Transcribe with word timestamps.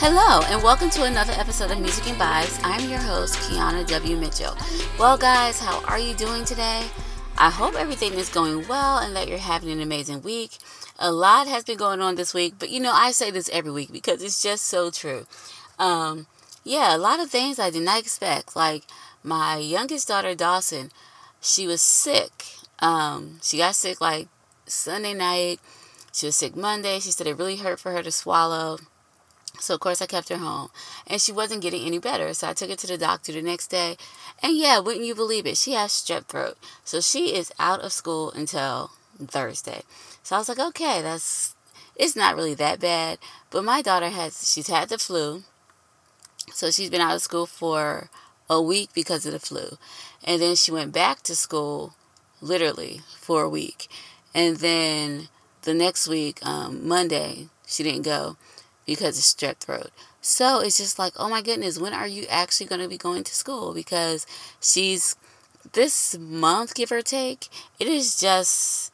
Hello, 0.00 0.42
and 0.46 0.62
welcome 0.62 0.90
to 0.90 1.02
another 1.02 1.32
episode 1.32 1.72
of 1.72 1.80
Music 1.80 2.06
and 2.06 2.16
Vibes. 2.16 2.60
I'm 2.62 2.88
your 2.88 3.00
host, 3.00 3.34
Kiana 3.40 3.84
W. 3.88 4.16
Mitchell. 4.16 4.56
Well, 4.96 5.18
guys, 5.18 5.58
how 5.58 5.84
are 5.86 5.98
you 5.98 6.14
doing 6.14 6.44
today? 6.44 6.86
I 7.36 7.50
hope 7.50 7.74
everything 7.74 8.14
is 8.14 8.28
going 8.28 8.68
well 8.68 8.98
and 8.98 9.16
that 9.16 9.26
you're 9.26 9.38
having 9.38 9.70
an 9.72 9.80
amazing 9.80 10.22
week. 10.22 10.52
A 11.00 11.10
lot 11.10 11.48
has 11.48 11.64
been 11.64 11.78
going 11.78 12.00
on 12.00 12.14
this 12.14 12.32
week, 12.32 12.54
but 12.60 12.70
you 12.70 12.78
know, 12.78 12.92
I 12.92 13.10
say 13.10 13.32
this 13.32 13.50
every 13.52 13.72
week 13.72 13.90
because 13.92 14.22
it's 14.22 14.40
just 14.40 14.66
so 14.66 14.92
true. 14.92 15.26
Um, 15.80 16.28
yeah, 16.62 16.94
a 16.94 16.96
lot 16.96 17.18
of 17.18 17.28
things 17.28 17.58
I 17.58 17.70
did 17.70 17.82
not 17.82 17.98
expect. 17.98 18.54
Like 18.54 18.84
my 19.24 19.56
youngest 19.56 20.06
daughter, 20.06 20.36
Dawson, 20.36 20.92
she 21.40 21.66
was 21.66 21.82
sick. 21.82 22.44
Um, 22.78 23.40
she 23.42 23.58
got 23.58 23.74
sick 23.74 24.00
like 24.00 24.28
Sunday 24.64 25.12
night. 25.12 25.58
She 26.12 26.26
was 26.26 26.36
sick 26.36 26.54
Monday. 26.54 27.00
She 27.00 27.10
said 27.10 27.26
it 27.26 27.36
really 27.36 27.56
hurt 27.56 27.80
for 27.80 27.90
her 27.90 28.04
to 28.04 28.12
swallow. 28.12 28.78
So 29.60 29.74
of 29.74 29.80
course 29.80 30.00
I 30.00 30.06
kept 30.06 30.28
her 30.28 30.38
home, 30.38 30.70
and 31.06 31.20
she 31.20 31.32
wasn't 31.32 31.62
getting 31.62 31.84
any 31.84 31.98
better. 31.98 32.32
So 32.34 32.48
I 32.48 32.52
took 32.52 32.70
her 32.70 32.76
to 32.76 32.86
the 32.86 32.98
doctor 32.98 33.32
the 33.32 33.42
next 33.42 33.68
day, 33.68 33.96
and 34.42 34.56
yeah, 34.56 34.78
wouldn't 34.78 35.06
you 35.06 35.14
believe 35.14 35.46
it? 35.46 35.56
She 35.56 35.72
has 35.72 35.92
strep 35.92 36.26
throat, 36.26 36.56
so 36.84 37.00
she 37.00 37.34
is 37.34 37.52
out 37.58 37.80
of 37.80 37.92
school 37.92 38.30
until 38.32 38.90
Thursday. 39.26 39.82
So 40.22 40.36
I 40.36 40.38
was 40.38 40.48
like, 40.48 40.58
okay, 40.58 41.02
that's 41.02 41.54
it's 41.96 42.16
not 42.16 42.36
really 42.36 42.54
that 42.54 42.80
bad. 42.80 43.18
But 43.50 43.64
my 43.64 43.82
daughter 43.82 44.08
has 44.08 44.52
she's 44.52 44.68
had 44.68 44.88
the 44.88 44.98
flu, 44.98 45.42
so 46.52 46.70
she's 46.70 46.90
been 46.90 47.00
out 47.00 47.16
of 47.16 47.22
school 47.22 47.46
for 47.46 48.10
a 48.50 48.62
week 48.62 48.90
because 48.94 49.26
of 49.26 49.32
the 49.32 49.38
flu, 49.38 49.76
and 50.24 50.40
then 50.40 50.56
she 50.56 50.72
went 50.72 50.92
back 50.92 51.22
to 51.22 51.36
school, 51.36 51.94
literally 52.40 53.00
for 53.20 53.42
a 53.42 53.48
week, 53.48 53.88
and 54.34 54.56
then 54.58 55.28
the 55.62 55.74
next 55.74 56.08
week, 56.08 56.38
um, 56.46 56.88
Monday, 56.88 57.48
she 57.66 57.82
didn't 57.82 58.02
go 58.02 58.36
because 58.88 59.18
of 59.18 59.24
strep 59.24 59.58
throat. 59.58 59.90
So 60.22 60.60
it's 60.60 60.78
just 60.78 60.98
like, 60.98 61.12
oh 61.18 61.28
my 61.28 61.42
goodness, 61.42 61.78
when 61.78 61.92
are 61.92 62.08
you 62.08 62.24
actually 62.30 62.66
going 62.66 62.80
to 62.80 62.88
be 62.88 62.96
going 62.96 63.22
to 63.22 63.34
school? 63.34 63.74
Because 63.74 64.26
she's 64.62 65.14
this 65.74 66.16
month, 66.18 66.74
give 66.74 66.90
or 66.90 67.02
take, 67.02 67.48
it 67.78 67.86
is 67.86 68.18
just 68.18 68.90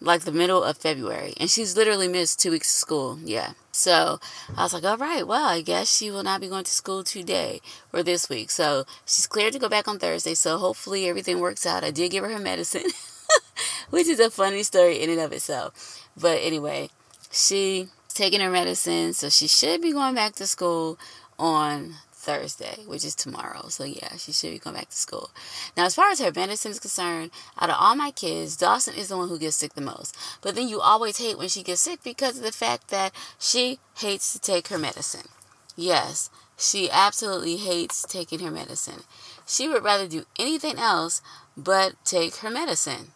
like 0.00 0.20
the 0.20 0.30
middle 0.30 0.62
of 0.62 0.78
February, 0.78 1.34
and 1.40 1.50
she's 1.50 1.76
literally 1.76 2.06
missed 2.06 2.38
two 2.38 2.52
weeks 2.52 2.70
of 2.70 2.78
school. 2.78 3.18
Yeah. 3.24 3.54
So 3.72 4.20
I 4.56 4.62
was 4.62 4.72
like, 4.72 4.84
all 4.84 4.96
right, 4.96 5.26
well, 5.26 5.48
I 5.48 5.62
guess 5.62 5.92
she 5.92 6.12
will 6.12 6.22
not 6.22 6.40
be 6.40 6.46
going 6.46 6.62
to 6.62 6.70
school 6.70 7.02
today 7.02 7.60
or 7.92 8.04
this 8.04 8.28
week. 8.28 8.50
So 8.50 8.84
she's 9.04 9.26
cleared 9.26 9.54
to 9.54 9.58
go 9.58 9.68
back 9.68 9.88
on 9.88 9.98
Thursday. 9.98 10.34
So 10.34 10.58
hopefully 10.58 11.08
everything 11.08 11.40
works 11.40 11.66
out. 11.66 11.82
I 11.82 11.90
did 11.90 12.12
give 12.12 12.22
her 12.22 12.30
her 12.30 12.38
medicine, 12.38 12.90
which 13.90 14.06
is 14.06 14.20
a 14.20 14.30
funny 14.30 14.62
story 14.62 15.02
in 15.02 15.10
and 15.10 15.20
of 15.20 15.32
itself. 15.32 16.06
But 16.16 16.38
anyway, 16.40 16.90
she 17.32 17.88
taking 18.18 18.40
her 18.40 18.50
medicine, 18.50 19.12
so 19.12 19.28
she 19.28 19.46
should 19.46 19.80
be 19.80 19.92
going 19.92 20.14
back 20.14 20.34
to 20.34 20.46
school 20.46 20.98
on 21.38 21.94
Thursday, 22.10 22.80
which 22.86 23.04
is 23.04 23.14
tomorrow. 23.14 23.68
So 23.68 23.84
yeah, 23.84 24.16
she 24.16 24.32
should 24.32 24.50
be 24.50 24.58
going 24.58 24.74
back 24.74 24.90
to 24.90 24.96
school. 24.96 25.30
Now, 25.76 25.84
as 25.84 25.94
far 25.94 26.10
as 26.10 26.18
her 26.18 26.32
medicine 26.34 26.72
is 26.72 26.80
concerned, 26.80 27.30
out 27.60 27.70
of 27.70 27.76
all 27.78 27.94
my 27.94 28.10
kids, 28.10 28.56
Dawson 28.56 28.94
is 28.94 29.08
the 29.08 29.16
one 29.16 29.28
who 29.28 29.38
gets 29.38 29.56
sick 29.56 29.74
the 29.74 29.80
most. 29.80 30.16
But 30.42 30.56
then 30.56 30.68
you 30.68 30.80
always 30.80 31.18
hate 31.18 31.38
when 31.38 31.48
she 31.48 31.62
gets 31.62 31.80
sick 31.80 32.02
because 32.02 32.36
of 32.36 32.42
the 32.42 32.52
fact 32.52 32.88
that 32.88 33.12
she 33.38 33.78
hates 33.98 34.32
to 34.32 34.40
take 34.40 34.66
her 34.66 34.78
medicine. 34.78 35.28
Yes, 35.76 36.28
she 36.58 36.90
absolutely 36.90 37.58
hates 37.58 38.02
taking 38.02 38.40
her 38.40 38.50
medicine. 38.50 39.04
She 39.46 39.68
would 39.68 39.84
rather 39.84 40.08
do 40.08 40.24
anything 40.40 40.76
else 40.76 41.22
but 41.56 41.94
take 42.04 42.36
her 42.36 42.50
medicine. 42.50 43.12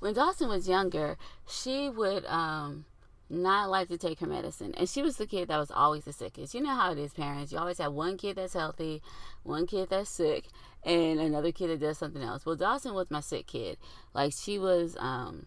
When 0.00 0.14
Dawson 0.14 0.48
was 0.48 0.68
younger, 0.68 1.16
she 1.46 1.88
would 1.88 2.26
um 2.26 2.84
not 3.30 3.70
like 3.70 3.88
to 3.88 3.98
take 3.98 4.20
her 4.20 4.26
medicine. 4.26 4.74
And 4.76 4.88
she 4.88 5.02
was 5.02 5.16
the 5.16 5.26
kid 5.26 5.48
that 5.48 5.58
was 5.58 5.70
always 5.70 6.04
the 6.04 6.12
sickest. 6.12 6.54
You 6.54 6.62
know 6.62 6.74
how 6.74 6.92
it 6.92 6.98
is, 6.98 7.12
parents. 7.12 7.52
You 7.52 7.58
always 7.58 7.78
have 7.78 7.92
one 7.92 8.16
kid 8.16 8.36
that's 8.36 8.54
healthy, 8.54 9.02
one 9.42 9.66
kid 9.66 9.90
that's 9.90 10.10
sick, 10.10 10.46
and 10.84 11.20
another 11.20 11.52
kid 11.52 11.68
that 11.68 11.80
does 11.80 11.98
something 11.98 12.22
else. 12.22 12.46
Well, 12.46 12.56
Dawson 12.56 12.94
was 12.94 13.10
my 13.10 13.20
sick 13.20 13.46
kid. 13.46 13.78
Like 14.14 14.32
she 14.32 14.58
was 14.58 14.96
um 14.98 15.46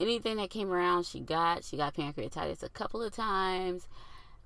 anything 0.00 0.36
that 0.36 0.50
came 0.50 0.70
around 0.70 1.06
she 1.06 1.20
got. 1.20 1.64
She 1.64 1.76
got 1.76 1.94
pancreatitis 1.94 2.62
a 2.62 2.68
couple 2.68 3.02
of 3.02 3.12
times. 3.12 3.88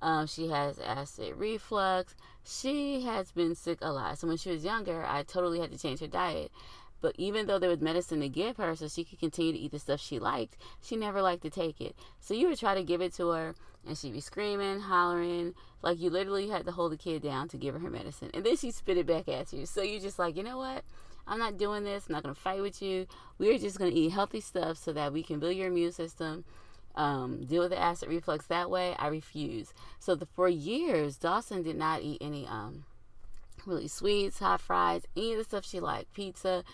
Um, 0.01 0.27
she 0.27 0.49
has 0.49 0.79
acid 0.79 1.35
reflux. 1.37 2.15
She 2.47 3.03
has 3.03 3.33
been 3.33 3.55
sick 3.55 3.79
a 3.83 3.93
lot. 3.93 4.19
So 4.19 4.29
when 4.29 4.37
she 4.37 4.51
was 4.51 4.65
younger, 4.65 5.05
I 5.05 5.25
totally 5.25 5.59
had 5.59 5.73
to 5.73 5.79
change 5.79 6.01
her 6.01 6.07
diet. 6.07 6.53
But 7.01 7.15
even 7.19 7.47
though 7.47 7.59
there 7.59 7.71
was 7.71 7.81
medicine 7.81 8.21
to 8.21 8.29
give 8.29 8.57
her 8.57 8.75
so 8.75 8.89
she 8.89 9.05
could 9.05 9.21
continue 9.21 9.53
to 9.53 9.59
eat 9.59 9.71
the 9.71 9.79
stuff 9.79 10.01
she 10.01 10.19
liked, 10.19 10.57
she 10.83 10.97
never 10.97 11.23
liked 11.23 11.43
to 11.43 11.51
take 11.51 11.81
it. 11.81 11.97
So 12.21 12.35
you 12.35 12.49
would 12.49 12.59
try 12.59 12.75
to 12.75 12.83
give 12.83 13.01
it 13.01 13.15
to 13.15 13.29
her, 13.31 13.55
and 13.87 13.97
she'd 13.97 14.13
be 14.13 14.21
screaming, 14.21 14.81
hollering, 14.81 15.55
like 15.83 16.01
you 16.01 16.11
literally 16.11 16.49
had 16.49 16.67
to 16.67 16.73
hold 16.73 16.93
the 16.93 16.97
kid 16.97 17.23
down 17.23 17.49
to 17.49 17.57
give 17.57 17.75
her 17.75 17.81
her 17.81 17.91
medicine. 17.91 18.31
And 18.35 18.45
then 18.45 18.57
she'd 18.57 18.75
spit 18.75 18.99
it 18.99 19.07
back 19.07 19.29
at 19.29 19.53
you. 19.53 19.65
So 19.67 19.83
you're 19.83 20.01
just 20.01 20.19
like, 20.19 20.37
you 20.37 20.43
know 20.43 20.59
what? 20.59 20.85
I'm 21.27 21.39
not 21.39 21.59
doing 21.59 21.85
this. 21.85 22.07
I'm 22.09 22.15
not 22.15 22.23
going 22.23 22.35
to 22.35 22.41
fight 22.41 22.63
with 22.63 22.83
you. 22.83 23.07
We're 23.39 23.59
just 23.59 23.79
going 23.79 23.93
to 23.93 23.97
eat 23.97 24.13
healthy 24.13 24.41
stuff 24.41 24.79
so 24.79 24.93
that 24.95 25.13
we 25.13 25.23
can 25.23 25.39
build 25.39 25.55
your 25.55 25.69
immune 25.69 25.93
system. 25.93 26.45
Um, 26.95 27.45
deal 27.45 27.63
with 27.63 27.71
the 27.71 27.79
acid 27.79 28.09
reflux 28.09 28.47
that 28.47 28.71
way. 28.71 28.97
I 28.99 29.09
refuse. 29.09 29.73
So 30.01 30.15
the, 30.15 30.27
for 30.27 30.49
years, 30.49 31.17
Dawson 31.17 31.63
did 31.63 31.77
not 31.77 32.03
eat 32.03 32.19
any 32.21 32.47
um, 32.47 32.85
really 33.67 33.89
sweets, 33.89 34.39
hot 34.39 34.61
fries, 34.61 35.03
any 35.17 35.33
of 35.33 35.39
the 35.39 35.45
stuff 35.45 35.65
she 35.65 35.81
liked, 35.81 36.13
pizza 36.15 36.65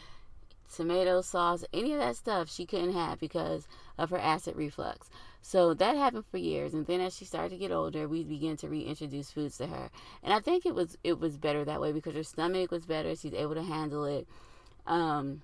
tomato 0.72 1.20
sauce, 1.20 1.64
any 1.72 1.92
of 1.92 1.98
that 1.98 2.16
stuff 2.16 2.50
she 2.50 2.66
couldn't 2.66 2.92
have 2.92 3.18
because 3.20 3.66
of 3.98 4.10
her 4.10 4.18
acid 4.18 4.56
reflux. 4.56 5.10
So 5.42 5.74
that 5.74 5.96
happened 5.96 6.24
for 6.30 6.38
years, 6.38 6.72
and 6.72 6.86
then 6.86 7.00
as 7.00 7.14
she 7.14 7.26
started 7.26 7.50
to 7.50 7.58
get 7.58 7.70
older, 7.70 8.08
we 8.08 8.24
began 8.24 8.56
to 8.58 8.68
reintroduce 8.68 9.30
foods 9.30 9.58
to 9.58 9.66
her, 9.66 9.90
and 10.22 10.32
I 10.32 10.40
think 10.40 10.64
it 10.64 10.74
was 10.74 10.96
it 11.04 11.20
was 11.20 11.36
better 11.36 11.64
that 11.66 11.80
way 11.80 11.92
because 11.92 12.14
her 12.14 12.22
stomach 12.22 12.70
was 12.70 12.86
better. 12.86 13.14
She's 13.14 13.34
able 13.34 13.54
to 13.54 13.62
handle 13.62 14.06
it. 14.06 14.26
Um, 14.86 15.42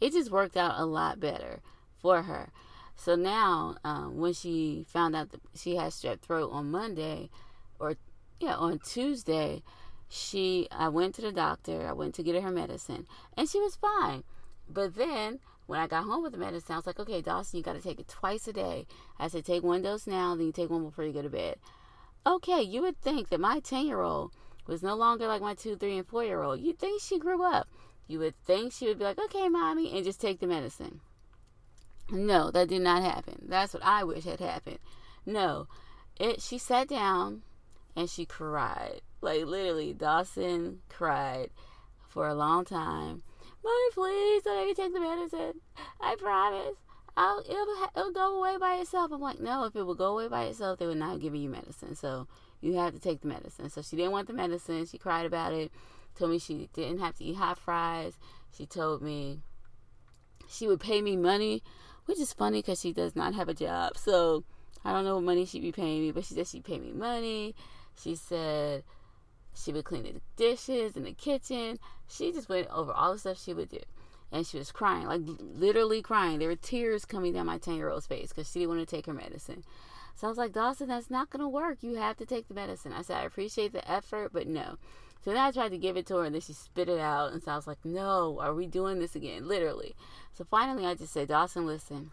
it 0.00 0.12
just 0.12 0.30
worked 0.30 0.56
out 0.56 0.78
a 0.78 0.84
lot 0.84 1.18
better 1.18 1.60
for 2.00 2.22
her. 2.22 2.50
So 2.94 3.16
now, 3.16 3.76
um, 3.82 4.18
when 4.18 4.32
she 4.32 4.86
found 4.88 5.16
out 5.16 5.30
that 5.30 5.40
she 5.54 5.74
had 5.74 5.90
strep 5.90 6.20
throat 6.20 6.50
on 6.52 6.70
Monday, 6.70 7.30
or 7.80 7.96
yeah, 8.38 8.54
on 8.54 8.78
Tuesday, 8.78 9.62
she 10.12 10.68
I 10.70 10.88
went 10.90 11.14
to 11.14 11.22
the 11.22 11.32
doctor, 11.32 11.88
I 11.88 11.92
went 11.92 12.14
to 12.16 12.22
get 12.22 12.40
her 12.42 12.50
medicine, 12.50 13.06
and 13.34 13.48
she 13.48 13.58
was 13.58 13.76
fine. 13.76 14.24
But 14.68 14.94
then 14.94 15.40
when 15.66 15.80
I 15.80 15.86
got 15.86 16.04
home 16.04 16.22
with 16.22 16.32
the 16.32 16.38
medicine, 16.38 16.74
I 16.74 16.76
was 16.76 16.86
like, 16.86 17.00
okay, 17.00 17.22
Dawson, 17.22 17.56
you 17.56 17.62
got 17.62 17.76
to 17.76 17.80
take 17.80 17.98
it 17.98 18.08
twice 18.08 18.46
a 18.46 18.52
day. 18.52 18.86
I 19.18 19.28
said, 19.28 19.46
take 19.46 19.62
one 19.62 19.80
dose 19.80 20.06
now, 20.06 20.34
then 20.34 20.46
you 20.46 20.52
take 20.52 20.68
one 20.68 20.84
before 20.84 21.04
you 21.04 21.14
go 21.14 21.22
to 21.22 21.30
bed. 21.30 21.56
Okay, 22.26 22.60
you 22.60 22.82
would 22.82 23.00
think 23.00 23.30
that 23.30 23.40
my 23.40 23.60
10 23.60 23.86
year 23.86 24.02
old 24.02 24.32
was 24.66 24.82
no 24.82 24.94
longer 24.94 25.26
like 25.26 25.40
my 25.40 25.54
two, 25.54 25.76
three, 25.76 25.96
and 25.96 26.06
four 26.06 26.24
year 26.24 26.42
old. 26.42 26.60
You'd 26.60 26.78
think 26.78 27.00
she 27.00 27.18
grew 27.18 27.42
up. 27.42 27.68
You 28.06 28.18
would 28.18 28.34
think 28.44 28.72
she 28.72 28.86
would 28.86 28.98
be 28.98 29.04
like, 29.04 29.18
okay, 29.18 29.48
mommy, 29.48 29.96
and 29.96 30.04
just 30.04 30.20
take 30.20 30.40
the 30.40 30.46
medicine. 30.46 31.00
No, 32.10 32.50
that 32.50 32.68
did 32.68 32.82
not 32.82 33.02
happen. 33.02 33.46
That's 33.48 33.72
what 33.72 33.82
I 33.82 34.04
wish 34.04 34.24
had 34.24 34.40
happened. 34.40 34.78
No, 35.24 35.68
it. 36.20 36.42
She 36.42 36.58
sat 36.58 36.88
down 36.88 37.42
and 37.96 38.08
she 38.08 38.24
cried. 38.24 39.00
Like 39.20 39.44
literally, 39.44 39.92
Dawson 39.92 40.80
cried 40.88 41.50
for 42.08 42.28
a 42.28 42.34
long 42.34 42.64
time. 42.64 43.22
Mommy, 43.64 43.90
please 43.94 44.42
don't 44.42 44.56
let 44.56 44.66
me 44.66 44.74
take 44.74 44.92
the 44.92 45.00
medicine. 45.00 45.60
I 46.00 46.16
promise. 46.16 46.76
I'll 47.16 47.40
it'll, 47.40 47.88
it'll 47.94 48.12
go 48.12 48.38
away 48.38 48.56
by 48.58 48.76
itself. 48.76 49.12
I'm 49.12 49.20
like, 49.20 49.40
no, 49.40 49.64
if 49.64 49.76
it 49.76 49.84
would 49.84 49.98
go 49.98 50.12
away 50.18 50.28
by 50.28 50.44
itself, 50.44 50.78
they 50.78 50.86
would 50.86 50.96
not 50.96 51.20
give 51.20 51.34
you 51.34 51.48
medicine. 51.48 51.94
So 51.94 52.26
you 52.60 52.74
have 52.74 52.94
to 52.94 53.00
take 53.00 53.20
the 53.20 53.28
medicine. 53.28 53.68
So 53.68 53.82
she 53.82 53.96
didn't 53.96 54.12
want 54.12 54.28
the 54.28 54.32
medicine. 54.32 54.86
She 54.86 54.98
cried 54.98 55.26
about 55.26 55.52
it. 55.52 55.70
Told 56.18 56.30
me 56.30 56.38
she 56.38 56.68
didn't 56.72 57.00
have 57.00 57.14
to 57.16 57.24
eat 57.24 57.36
hot 57.36 57.58
fries. 57.58 58.18
She 58.56 58.66
told 58.66 59.02
me 59.02 59.40
she 60.48 60.66
would 60.66 60.80
pay 60.80 61.00
me 61.00 61.16
money, 61.16 61.62
which 62.06 62.20
is 62.20 62.32
funny 62.32 62.58
because 62.58 62.80
she 62.80 62.92
does 62.92 63.14
not 63.14 63.34
have 63.34 63.48
a 63.48 63.54
job. 63.54 63.96
So 63.96 64.44
I 64.84 64.92
don't 64.92 65.04
know 65.04 65.16
what 65.16 65.24
money 65.24 65.44
she'd 65.44 65.62
be 65.62 65.72
paying 65.72 66.02
me, 66.02 66.12
but 66.12 66.24
she 66.24 66.34
said 66.34 66.46
she'd 66.46 66.64
pay 66.64 66.78
me 66.78 66.92
money. 66.92 67.54
She 68.00 68.14
said 68.14 68.84
she 69.54 69.72
would 69.72 69.84
clean 69.84 70.04
the 70.04 70.20
dishes 70.36 70.96
in 70.96 71.04
the 71.04 71.12
kitchen. 71.12 71.78
She 72.08 72.32
just 72.32 72.48
went 72.48 72.68
over 72.68 72.92
all 72.92 73.12
the 73.12 73.18
stuff 73.18 73.42
she 73.42 73.54
would 73.54 73.68
do. 73.68 73.80
And 74.30 74.46
she 74.46 74.56
was 74.56 74.72
crying, 74.72 75.06
like 75.06 75.20
literally 75.38 76.00
crying. 76.00 76.38
There 76.38 76.48
were 76.48 76.56
tears 76.56 77.04
coming 77.04 77.34
down 77.34 77.46
my 77.46 77.58
10 77.58 77.74
year 77.74 77.90
old's 77.90 78.06
face 78.06 78.30
because 78.30 78.50
she 78.50 78.60
didn't 78.60 78.76
want 78.76 78.88
to 78.88 78.96
take 78.96 79.06
her 79.06 79.12
medicine. 79.12 79.62
So 80.14 80.26
I 80.26 80.30
was 80.30 80.38
like, 80.38 80.52
Dawson, 80.52 80.88
that's 80.88 81.10
not 81.10 81.30
going 81.30 81.42
to 81.42 81.48
work. 81.48 81.78
You 81.82 81.96
have 81.96 82.16
to 82.18 82.26
take 82.26 82.48
the 82.48 82.54
medicine. 82.54 82.92
I 82.92 83.02
said, 83.02 83.18
I 83.18 83.24
appreciate 83.24 83.72
the 83.72 83.90
effort, 83.90 84.32
but 84.32 84.46
no. 84.46 84.78
So 85.22 85.30
then 85.30 85.38
I 85.38 85.50
tried 85.50 85.70
to 85.70 85.78
give 85.78 85.96
it 85.96 86.06
to 86.06 86.16
her 86.16 86.24
and 86.24 86.34
then 86.34 86.40
she 86.40 86.52
spit 86.52 86.88
it 86.88 86.98
out. 86.98 87.32
And 87.32 87.42
so 87.42 87.52
I 87.52 87.56
was 87.56 87.66
like, 87.66 87.84
no, 87.84 88.38
are 88.40 88.54
we 88.54 88.66
doing 88.66 88.98
this 88.98 89.14
again? 89.14 89.46
Literally. 89.46 89.94
So 90.32 90.44
finally 90.44 90.86
I 90.86 90.94
just 90.94 91.12
said, 91.12 91.28
Dawson, 91.28 91.66
listen. 91.66 92.10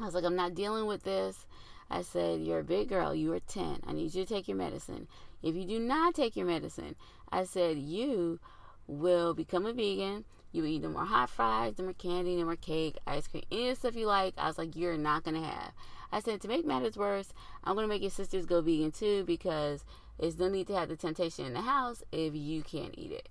I 0.00 0.04
was 0.04 0.14
like, 0.14 0.24
I'm 0.24 0.36
not 0.36 0.54
dealing 0.54 0.86
with 0.86 1.02
this. 1.02 1.46
I 1.90 2.02
said, 2.02 2.40
You're 2.40 2.60
a 2.60 2.64
big 2.64 2.88
girl. 2.88 3.14
You 3.14 3.32
are 3.32 3.40
10. 3.40 3.82
I 3.86 3.92
need 3.92 4.14
you 4.14 4.24
to 4.24 4.34
take 4.34 4.48
your 4.48 4.56
medicine. 4.56 5.06
If 5.42 5.54
you 5.54 5.64
do 5.64 5.78
not 5.78 6.14
take 6.14 6.36
your 6.36 6.46
medicine, 6.46 6.96
I 7.30 7.44
said, 7.44 7.78
You 7.78 8.40
will 8.86 9.34
become 9.34 9.66
a 9.66 9.72
vegan. 9.72 10.24
You 10.52 10.64
eat 10.64 10.82
no 10.82 10.88
more 10.88 11.04
hot 11.04 11.30
fries, 11.30 11.74
no 11.78 11.84
more 11.84 11.92
candy, 11.92 12.36
no 12.36 12.44
more 12.44 12.56
cake, 12.56 12.96
ice 13.06 13.26
cream, 13.28 13.44
any 13.50 13.74
stuff 13.74 13.94
you 13.94 14.06
like. 14.06 14.34
I 14.38 14.46
was 14.46 14.58
like, 14.58 14.76
You're 14.76 14.96
not 14.96 15.24
going 15.24 15.40
to 15.40 15.46
have. 15.46 15.72
I 16.12 16.20
said, 16.20 16.40
to 16.40 16.48
make 16.48 16.64
matters 16.64 16.96
worse, 16.96 17.32
I'm 17.64 17.74
going 17.74 17.84
to 17.84 17.88
make 17.88 18.02
your 18.02 18.10
sisters 18.10 18.46
go 18.46 18.60
vegan 18.60 18.92
too 18.92 19.24
because 19.24 19.84
there's 20.18 20.38
no 20.38 20.48
need 20.48 20.66
to 20.68 20.76
have 20.76 20.88
the 20.88 20.96
temptation 20.96 21.46
in 21.46 21.52
the 21.52 21.62
house 21.62 22.02
if 22.12 22.34
you 22.34 22.62
can't 22.62 22.94
eat 22.96 23.12
it. 23.12 23.28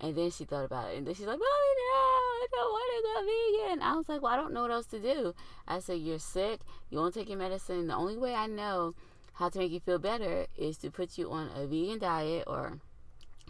And 0.00 0.14
then 0.14 0.30
she 0.30 0.44
thought 0.44 0.64
about 0.64 0.90
it. 0.90 0.98
And 0.98 1.06
then 1.06 1.14
she's 1.14 1.26
like, 1.26 1.38
Mommy, 1.38 1.42
no, 1.42 1.94
I 1.94 2.46
don't 2.52 2.70
want 2.70 2.90
to 2.94 3.02
go 3.02 3.68
vegan. 3.68 3.82
I 3.82 3.96
was 3.96 4.08
like, 4.08 4.22
Well, 4.22 4.32
I 4.32 4.36
don't 4.36 4.52
know 4.52 4.62
what 4.62 4.70
else 4.70 4.86
to 4.86 5.00
do. 5.00 5.34
I 5.66 5.80
said, 5.80 5.98
You're 6.00 6.18
sick. 6.18 6.60
You 6.90 6.98
won't 6.98 7.14
take 7.14 7.28
your 7.28 7.38
medicine. 7.38 7.88
The 7.88 7.96
only 7.96 8.16
way 8.16 8.34
I 8.34 8.46
know 8.46 8.94
how 9.34 9.48
to 9.48 9.58
make 9.58 9.72
you 9.72 9.80
feel 9.80 9.98
better 9.98 10.46
is 10.56 10.78
to 10.78 10.90
put 10.90 11.18
you 11.18 11.30
on 11.30 11.50
a 11.54 11.66
vegan 11.66 11.98
diet 11.98 12.44
or 12.46 12.78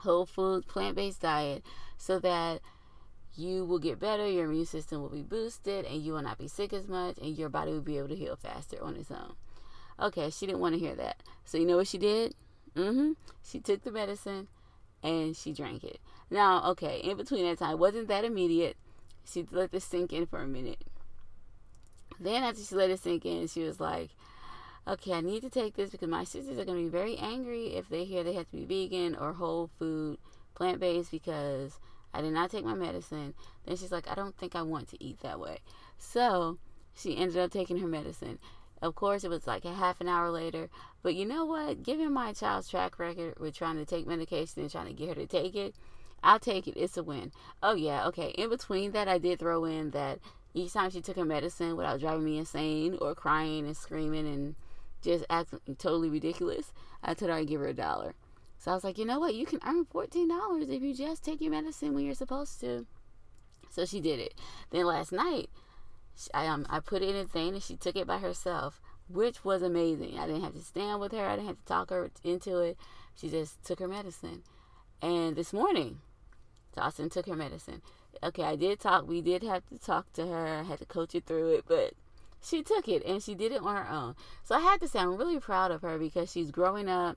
whole 0.00 0.26
food, 0.26 0.66
plant 0.66 0.96
based 0.96 1.22
diet 1.22 1.62
so 1.96 2.18
that 2.20 2.60
you 3.36 3.64
will 3.64 3.78
get 3.78 4.00
better, 4.00 4.26
your 4.26 4.46
immune 4.46 4.66
system 4.66 5.00
will 5.00 5.10
be 5.10 5.22
boosted, 5.22 5.84
and 5.84 6.02
you 6.02 6.12
will 6.12 6.22
not 6.22 6.38
be 6.38 6.48
sick 6.48 6.72
as 6.72 6.88
much, 6.88 7.18
and 7.18 7.38
your 7.38 7.48
body 7.48 7.70
will 7.72 7.80
be 7.80 7.96
able 7.96 8.08
to 8.08 8.16
heal 8.16 8.36
faster 8.36 8.82
on 8.82 8.96
its 8.96 9.10
own. 9.10 9.34
Okay, 10.00 10.30
she 10.30 10.46
didn't 10.46 10.60
want 10.60 10.74
to 10.74 10.78
hear 10.78 10.96
that. 10.96 11.22
So, 11.44 11.56
you 11.56 11.66
know 11.66 11.76
what 11.76 11.86
she 11.86 11.98
did? 11.98 12.34
Mm-hmm. 12.74 13.12
She 13.44 13.60
took 13.60 13.82
the 13.82 13.92
medicine 13.92 14.48
and 15.02 15.36
she 15.36 15.52
drank 15.52 15.84
it. 15.84 16.00
Now, 16.30 16.70
okay, 16.70 17.00
in 17.00 17.16
between 17.16 17.44
that 17.44 17.58
time, 17.58 17.78
wasn't 17.78 18.08
that 18.08 18.24
immediate. 18.24 18.76
She 19.24 19.46
let 19.50 19.72
this 19.72 19.84
sink 19.84 20.12
in 20.12 20.26
for 20.26 20.40
a 20.40 20.46
minute. 20.46 20.82
Then, 22.20 22.42
after 22.42 22.62
she 22.62 22.74
let 22.74 22.90
it 22.90 23.00
sink 23.00 23.24
in, 23.24 23.46
she 23.46 23.62
was 23.62 23.78
like, 23.78 24.10
okay, 24.86 25.12
I 25.12 25.20
need 25.20 25.42
to 25.42 25.50
take 25.50 25.76
this 25.76 25.90
because 25.90 26.08
my 26.08 26.24
sisters 26.24 26.58
are 26.58 26.64
going 26.64 26.78
to 26.78 26.90
be 26.90 26.96
very 26.96 27.16
angry 27.16 27.74
if 27.74 27.88
they 27.88 28.04
hear 28.04 28.24
they 28.24 28.32
have 28.34 28.50
to 28.50 28.56
be 28.56 28.64
vegan 28.64 29.14
or 29.14 29.32
whole 29.34 29.70
food, 29.78 30.18
plant 30.54 30.80
based 30.80 31.10
because 31.10 31.78
I 32.12 32.22
did 32.22 32.32
not 32.32 32.50
take 32.50 32.64
my 32.64 32.74
medicine. 32.74 33.34
Then 33.66 33.76
she's 33.76 33.92
like, 33.92 34.08
I 34.08 34.14
don't 34.14 34.36
think 34.36 34.56
I 34.56 34.62
want 34.62 34.88
to 34.88 35.04
eat 35.04 35.20
that 35.20 35.38
way. 35.38 35.58
So 35.98 36.58
she 36.96 37.16
ended 37.16 37.38
up 37.38 37.50
taking 37.52 37.78
her 37.78 37.86
medicine. 37.86 38.38
Of 38.80 38.94
course, 38.94 39.25
it 39.25 39.30
was 39.30 39.46
like 39.46 39.64
a 39.64 39.75
half 39.75 40.00
an 40.00 40.08
hour 40.08 40.30
later. 40.30 40.69
But 41.02 41.14
you 41.14 41.25
know 41.25 41.44
what? 41.44 41.82
Given 41.82 42.12
my 42.12 42.32
child's 42.32 42.69
track 42.69 42.98
record 42.98 43.38
with 43.38 43.56
trying 43.56 43.76
to 43.76 43.84
take 43.84 44.06
medication 44.06 44.62
and 44.62 44.70
trying 44.70 44.86
to 44.86 44.92
get 44.92 45.08
her 45.08 45.14
to 45.14 45.26
take 45.26 45.54
it, 45.54 45.75
I'll 46.22 46.38
take 46.38 46.66
it. 46.69 46.76
It's 46.76 46.96
a 46.96 47.02
win. 47.02 47.32
Oh, 47.62 47.75
yeah. 47.75 48.06
Okay. 48.08 48.30
In 48.30 48.50
between 48.50 48.92
that, 48.92 49.08
I 49.08 49.19
did 49.19 49.38
throw 49.38 49.64
in 49.64 49.90
that 49.90 50.19
each 50.54 50.72
time 50.72 50.90
she 50.90 51.00
took 51.00 51.16
her 51.16 51.25
medicine 51.25 51.76
without 51.76 52.00
driving 52.00 52.25
me 52.25 52.38
insane 52.38 52.98
or 53.00 53.14
crying 53.14 53.66
and 53.66 53.76
screaming 53.76 54.26
and 54.26 54.54
just 55.02 55.24
acting 55.31 55.60
totally 55.78 56.10
ridiculous, 56.10 56.72
I 57.02 57.14
told 57.14 57.31
her 57.31 57.36
I'd 57.36 57.48
give 57.48 57.60
her 57.60 57.69
a 57.69 57.74
dollar. 57.74 58.14
So 58.58 58.72
I 58.72 58.74
was 58.74 58.84
like, 58.84 58.98
you 58.98 59.04
know 59.04 59.20
what? 59.20 59.34
You 59.34 59.46
can 59.46 59.60
earn 59.64 59.84
$14 59.84 60.69
if 60.69 60.82
you 60.82 60.94
just 60.94 61.24
take 61.24 61.40
your 61.40 61.52
medicine 61.52 61.94
when 61.94 62.04
you're 62.04 62.14
supposed 62.14 62.60
to. 62.60 62.86
So 63.70 63.84
she 63.84 64.00
did 64.00 64.19
it. 64.19 64.34
Then 64.70 64.86
last 64.86 65.12
night, 65.12 65.50
I, 66.35 66.47
um, 66.47 66.67
I 66.69 66.81
put 66.81 67.03
it 67.03 67.11
in 67.11 67.17
a 67.17 67.25
thing 67.25 67.55
and 67.55 67.62
she 67.62 67.76
took 67.76 67.97
it 67.97 68.06
by 68.06 68.19
herself, 68.19 68.81
which 69.09 69.44
was 69.44 69.62
amazing. 69.62 70.19
I 70.19 70.26
didn't 70.26 70.43
have 70.43 70.55
to 70.55 70.62
stand 70.62 71.00
with 71.00 71.12
her, 71.12 71.25
I 71.25 71.37
didn't 71.37 71.49
have 71.49 71.59
to 71.59 71.65
talk 71.65 71.91
her 71.91 72.11
into 72.25 72.59
it. 72.59 72.76
She 73.15 73.29
just 73.29 73.65
took 73.65 73.81
her 73.81 73.88
medicine. 73.88 74.43
And 75.00 75.37
this 75.37 75.53
morning, 75.53 76.00
Dawson 76.75 77.11
took 77.11 77.26
her 77.26 77.37
medicine. 77.37 77.82
Okay, 78.23 78.43
I 78.43 78.56
did 78.56 78.81
talk. 78.81 79.06
We 79.06 79.20
did 79.20 79.43
have 79.43 79.67
to 79.69 79.79
talk 79.79 80.12
to 80.15 80.26
her. 80.26 80.47
I 80.47 80.62
had 80.62 80.79
to 80.81 80.85
coach 80.85 81.12
her 81.12 81.20
through 81.20 81.55
it, 81.55 81.65
but 81.67 81.94
she 82.41 82.62
took 82.62 82.88
it 82.88 83.05
and 83.05 83.23
she 83.23 83.35
did 83.35 83.53
it 83.53 83.62
on 83.62 83.76
her 83.76 83.88
own. 83.88 84.15
So 84.44 84.55
I 84.55 84.61
had 84.61 84.81
to 84.81 84.88
say 84.88 85.00
I'm 85.00 85.17
really 85.17 85.41
proud 85.41 85.70
of 85.70 85.82
her 85.82 85.99
because 85.99 86.31
she's 86.31 86.50
growing 86.50 86.88
up 86.88 87.17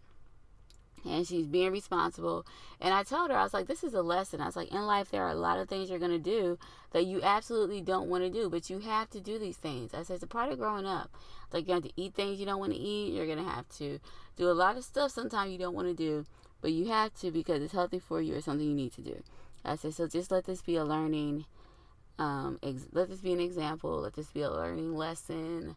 and 1.05 1.25
she's 1.25 1.47
being 1.47 1.71
responsible. 1.71 2.45
And 2.79 2.93
I 2.93 3.03
told 3.03 3.31
her, 3.31 3.37
I 3.37 3.43
was 3.43 3.53
like, 3.53 3.67
this 3.67 3.83
is 3.83 3.93
a 3.93 4.01
lesson. 4.01 4.41
I 4.41 4.45
was 4.45 4.55
like, 4.55 4.71
in 4.71 4.81
life, 4.85 5.11
there 5.11 5.23
are 5.23 5.31
a 5.31 5.35
lot 5.35 5.59
of 5.59 5.67
things 5.67 5.89
you're 5.89 5.99
going 5.99 6.11
to 6.11 6.19
do 6.19 6.57
that 6.91 7.05
you 7.05 7.21
absolutely 7.21 7.81
don't 7.81 8.09
want 8.09 8.23
to 8.23 8.29
do, 8.29 8.49
but 8.49 8.69
you 8.69 8.79
have 8.79 9.09
to 9.11 9.19
do 9.19 9.39
these 9.39 9.57
things. 9.57 9.93
I 9.93 10.03
said, 10.03 10.15
it's 10.15 10.23
a 10.23 10.27
part 10.27 10.51
of 10.51 10.59
growing 10.59 10.85
up. 10.85 11.11
Like, 11.51 11.67
you 11.67 11.73
have 11.73 11.83
to 11.83 11.91
eat 11.95 12.13
things 12.13 12.39
you 12.39 12.45
don't 12.45 12.59
want 12.59 12.73
to 12.73 12.79
eat. 12.79 13.13
You're 13.13 13.25
going 13.25 13.43
to 13.43 13.49
have 13.49 13.67
to 13.77 13.99
do 14.37 14.49
a 14.49 14.53
lot 14.53 14.77
of 14.77 14.83
stuff 14.83 15.11
sometimes 15.11 15.51
you 15.51 15.57
don't 15.57 15.75
want 15.75 15.87
to 15.87 15.93
do, 15.93 16.25
but 16.61 16.71
you 16.71 16.87
have 16.89 17.13
to 17.15 17.31
because 17.31 17.61
it's 17.61 17.73
healthy 17.73 17.99
for 17.99 18.21
you 18.21 18.35
or 18.35 18.41
something 18.41 18.67
you 18.67 18.75
need 18.75 18.93
to 18.93 19.01
do. 19.01 19.23
I 19.63 19.75
said, 19.75 19.93
so 19.93 20.07
just 20.07 20.31
let 20.31 20.45
this 20.45 20.61
be 20.61 20.75
a 20.75 20.83
learning, 20.83 21.45
um, 22.17 22.59
ex- 22.63 22.87
let 22.91 23.09
this 23.09 23.21
be 23.21 23.33
an 23.33 23.39
example. 23.39 23.99
Let 23.99 24.13
this 24.13 24.31
be 24.31 24.41
a 24.41 24.49
learning 24.49 24.95
lesson 24.95 25.75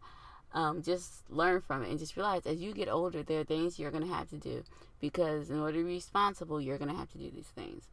um, 0.55 0.83
just 0.83 1.29
learn 1.29 1.61
from 1.61 1.83
it 1.83 1.91
and 1.91 1.99
just 1.99 2.17
realize 2.17 2.47
as 2.47 2.59
you 2.59 2.73
get 2.73 2.89
older, 2.89 3.23
there 3.23 3.41
are 3.41 3.45
things 3.45 3.79
you're 3.79 3.91
going 3.91 4.07
to 4.07 4.15
have 4.15 4.31
to 4.31 4.37
do 4.37 4.63
because 5.01 5.51
in 5.51 5.61
order 5.61 5.79
to 5.79 5.85
be 5.85 5.95
responsible, 5.95 6.61
you're 6.61 6.79
going 6.79 6.91
to 6.91 6.97
have 6.97 7.11
to 7.13 7.19
do 7.19 7.31
these 7.31 7.49
things. 7.49 7.89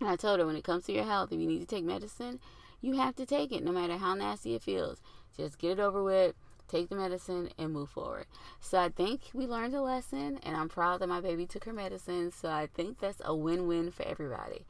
And 0.00 0.08
I 0.08 0.16
told 0.16 0.40
her 0.40 0.46
when 0.46 0.56
it 0.56 0.64
comes 0.64 0.84
to 0.86 0.92
your 0.92 1.04
health, 1.04 1.32
if 1.32 1.40
you 1.40 1.46
need 1.46 1.60
to 1.60 1.66
take 1.66 1.84
medicine, 1.84 2.40
you 2.80 2.94
have 2.94 3.14
to 3.16 3.24
take 3.24 3.52
it 3.52 3.64
no 3.64 3.72
matter 3.72 3.96
how 3.96 4.14
nasty 4.14 4.54
it 4.54 4.62
feels. 4.62 5.00
Just 5.36 5.58
get 5.58 5.78
it 5.78 5.80
over 5.80 6.02
with, 6.02 6.34
take 6.68 6.88
the 6.88 6.96
medicine, 6.96 7.50
and 7.56 7.72
move 7.72 7.90
forward. 7.90 8.26
So 8.60 8.78
I 8.78 8.88
think 8.88 9.22
we 9.32 9.46
learned 9.46 9.74
a 9.74 9.80
lesson, 9.80 10.40
and 10.42 10.56
I'm 10.56 10.68
proud 10.68 11.00
that 11.00 11.08
my 11.08 11.20
baby 11.20 11.46
took 11.46 11.64
her 11.64 11.72
medicine. 11.72 12.32
So 12.32 12.50
I 12.50 12.68
think 12.74 12.98
that's 12.98 13.22
a 13.24 13.34
win 13.34 13.66
win 13.68 13.90
for 13.90 14.02
everybody. 14.04 14.66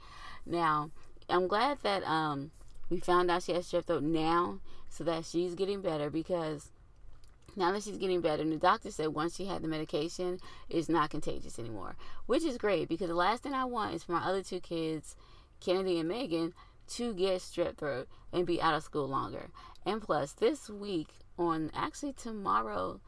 Now, 0.47 0.91
I'm 1.29 1.49
glad 1.49 1.79
that 1.83 2.05
um, 2.05 2.51
we 2.91 3.01
found 3.01 3.31
out 3.31 3.43
she 3.43 3.53
has 3.53 3.67
strep 3.71 3.87
throat 3.87 4.03
now 4.03 4.61
so 4.91 5.05
that 5.05 5.25
she's 5.25 5.55
getting 5.55 5.81
better 5.81 6.11
because 6.11 6.71
now 7.57 7.73
that 7.73 7.83
she's 7.83 7.99
getting 7.99 8.21
better, 8.21 8.43
and 8.43 8.53
the 8.53 8.57
doctor 8.57 8.91
said 8.91 9.09
once 9.09 9.37
she 9.37 9.47
had 9.47 9.63
the 9.63 9.69
medication, 9.69 10.39
it's 10.69 10.89
not 10.89 11.11
contagious 11.11 11.59
anymore, 11.59 11.97
which 12.27 12.45
is 12.45 12.59
great 12.59 12.89
because 12.89 13.09
the 13.09 13.15
last 13.15 13.43
thing 13.43 13.53
I 13.53 13.65
want 13.65 13.95
is 13.95 14.05
for 14.05 14.13
my 14.13 14.25
other 14.25 14.43
two 14.43 14.61
kids, 14.61 15.17
Kennedy 15.61 15.99
and 15.99 16.09
Megan, 16.09 16.53
to 16.87 17.15
get 17.15 17.41
strep 17.41 17.77
throat 17.77 18.09
and 18.33 18.47
be 18.47 18.61
out 18.61 18.75
of 18.75 18.83
school 18.83 19.09
longer. 19.09 19.49
And 19.87 20.03
plus, 20.03 20.33
this 20.33 20.69
week, 20.69 21.09
on 21.39 21.71
actually 21.75 22.13
tomorrow, 22.13 23.01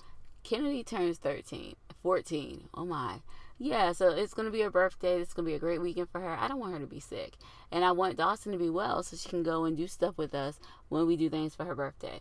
Kennedy 0.42 0.82
turns 0.82 1.18
13, 1.18 1.74
14. 2.02 2.68
Oh 2.74 2.84
my. 2.84 3.20
Yeah, 3.58 3.92
so 3.92 4.10
it's 4.10 4.34
going 4.34 4.46
to 4.46 4.52
be 4.52 4.60
her 4.60 4.70
birthday. 4.70 5.20
It's 5.20 5.32
going 5.32 5.46
to 5.46 5.50
be 5.50 5.54
a 5.54 5.58
great 5.58 5.80
weekend 5.80 6.10
for 6.10 6.20
her. 6.20 6.36
I 6.38 6.46
don't 6.46 6.58
want 6.58 6.74
her 6.74 6.80
to 6.80 6.86
be 6.86 7.00
sick. 7.00 7.36
And 7.72 7.84
I 7.84 7.92
want 7.92 8.18
Dawson 8.18 8.52
to 8.52 8.58
be 8.58 8.68
well 8.68 9.02
so 9.02 9.16
she 9.16 9.30
can 9.30 9.42
go 9.42 9.64
and 9.64 9.76
do 9.76 9.86
stuff 9.86 10.18
with 10.18 10.34
us 10.34 10.60
when 10.88 11.06
we 11.06 11.16
do 11.16 11.30
things 11.30 11.54
for 11.54 11.64
her 11.64 11.74
birthday 11.74 12.20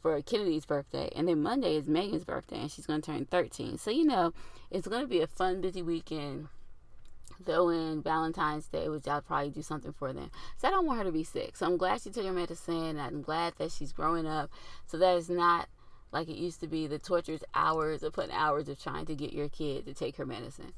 for 0.00 0.20
Kennedy's 0.22 0.66
birthday, 0.66 1.10
and 1.14 1.28
then 1.28 1.42
Monday 1.42 1.76
is 1.76 1.88
Megan's 1.88 2.24
birthday, 2.24 2.60
and 2.60 2.70
she's 2.70 2.86
going 2.86 3.00
to 3.00 3.12
turn 3.12 3.26
13. 3.26 3.78
So, 3.78 3.90
you 3.90 4.04
know, 4.04 4.32
it's 4.70 4.88
going 4.88 5.02
to 5.02 5.08
be 5.08 5.20
a 5.20 5.26
fun, 5.26 5.60
busy 5.60 5.82
weekend. 5.82 6.48
Throw 7.44 7.70
in 7.70 8.02
Valentine's 8.02 8.66
Day, 8.66 8.88
which 8.88 9.08
I'll 9.08 9.22
probably 9.22 9.50
do 9.50 9.62
something 9.62 9.92
for 9.92 10.12
them. 10.12 10.30
So, 10.58 10.68
I 10.68 10.70
don't 10.70 10.86
want 10.86 10.98
her 10.98 11.04
to 11.04 11.12
be 11.12 11.24
sick. 11.24 11.56
So, 11.56 11.66
I'm 11.66 11.76
glad 11.76 12.02
she 12.02 12.10
took 12.10 12.26
her 12.26 12.32
medicine. 12.32 12.98
I'm 12.98 13.22
glad 13.22 13.54
that 13.58 13.72
she's 13.72 13.92
growing 13.92 14.26
up. 14.26 14.50
So, 14.86 14.98
that 14.98 15.16
is 15.16 15.30
not 15.30 15.68
like 16.12 16.28
it 16.28 16.36
used 16.36 16.60
to 16.60 16.66
be 16.66 16.86
the 16.86 16.98
torturous 16.98 17.44
hours 17.54 18.02
of 18.02 18.12
putting 18.12 18.32
hours 18.32 18.68
of 18.68 18.82
trying 18.82 19.06
to 19.06 19.14
get 19.14 19.32
your 19.32 19.48
kid 19.48 19.86
to 19.86 19.94
take 19.94 20.16
her 20.16 20.26
medicine 20.26 20.72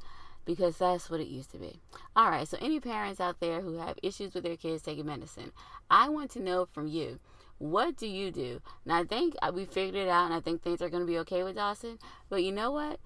because 0.44 0.76
that's 0.76 1.08
what 1.08 1.20
it 1.20 1.28
used 1.28 1.52
to 1.52 1.58
be. 1.58 1.80
All 2.16 2.28
right, 2.28 2.46
so 2.46 2.58
any 2.60 2.80
parents 2.80 3.20
out 3.20 3.40
there 3.40 3.60
who 3.60 3.78
have 3.78 3.98
issues 4.02 4.34
with 4.34 4.44
their 4.44 4.56
kids 4.56 4.82
taking 4.82 5.06
medicine, 5.06 5.52
I 5.90 6.08
want 6.08 6.30
to 6.32 6.42
know 6.42 6.66
from 6.66 6.88
you 6.88 7.20
what 7.62 7.96
do 7.96 8.08
you 8.08 8.32
do? 8.32 8.60
And 8.84 8.92
I 8.92 9.04
think 9.04 9.36
uh, 9.40 9.52
we 9.54 9.66
figured 9.66 9.94
it 9.94 10.08
out, 10.08 10.24
and 10.24 10.34
I 10.34 10.40
think 10.40 10.62
things 10.62 10.82
are 10.82 10.88
going 10.88 11.04
to 11.04 11.06
be 11.06 11.18
okay 11.18 11.44
with 11.44 11.54
Dawson. 11.54 11.98
But 12.28 12.42
you 12.42 12.50
know 12.50 12.72
what? 12.72 12.98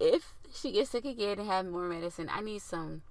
If 0.00 0.32
she 0.54 0.72
gets 0.72 0.90
sick 0.90 1.04
again 1.04 1.38
and 1.38 1.46
have 1.46 1.66
more 1.66 1.86
medicine, 1.86 2.30
I 2.32 2.40
need 2.40 2.62
some 2.62 3.02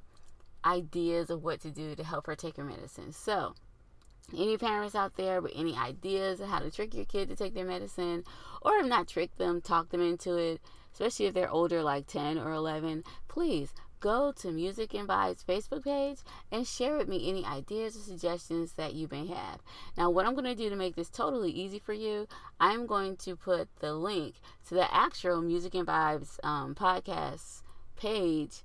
ideas 0.66 1.30
of 1.30 1.44
what 1.44 1.62
to 1.62 1.70
do 1.70 1.94
to 1.94 2.04
help 2.04 2.26
her 2.26 2.36
take 2.36 2.58
her 2.58 2.64
medicine. 2.64 3.12
So, 3.12 3.54
any 4.36 4.58
parents 4.58 4.96
out 4.96 5.18
there 5.18 5.40
with 5.40 5.52
any 5.56 5.78
ideas 5.78 6.42
of 6.42 6.50
how 6.50 6.60
to 6.60 6.72
trick 6.72 6.96
your 6.96 7.06
kid 7.06 7.30
to 7.30 7.36
take 7.36 7.54
their 7.54 7.66
medicine, 7.66 8.24
or 8.64 8.78
if 8.78 8.88
not 8.88 9.08
trick 9.08 9.38
them, 9.38 9.62
talk 9.62 9.90
them 9.90 10.02
into 10.02 10.36
it, 10.36 10.62
especially 10.94 11.28
if 11.28 11.36
they're 11.36 11.52
older, 11.52 11.84
like 11.84 12.08
10 12.08 12.40
or 12.40 12.54
11, 12.54 13.04
please 13.28 13.72
go 14.02 14.34
to 14.34 14.52
Music 14.52 14.94
and 14.94 15.08
Vibes 15.08 15.46
Facebook 15.46 15.84
page 15.86 16.18
and 16.52 16.68
share 16.68 16.98
with 16.98 17.08
me 17.08 17.30
any 17.30 17.46
ideas 17.46 17.96
or 17.96 18.00
suggestions 18.00 18.74
that 18.74 18.94
you 18.94 19.08
may 19.10 19.28
have. 19.28 19.62
Now, 19.98 20.10
what 20.10 20.26
I'm 20.26 20.34
going 20.34 20.46
to 20.46 20.56
do 20.56 20.70
to 20.70 20.76
make 20.76 20.96
this 20.96 21.10
totally 21.10 21.52
easy 21.52 21.80
for 21.80 21.94
you, 21.94 22.28
I'm 22.60 22.88
going 22.88 23.16
to 23.18 23.36
put 23.36 23.70
the 23.80 23.94
link 23.94 24.36
to 24.68 24.74
the 24.74 24.94
actual 24.94 25.42
Music 25.42 25.76
and 25.76 25.88
Vibes 25.88 26.44
um, 26.44 26.76
podcast 26.76 27.62
page 27.96 28.64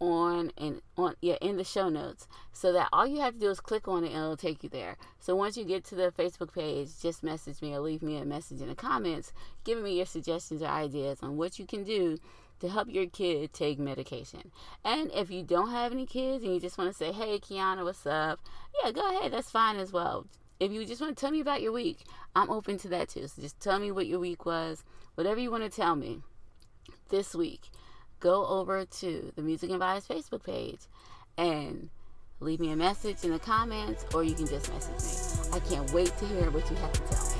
on 0.00 0.50
and 0.58 0.82
on 0.96 1.14
yeah 1.22 1.36
in 1.40 1.56
the 1.56 1.64
show 1.64 1.88
notes 1.88 2.26
so 2.52 2.72
that 2.72 2.88
all 2.92 3.06
you 3.06 3.20
have 3.20 3.34
to 3.34 3.40
do 3.40 3.48
is 3.48 3.60
click 3.60 3.86
on 3.86 4.02
it 4.02 4.08
and 4.08 4.16
it'll 4.16 4.36
take 4.36 4.62
you 4.62 4.68
there 4.68 4.96
so 5.20 5.36
once 5.36 5.56
you 5.56 5.64
get 5.64 5.84
to 5.84 5.94
the 5.94 6.12
facebook 6.18 6.52
page 6.52 6.88
just 7.00 7.22
message 7.22 7.62
me 7.62 7.72
or 7.72 7.78
leave 7.78 8.02
me 8.02 8.16
a 8.16 8.24
message 8.24 8.60
in 8.60 8.68
the 8.68 8.74
comments 8.74 9.32
giving 9.62 9.84
me 9.84 9.96
your 9.96 10.04
suggestions 10.04 10.62
or 10.62 10.66
ideas 10.66 11.20
on 11.22 11.36
what 11.36 11.58
you 11.60 11.64
can 11.64 11.84
do 11.84 12.18
to 12.64 12.70
help 12.70 12.88
your 12.88 13.06
kid 13.06 13.52
take 13.52 13.78
medication. 13.78 14.50
And 14.84 15.10
if 15.12 15.30
you 15.30 15.42
don't 15.42 15.70
have 15.70 15.92
any 15.92 16.06
kids 16.06 16.42
and 16.42 16.54
you 16.54 16.58
just 16.58 16.78
want 16.78 16.90
to 16.90 16.96
say, 16.96 17.12
hey, 17.12 17.38
Kiana, 17.38 17.84
what's 17.84 18.06
up? 18.06 18.40
Yeah, 18.82 18.90
go 18.90 19.06
ahead. 19.10 19.32
That's 19.32 19.50
fine 19.50 19.76
as 19.76 19.92
well. 19.92 20.26
If 20.58 20.72
you 20.72 20.86
just 20.86 21.00
want 21.00 21.14
to 21.14 21.20
tell 21.20 21.30
me 21.30 21.40
about 21.40 21.60
your 21.60 21.72
week, 21.72 22.04
I'm 22.34 22.48
open 22.48 22.78
to 22.78 22.88
that 22.88 23.10
too. 23.10 23.28
So 23.28 23.42
just 23.42 23.60
tell 23.60 23.78
me 23.78 23.92
what 23.92 24.06
your 24.06 24.18
week 24.18 24.46
was, 24.46 24.82
whatever 25.14 25.40
you 25.40 25.50
want 25.50 25.64
to 25.64 25.68
tell 25.68 25.94
me 25.94 26.22
this 27.10 27.34
week. 27.34 27.68
Go 28.18 28.46
over 28.46 28.86
to 28.86 29.32
the 29.36 29.42
Music 29.42 29.70
and 29.70 29.80
Vibes 29.80 30.06
Facebook 30.06 30.42
page 30.42 30.80
and 31.36 31.90
leave 32.40 32.60
me 32.60 32.70
a 32.70 32.76
message 32.76 33.24
in 33.24 33.30
the 33.30 33.38
comments, 33.38 34.06
or 34.14 34.24
you 34.24 34.34
can 34.34 34.46
just 34.46 34.72
message 34.72 35.52
me. 35.52 35.56
I 35.56 35.58
can't 35.68 35.92
wait 35.92 36.16
to 36.16 36.26
hear 36.26 36.50
what 36.50 36.70
you 36.70 36.76
have 36.76 36.92
to 36.92 37.14
tell 37.14 37.28
me. 37.28 37.33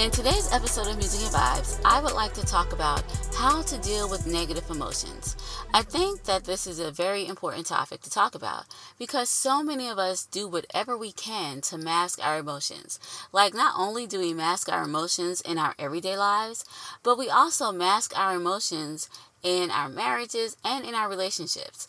In 0.00 0.10
today's 0.10 0.50
episode 0.50 0.86
of 0.86 0.96
Music 0.96 1.20
and 1.20 1.34
Vibes, 1.34 1.78
I 1.84 2.00
would 2.00 2.14
like 2.14 2.32
to 2.32 2.46
talk 2.46 2.72
about 2.72 3.04
how 3.36 3.60
to 3.60 3.76
deal 3.82 4.08
with 4.08 4.26
negative 4.26 4.70
emotions. 4.70 5.36
I 5.74 5.82
think 5.82 6.24
that 6.24 6.44
this 6.44 6.66
is 6.66 6.78
a 6.78 6.90
very 6.90 7.26
important 7.26 7.66
topic 7.66 8.00
to 8.00 8.10
talk 8.10 8.34
about 8.34 8.64
because 8.98 9.28
so 9.28 9.62
many 9.62 9.88
of 9.88 9.98
us 9.98 10.24
do 10.24 10.48
whatever 10.48 10.96
we 10.96 11.12
can 11.12 11.60
to 11.60 11.76
mask 11.76 12.18
our 12.24 12.38
emotions. 12.38 12.98
Like, 13.30 13.52
not 13.52 13.74
only 13.76 14.06
do 14.06 14.20
we 14.20 14.32
mask 14.32 14.72
our 14.72 14.84
emotions 14.84 15.42
in 15.42 15.58
our 15.58 15.74
everyday 15.78 16.16
lives, 16.16 16.64
but 17.02 17.18
we 17.18 17.28
also 17.28 17.70
mask 17.70 18.18
our 18.18 18.36
emotions 18.36 19.10
in 19.42 19.70
our 19.70 19.90
marriages 19.90 20.56
and 20.64 20.86
in 20.86 20.94
our 20.94 21.10
relationships. 21.10 21.88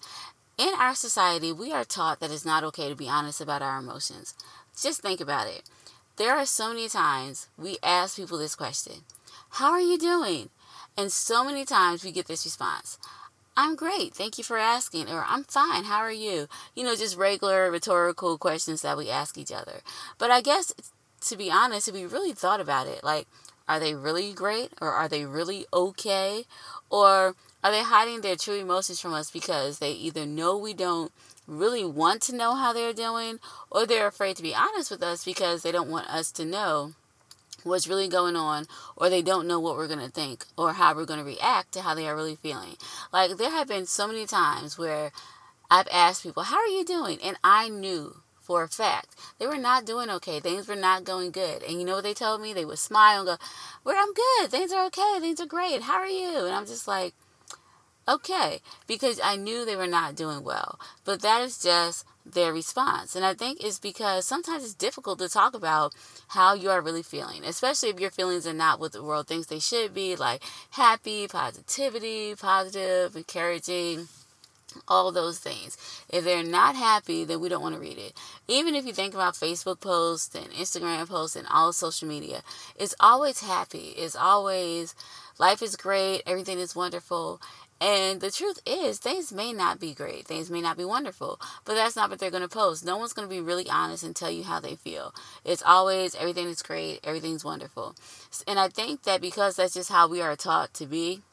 In 0.57 0.73
our 0.77 0.95
society, 0.95 1.53
we 1.53 1.71
are 1.71 1.85
taught 1.85 2.19
that 2.19 2.29
it's 2.29 2.43
not 2.43 2.65
okay 2.65 2.89
to 2.89 2.95
be 2.95 3.07
honest 3.07 3.39
about 3.39 3.61
our 3.61 3.79
emotions. 3.79 4.33
Just 4.77 5.01
think 5.01 5.21
about 5.21 5.47
it. 5.47 5.63
There 6.17 6.35
are 6.35 6.45
so 6.45 6.69
many 6.69 6.89
times 6.89 7.47
we 7.57 7.77
ask 7.81 8.17
people 8.17 8.37
this 8.37 8.55
question 8.55 9.03
How 9.51 9.71
are 9.71 9.81
you 9.81 9.97
doing? 9.97 10.49
And 10.97 11.11
so 11.11 11.43
many 11.43 11.63
times 11.63 12.03
we 12.03 12.11
get 12.11 12.27
this 12.27 12.45
response 12.45 12.99
I'm 13.55 13.75
great. 13.75 14.13
Thank 14.13 14.37
you 14.37 14.43
for 14.43 14.57
asking. 14.57 15.09
Or 15.09 15.25
I'm 15.27 15.43
fine. 15.43 15.85
How 15.85 15.99
are 15.99 16.11
you? 16.11 16.47
You 16.75 16.83
know, 16.83 16.95
just 16.95 17.17
regular 17.17 17.69
rhetorical 17.69 18.37
questions 18.37 18.81
that 18.81 18.97
we 18.97 19.09
ask 19.09 19.37
each 19.37 19.51
other. 19.51 19.81
But 20.17 20.31
I 20.31 20.41
guess, 20.41 20.73
to 21.21 21.37
be 21.37 21.51
honest, 21.51 21.87
if 21.87 21.93
we 21.93 22.05
really 22.05 22.31
thought 22.31 22.61
about 22.61 22.87
it, 22.87 23.03
like, 23.03 23.27
are 23.67 23.79
they 23.79 23.93
really 23.93 24.33
great? 24.33 24.71
Or 24.81 24.91
are 24.91 25.07
they 25.07 25.25
really 25.25 25.65
okay? 25.73 26.45
Or 26.89 27.35
are 27.63 27.71
they 27.71 27.83
hiding 27.83 28.21
their 28.21 28.35
true 28.35 28.55
emotions 28.55 28.99
from 28.99 29.13
us 29.13 29.29
because 29.29 29.79
they 29.79 29.91
either 29.91 30.25
know 30.25 30.57
we 30.57 30.73
don't 30.73 31.11
really 31.51 31.85
want 31.85 32.21
to 32.23 32.35
know 32.35 32.55
how 32.55 32.73
they're 32.73 32.93
doing, 32.93 33.39
or 33.69 33.85
they're 33.85 34.07
afraid 34.07 34.37
to 34.37 34.43
be 34.43 34.55
honest 34.55 34.89
with 34.89 35.03
us 35.03 35.25
because 35.25 35.61
they 35.61 35.71
don't 35.71 35.89
want 35.89 36.09
us 36.09 36.31
to 36.33 36.45
know 36.45 36.93
what's 37.63 37.87
really 37.87 38.07
going 38.07 38.35
on, 38.35 38.65
or 38.95 39.09
they 39.09 39.21
don't 39.21 39.47
know 39.47 39.59
what 39.59 39.75
we're 39.75 39.87
going 39.87 39.99
to 39.99 40.09
think 40.09 40.45
or 40.57 40.73
how 40.73 40.95
we're 40.95 41.05
going 41.05 41.19
to 41.19 41.25
react 41.25 41.73
to 41.73 41.81
how 41.81 41.93
they 41.93 42.07
are 42.07 42.15
really 42.15 42.35
feeling. 42.35 42.75
Like, 43.13 43.37
there 43.37 43.51
have 43.51 43.67
been 43.67 43.85
so 43.85 44.07
many 44.07 44.25
times 44.25 44.77
where 44.77 45.11
I've 45.69 45.87
asked 45.91 46.23
people, 46.23 46.43
How 46.43 46.57
are 46.57 46.67
you 46.67 46.83
doing? 46.83 47.19
And 47.23 47.37
I 47.43 47.69
knew 47.69 48.17
for 48.39 48.63
a 48.63 48.67
fact 48.67 49.15
they 49.39 49.47
were 49.47 49.57
not 49.57 49.85
doing 49.85 50.09
okay. 50.09 50.39
Things 50.39 50.67
were 50.67 50.75
not 50.75 51.03
going 51.03 51.31
good. 51.31 51.63
And 51.63 51.79
you 51.79 51.85
know 51.85 51.95
what 51.95 52.03
they 52.03 52.13
told 52.13 52.41
me? 52.41 52.53
They 52.53 52.65
would 52.65 52.79
smile 52.79 53.19
and 53.19 53.27
go, 53.27 53.37
Well, 53.83 53.95
I'm 53.97 54.13
good. 54.13 54.51
Things 54.51 54.73
are 54.73 54.85
okay. 54.87 55.17
Things 55.19 55.39
are 55.39 55.45
great. 55.45 55.83
How 55.83 55.99
are 55.99 56.07
you? 56.07 56.45
And 56.45 56.55
I'm 56.55 56.65
just 56.65 56.87
like, 56.87 57.13
okay 58.15 58.61
because 58.87 59.19
I 59.23 59.35
knew 59.35 59.65
they 59.65 59.75
were 59.75 59.87
not 59.87 60.15
doing 60.15 60.43
well. 60.43 60.79
But 61.05 61.21
that 61.21 61.41
is 61.41 61.61
just 61.61 62.05
their 62.25 62.53
response. 62.53 63.15
And 63.15 63.25
I 63.25 63.33
think 63.33 63.63
it's 63.63 63.79
because 63.79 64.25
sometimes 64.25 64.63
it's 64.63 64.73
difficult 64.73 65.19
to 65.19 65.29
talk 65.29 65.53
about 65.53 65.93
how 66.29 66.53
you 66.53 66.69
are 66.69 66.81
really 66.81 67.03
feeling, 67.03 67.43
especially 67.43 67.89
if 67.89 67.99
your 67.99 68.11
feelings 68.11 68.45
are 68.45 68.53
not 68.53 68.79
what 68.79 68.91
the 68.91 69.03
world 69.03 69.27
thinks 69.27 69.47
they 69.47 69.59
should 69.59 69.93
be 69.93 70.15
like 70.15 70.43
happy, 70.71 71.27
positivity, 71.27 72.35
positive, 72.35 73.15
encouraging. 73.15 74.07
All 74.87 75.11
those 75.11 75.37
things. 75.37 75.77
If 76.07 76.23
they're 76.23 76.43
not 76.43 76.77
happy, 76.77 77.25
then 77.25 77.41
we 77.41 77.49
don't 77.49 77.61
want 77.61 77.75
to 77.75 77.81
read 77.81 77.97
it. 77.97 78.13
Even 78.47 78.73
if 78.73 78.85
you 78.85 78.93
think 78.93 79.13
about 79.13 79.33
Facebook 79.33 79.81
posts 79.81 80.33
and 80.33 80.49
Instagram 80.51 81.09
posts 81.09 81.35
and 81.35 81.45
all 81.51 81.73
social 81.73 82.07
media, 82.07 82.41
it's 82.77 82.95
always 82.97 83.41
happy. 83.41 83.93
It's 83.97 84.15
always 84.15 84.95
life 85.37 85.61
is 85.61 85.75
great, 85.75 86.21
everything 86.25 86.57
is 86.57 86.73
wonderful. 86.73 87.41
And 87.81 88.21
the 88.21 88.29
truth 88.29 88.59
is, 88.63 88.99
things 88.99 89.33
may 89.33 89.51
not 89.51 89.79
be 89.79 89.95
great, 89.95 90.27
things 90.27 90.51
may 90.51 90.61
not 90.61 90.77
be 90.77 90.85
wonderful, 90.85 91.39
but 91.65 91.73
that's 91.73 91.95
not 91.95 92.11
what 92.11 92.19
they're 92.19 92.29
going 92.29 92.43
to 92.43 92.47
post. 92.47 92.85
No 92.85 92.97
one's 92.97 93.13
going 93.13 93.27
to 93.27 93.33
be 93.33 93.41
really 93.41 93.67
honest 93.67 94.03
and 94.03 94.15
tell 94.15 94.29
you 94.29 94.43
how 94.43 94.59
they 94.59 94.75
feel. 94.75 95.15
It's 95.43 95.63
always 95.65 96.13
everything 96.13 96.47
is 96.47 96.61
great, 96.61 96.99
everything's 97.03 97.43
wonderful. 97.43 97.95
And 98.47 98.59
I 98.59 98.67
think 98.67 99.03
that 99.03 99.19
because 99.19 99.55
that's 99.55 99.73
just 99.73 99.91
how 99.91 100.07
we 100.07 100.21
are 100.21 100.35
taught 100.35 100.75
to 100.75 100.85
be, 100.85 101.23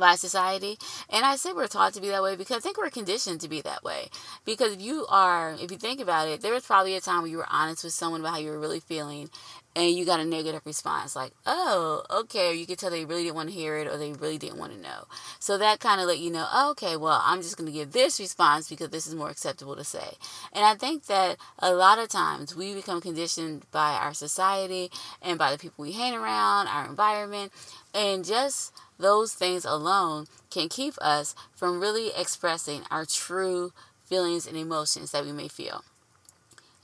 by 0.00 0.16
society. 0.16 0.78
And 1.08 1.24
I 1.24 1.36
say 1.36 1.52
we're 1.52 1.68
taught 1.68 1.92
to 1.94 2.00
be 2.00 2.08
that 2.08 2.22
way 2.22 2.34
because 2.34 2.56
I 2.56 2.60
think 2.60 2.78
we're 2.78 2.90
conditioned 2.90 3.40
to 3.42 3.48
be 3.48 3.60
that 3.60 3.84
way. 3.84 4.08
Because 4.44 4.72
if 4.72 4.80
you 4.80 5.06
are, 5.08 5.52
if 5.60 5.70
you 5.70 5.76
think 5.76 6.00
about 6.00 6.26
it, 6.26 6.40
there 6.40 6.54
was 6.54 6.64
probably 6.64 6.96
a 6.96 7.00
time 7.00 7.22
where 7.22 7.30
you 7.30 7.36
were 7.36 7.46
honest 7.48 7.84
with 7.84 7.92
someone 7.92 8.20
about 8.20 8.32
how 8.32 8.38
you 8.38 8.50
were 8.50 8.58
really 8.58 8.80
feeling 8.80 9.30
and 9.76 9.90
you 9.90 10.04
got 10.04 10.20
a 10.20 10.24
negative 10.24 10.62
response 10.64 11.14
like 11.14 11.32
oh 11.46 12.02
okay 12.10 12.50
or 12.50 12.52
you 12.52 12.66
could 12.66 12.78
tell 12.78 12.90
they 12.90 13.04
really 13.04 13.24
didn't 13.24 13.36
want 13.36 13.48
to 13.48 13.54
hear 13.54 13.76
it 13.76 13.86
or 13.86 13.96
they 13.96 14.12
really 14.12 14.38
didn't 14.38 14.58
want 14.58 14.72
to 14.72 14.80
know. 14.80 15.04
So 15.38 15.58
that 15.58 15.80
kind 15.80 16.00
of 16.00 16.06
let 16.06 16.18
you 16.18 16.30
know 16.30 16.46
oh, 16.52 16.70
okay 16.72 16.96
well 16.96 17.20
i'm 17.24 17.42
just 17.42 17.56
going 17.56 17.66
to 17.66 17.76
give 17.76 17.92
this 17.92 18.18
response 18.18 18.68
because 18.68 18.90
this 18.90 19.06
is 19.06 19.14
more 19.14 19.30
acceptable 19.30 19.76
to 19.76 19.84
say. 19.84 20.16
And 20.52 20.64
i 20.64 20.74
think 20.74 21.06
that 21.06 21.36
a 21.58 21.72
lot 21.72 21.98
of 21.98 22.08
times 22.08 22.54
we 22.54 22.74
become 22.74 23.00
conditioned 23.00 23.64
by 23.70 23.92
our 23.94 24.14
society 24.14 24.90
and 25.22 25.38
by 25.38 25.52
the 25.52 25.58
people 25.58 25.82
we 25.84 25.92
hang 25.92 26.14
around 26.14 26.68
our 26.68 26.86
environment 26.86 27.52
and 27.94 28.24
just 28.24 28.72
those 28.98 29.32
things 29.32 29.64
alone 29.64 30.26
can 30.50 30.68
keep 30.68 30.94
us 30.98 31.34
from 31.54 31.80
really 31.80 32.10
expressing 32.16 32.82
our 32.90 33.04
true 33.04 33.72
feelings 34.04 34.46
and 34.46 34.56
emotions 34.56 35.12
that 35.12 35.24
we 35.24 35.32
may 35.32 35.48
feel 35.48 35.84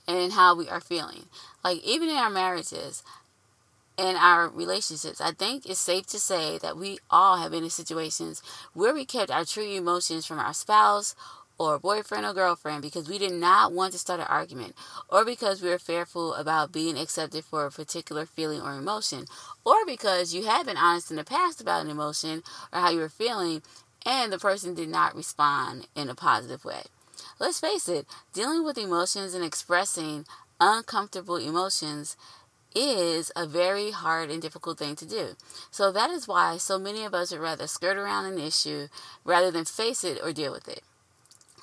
and 0.07 0.33
how 0.33 0.55
we 0.55 0.69
are 0.69 0.81
feeling. 0.81 1.25
Like, 1.63 1.83
even 1.83 2.09
in 2.09 2.15
our 2.15 2.29
marriages 2.29 3.03
and 3.97 4.17
our 4.17 4.47
relationships, 4.47 5.19
I 5.19 5.31
think 5.31 5.65
it's 5.65 5.79
safe 5.79 6.05
to 6.07 6.19
say 6.19 6.57
that 6.59 6.77
we 6.77 6.99
all 7.09 7.37
have 7.37 7.51
been 7.51 7.63
in 7.63 7.69
situations 7.69 8.41
where 8.73 8.93
we 8.93 9.05
kept 9.05 9.31
our 9.31 9.45
true 9.45 9.69
emotions 9.69 10.25
from 10.25 10.39
our 10.39 10.53
spouse 10.53 11.15
or 11.57 11.79
boyfriend 11.79 12.25
or 12.25 12.33
girlfriend 12.33 12.83
because 12.83 13.09
we 13.09 13.17
did 13.17 13.33
not 13.33 13.73
want 13.73 13.91
to 13.91 13.97
start 13.97 14.19
an 14.19 14.27
argument 14.27 14.75
or 15.09 15.25
because 15.25 15.61
we 15.61 15.69
were 15.69 15.79
fearful 15.79 16.35
about 16.35 16.71
being 16.71 16.97
accepted 16.97 17.43
for 17.43 17.65
a 17.65 17.71
particular 17.71 18.25
feeling 18.25 18.61
or 18.61 18.73
emotion 18.73 19.25
or 19.65 19.85
because 19.85 20.35
you 20.35 20.45
had 20.45 20.65
been 20.67 20.77
honest 20.77 21.09
in 21.09 21.17
the 21.17 21.23
past 21.23 21.59
about 21.59 21.83
an 21.83 21.89
emotion 21.89 22.43
or 22.71 22.79
how 22.79 22.91
you 22.91 22.99
were 22.99 23.09
feeling 23.09 23.61
and 24.05 24.31
the 24.31 24.37
person 24.37 24.75
did 24.75 24.89
not 24.89 25.15
respond 25.15 25.87
in 25.95 26.09
a 26.09 26.15
positive 26.15 26.63
way. 26.63 26.83
Let's 27.39 27.59
face 27.59 27.87
it, 27.87 28.07
dealing 28.33 28.63
with 28.63 28.77
emotions 28.77 29.33
and 29.33 29.43
expressing 29.43 30.25
uncomfortable 30.59 31.37
emotions 31.37 32.17
is 32.75 33.31
a 33.35 33.47
very 33.47 33.91
hard 33.91 34.29
and 34.29 34.41
difficult 34.41 34.77
thing 34.77 34.95
to 34.95 35.05
do. 35.05 35.35
So 35.71 35.91
that 35.91 36.09
is 36.09 36.27
why 36.27 36.57
so 36.57 36.77
many 36.77 37.03
of 37.05 37.13
us 37.13 37.31
would 37.31 37.39
rather 37.39 37.67
skirt 37.67 37.97
around 37.97 38.25
an 38.25 38.39
issue 38.39 38.87
rather 39.23 39.51
than 39.51 39.65
face 39.65 40.03
it 40.03 40.19
or 40.21 40.31
deal 40.33 40.51
with 40.51 40.67
it 40.67 40.83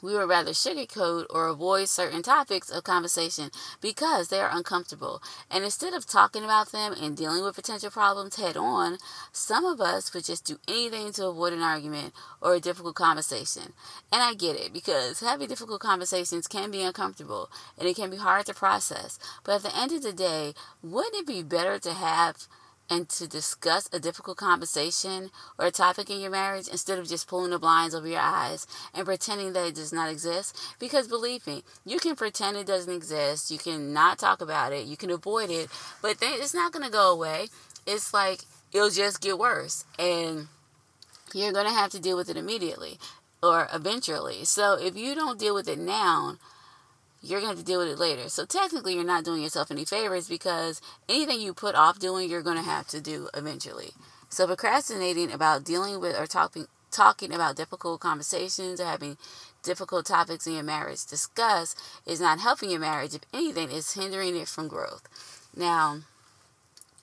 we 0.04 0.14
would 0.14 0.28
rather 0.28 0.50
sugarcoat 0.50 1.24
or 1.30 1.48
avoid 1.48 1.88
certain 1.88 2.22
topics 2.22 2.70
of 2.70 2.84
conversation 2.84 3.50
because 3.80 4.28
they 4.28 4.38
are 4.38 4.50
uncomfortable. 4.52 5.22
And 5.50 5.64
instead 5.64 5.94
of 5.94 6.06
talking 6.06 6.44
about 6.44 6.72
them 6.72 6.94
and 7.00 7.16
dealing 7.16 7.42
with 7.42 7.54
potential 7.54 7.90
problems 7.90 8.36
head 8.36 8.56
on, 8.56 8.98
some 9.32 9.64
of 9.64 9.80
us 9.80 10.12
would 10.12 10.24
just 10.24 10.44
do 10.44 10.58
anything 10.68 11.12
to 11.14 11.28
avoid 11.28 11.54
an 11.54 11.62
argument 11.62 12.12
or 12.42 12.54
a 12.54 12.60
difficult 12.60 12.94
conversation. 12.94 13.72
And 14.12 14.22
I 14.22 14.34
get 14.34 14.56
it 14.56 14.72
because 14.72 15.20
having 15.20 15.48
difficult 15.48 15.80
conversations 15.80 16.46
can 16.46 16.70
be 16.70 16.82
uncomfortable 16.82 17.50
and 17.78 17.88
it 17.88 17.96
can 17.96 18.10
be 18.10 18.18
hard 18.18 18.44
to 18.46 18.54
process. 18.54 19.18
But 19.42 19.56
at 19.56 19.62
the 19.62 19.78
end 19.78 19.92
of 19.92 20.02
the 20.02 20.12
day, 20.12 20.52
wouldn't 20.82 21.14
it 21.14 21.26
be 21.26 21.42
better 21.42 21.78
to 21.78 21.94
have 21.94 22.46
and 22.90 23.08
to 23.08 23.26
discuss 23.26 23.88
a 23.92 23.98
difficult 23.98 24.36
conversation 24.36 25.30
or 25.58 25.66
a 25.66 25.70
topic 25.70 26.10
in 26.10 26.20
your 26.20 26.30
marriage 26.30 26.68
instead 26.68 26.98
of 26.98 27.08
just 27.08 27.26
pulling 27.26 27.50
the 27.50 27.58
blinds 27.58 27.94
over 27.94 28.06
your 28.06 28.20
eyes 28.20 28.66
and 28.94 29.06
pretending 29.06 29.52
that 29.52 29.66
it 29.66 29.74
does 29.74 29.92
not 29.92 30.10
exist. 30.10 30.58
Because 30.78 31.08
believe 31.08 31.46
me, 31.46 31.62
you 31.84 31.98
can 31.98 32.14
pretend 32.14 32.56
it 32.56 32.66
doesn't 32.66 32.94
exist, 32.94 33.50
you 33.50 33.58
can 33.58 33.92
not 33.92 34.18
talk 34.18 34.40
about 34.40 34.72
it, 34.72 34.86
you 34.86 34.96
can 34.96 35.10
avoid 35.10 35.50
it, 35.50 35.68
but 36.02 36.16
it's 36.20 36.54
not 36.54 36.72
going 36.72 36.84
to 36.84 36.92
go 36.92 37.12
away. 37.12 37.48
It's 37.86 38.12
like 38.12 38.40
it'll 38.72 38.90
just 38.90 39.20
get 39.20 39.38
worse, 39.38 39.84
and 39.98 40.48
you're 41.32 41.52
going 41.52 41.66
to 41.66 41.72
have 41.72 41.90
to 41.90 42.00
deal 42.00 42.16
with 42.16 42.28
it 42.28 42.36
immediately 42.36 42.98
or 43.42 43.68
eventually. 43.72 44.44
So 44.44 44.74
if 44.74 44.96
you 44.96 45.14
don't 45.14 45.38
deal 45.38 45.54
with 45.54 45.68
it 45.68 45.78
now, 45.78 46.38
you're 47.24 47.40
going 47.40 47.52
to 47.52 47.56
have 47.56 47.64
to 47.64 47.70
deal 47.70 47.78
with 47.80 47.88
it 47.88 47.98
later. 47.98 48.28
So 48.28 48.44
technically, 48.44 48.94
you're 48.94 49.04
not 49.04 49.24
doing 49.24 49.42
yourself 49.42 49.70
any 49.70 49.84
favors 49.84 50.28
because 50.28 50.80
anything 51.08 51.40
you 51.40 51.54
put 51.54 51.74
off 51.74 51.98
doing, 51.98 52.28
you're 52.28 52.42
going 52.42 52.56
to 52.56 52.62
have 52.62 52.86
to 52.88 53.00
do 53.00 53.28
eventually. 53.34 53.92
So 54.28 54.46
procrastinating 54.46 55.32
about 55.32 55.64
dealing 55.64 56.00
with 56.00 56.18
or 56.18 56.26
talking 56.26 56.66
talking 56.90 57.32
about 57.32 57.56
difficult 57.56 58.00
conversations 58.00 58.80
or 58.80 58.84
having 58.84 59.16
difficult 59.64 60.06
topics 60.06 60.46
in 60.46 60.54
your 60.54 60.62
marriage 60.62 61.04
discuss 61.06 61.74
is 62.06 62.20
not 62.20 62.38
helping 62.38 62.70
your 62.70 62.78
marriage. 62.78 63.14
If 63.14 63.22
anything, 63.32 63.70
it's 63.72 63.94
hindering 63.94 64.36
it 64.36 64.46
from 64.46 64.68
growth. 64.68 65.02
Now, 65.56 66.00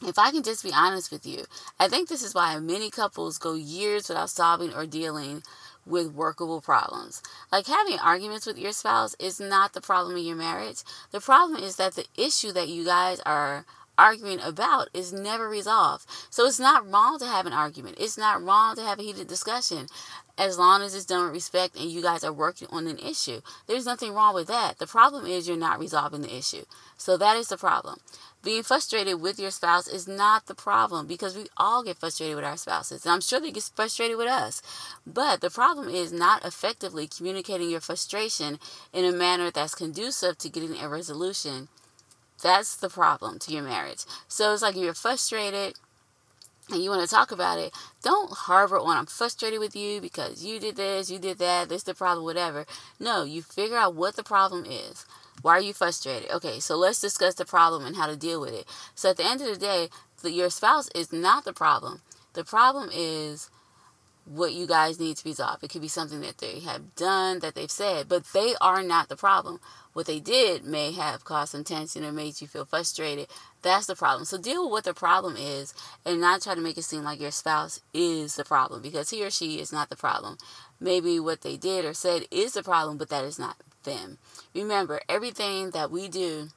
if 0.01 0.17
I 0.17 0.31
can 0.31 0.43
just 0.43 0.63
be 0.63 0.71
honest 0.73 1.11
with 1.11 1.25
you, 1.25 1.45
I 1.79 1.87
think 1.87 2.07
this 2.07 2.23
is 2.23 2.33
why 2.33 2.57
many 2.59 2.89
couples 2.89 3.37
go 3.37 3.53
years 3.53 4.07
without 4.07 4.29
solving 4.29 4.73
or 4.73 4.85
dealing 4.85 5.43
with 5.85 6.13
workable 6.13 6.61
problems. 6.61 7.21
Like 7.51 7.67
having 7.67 7.99
arguments 7.99 8.45
with 8.45 8.57
your 8.57 8.71
spouse 8.71 9.15
is 9.19 9.39
not 9.39 9.73
the 9.73 9.81
problem 9.81 10.17
in 10.17 10.25
your 10.25 10.35
marriage. 10.35 10.83
The 11.11 11.19
problem 11.19 11.61
is 11.61 11.75
that 11.77 11.95
the 11.95 12.05
issue 12.15 12.51
that 12.53 12.69
you 12.69 12.85
guys 12.85 13.19
are 13.21 13.65
arguing 13.97 14.39
about 14.39 14.89
is 14.93 15.13
never 15.13 15.47
resolved. 15.47 16.05
So 16.29 16.45
it's 16.45 16.59
not 16.59 16.89
wrong 16.89 17.19
to 17.19 17.25
have 17.25 17.45
an 17.45 17.53
argument. 17.53 17.97
It's 17.99 18.17
not 18.17 18.41
wrong 18.41 18.75
to 18.75 18.81
have 18.81 18.99
a 18.99 19.03
heated 19.03 19.27
discussion 19.27 19.87
as 20.37 20.57
long 20.57 20.81
as 20.81 20.95
it's 20.95 21.05
done 21.05 21.25
with 21.25 21.33
respect 21.33 21.75
and 21.75 21.91
you 21.91 22.01
guys 22.01 22.23
are 22.23 22.33
working 22.33 22.67
on 22.71 22.87
an 22.87 22.97
issue. 22.97 23.41
There's 23.67 23.85
nothing 23.85 24.13
wrong 24.13 24.33
with 24.33 24.47
that. 24.47 24.79
The 24.79 24.87
problem 24.87 25.25
is 25.25 25.47
you're 25.47 25.57
not 25.57 25.79
resolving 25.79 26.21
the 26.21 26.35
issue. 26.35 26.63
So 26.97 27.17
that 27.17 27.37
is 27.37 27.49
the 27.49 27.57
problem. 27.57 27.99
Being 28.43 28.63
frustrated 28.63 29.21
with 29.21 29.39
your 29.39 29.51
spouse 29.51 29.87
is 29.87 30.07
not 30.07 30.47
the 30.47 30.55
problem 30.55 31.05
because 31.05 31.37
we 31.37 31.45
all 31.57 31.83
get 31.83 31.99
frustrated 31.99 32.35
with 32.35 32.45
our 32.45 32.57
spouses. 32.57 33.05
And 33.05 33.13
I'm 33.13 33.21
sure 33.21 33.39
they 33.39 33.51
get 33.51 33.69
frustrated 33.75 34.17
with 34.17 34.27
us. 34.27 34.63
But 35.05 35.41
the 35.41 35.51
problem 35.51 35.89
is 35.89 36.11
not 36.11 36.43
effectively 36.43 37.07
communicating 37.07 37.69
your 37.69 37.81
frustration 37.81 38.57
in 38.93 39.05
a 39.05 39.11
manner 39.11 39.51
that's 39.51 39.75
conducive 39.75 40.39
to 40.39 40.49
getting 40.49 40.75
a 40.77 40.89
resolution. 40.89 41.67
That's 42.41 42.75
the 42.75 42.89
problem 42.89 43.37
to 43.39 43.53
your 43.53 43.61
marriage. 43.61 44.05
So 44.27 44.53
it's 44.53 44.63
like 44.63 44.75
you're 44.75 44.95
frustrated 44.95 45.75
and 46.71 46.83
you 46.83 46.89
want 46.89 47.07
to 47.07 47.13
talk 47.13 47.31
about 47.31 47.59
it, 47.59 47.73
don't 48.01 48.31
harbor 48.31 48.79
on 48.79 48.97
I'm 48.97 49.05
frustrated 49.05 49.59
with 49.59 49.75
you 49.75 49.99
because 50.01 50.43
you 50.43 50.59
did 50.59 50.77
this, 50.77 51.11
you 51.11 51.19
did 51.19 51.37
that, 51.39 51.69
this 51.69 51.83
the 51.83 51.93
problem, 51.93 52.23
whatever. 52.23 52.65
No, 52.99 53.23
you 53.23 53.41
figure 53.41 53.77
out 53.77 53.95
what 53.95 54.15
the 54.15 54.23
problem 54.23 54.65
is. 54.65 55.05
Why 55.41 55.57
are 55.57 55.61
you 55.61 55.73
frustrated? 55.73 56.29
Okay, 56.31 56.59
so 56.59 56.75
let's 56.75 57.01
discuss 57.01 57.35
the 57.35 57.45
problem 57.45 57.85
and 57.85 57.95
how 57.95 58.07
to 58.07 58.15
deal 58.15 58.39
with 58.41 58.53
it. 58.53 58.65
So 58.95 59.09
at 59.09 59.17
the 59.17 59.25
end 59.25 59.41
of 59.41 59.47
the 59.47 59.57
day, 59.57 59.89
the, 60.21 60.31
your 60.31 60.49
spouse 60.49 60.89
is 60.93 61.11
not 61.11 61.45
the 61.45 61.53
problem. 61.53 62.01
The 62.33 62.43
problem 62.43 62.89
is 62.93 63.49
what 64.25 64.53
you 64.53 64.67
guys 64.67 64.99
need 64.99 65.17
to 65.17 65.27
resolve. 65.27 65.63
It 65.63 65.69
could 65.69 65.81
be 65.81 65.87
something 65.87 66.21
that 66.21 66.37
they 66.37 66.59
have 66.59 66.95
done, 66.95 67.39
that 67.39 67.55
they've 67.55 67.71
said, 67.71 68.07
but 68.07 68.25
they 68.33 68.53
are 68.61 68.83
not 68.83 69.09
the 69.09 69.15
problem. 69.15 69.59
What 69.93 70.05
they 70.05 70.19
did 70.19 70.63
may 70.63 70.91
have 70.93 71.25
caused 71.25 71.51
some 71.51 71.63
tension 71.63 72.05
or 72.05 72.11
made 72.11 72.39
you 72.39 72.47
feel 72.47 72.63
frustrated. 72.63 73.27
That's 73.61 73.87
the 73.87 73.95
problem. 73.95 74.25
So 74.25 74.37
deal 74.37 74.63
with 74.63 74.71
what 74.71 74.83
the 74.85 74.93
problem 74.93 75.35
is 75.35 75.73
and 76.05 76.21
not 76.21 76.43
try 76.43 76.55
to 76.55 76.61
make 76.61 76.77
it 76.77 76.83
seem 76.83 77.03
like 77.03 77.19
your 77.19 77.31
spouse 77.31 77.81
is 77.93 78.35
the 78.35 78.45
problem 78.45 78.81
because 78.81 79.09
he 79.09 79.25
or 79.25 79.29
she 79.29 79.59
is 79.59 79.73
not 79.73 79.89
the 79.89 79.97
problem. 79.97 80.37
Maybe 80.79 81.19
what 81.19 81.41
they 81.41 81.57
did 81.57 81.83
or 81.83 81.93
said 81.93 82.25
is 82.31 82.53
the 82.53 82.63
problem, 82.63 82.97
but 82.97 83.09
that 83.09 83.25
is 83.25 83.37
not 83.37 83.57
them. 83.83 84.17
Remember, 84.53 85.01
everything 85.07 85.71
that 85.71 85.91
we 85.91 86.07
do 86.07 86.49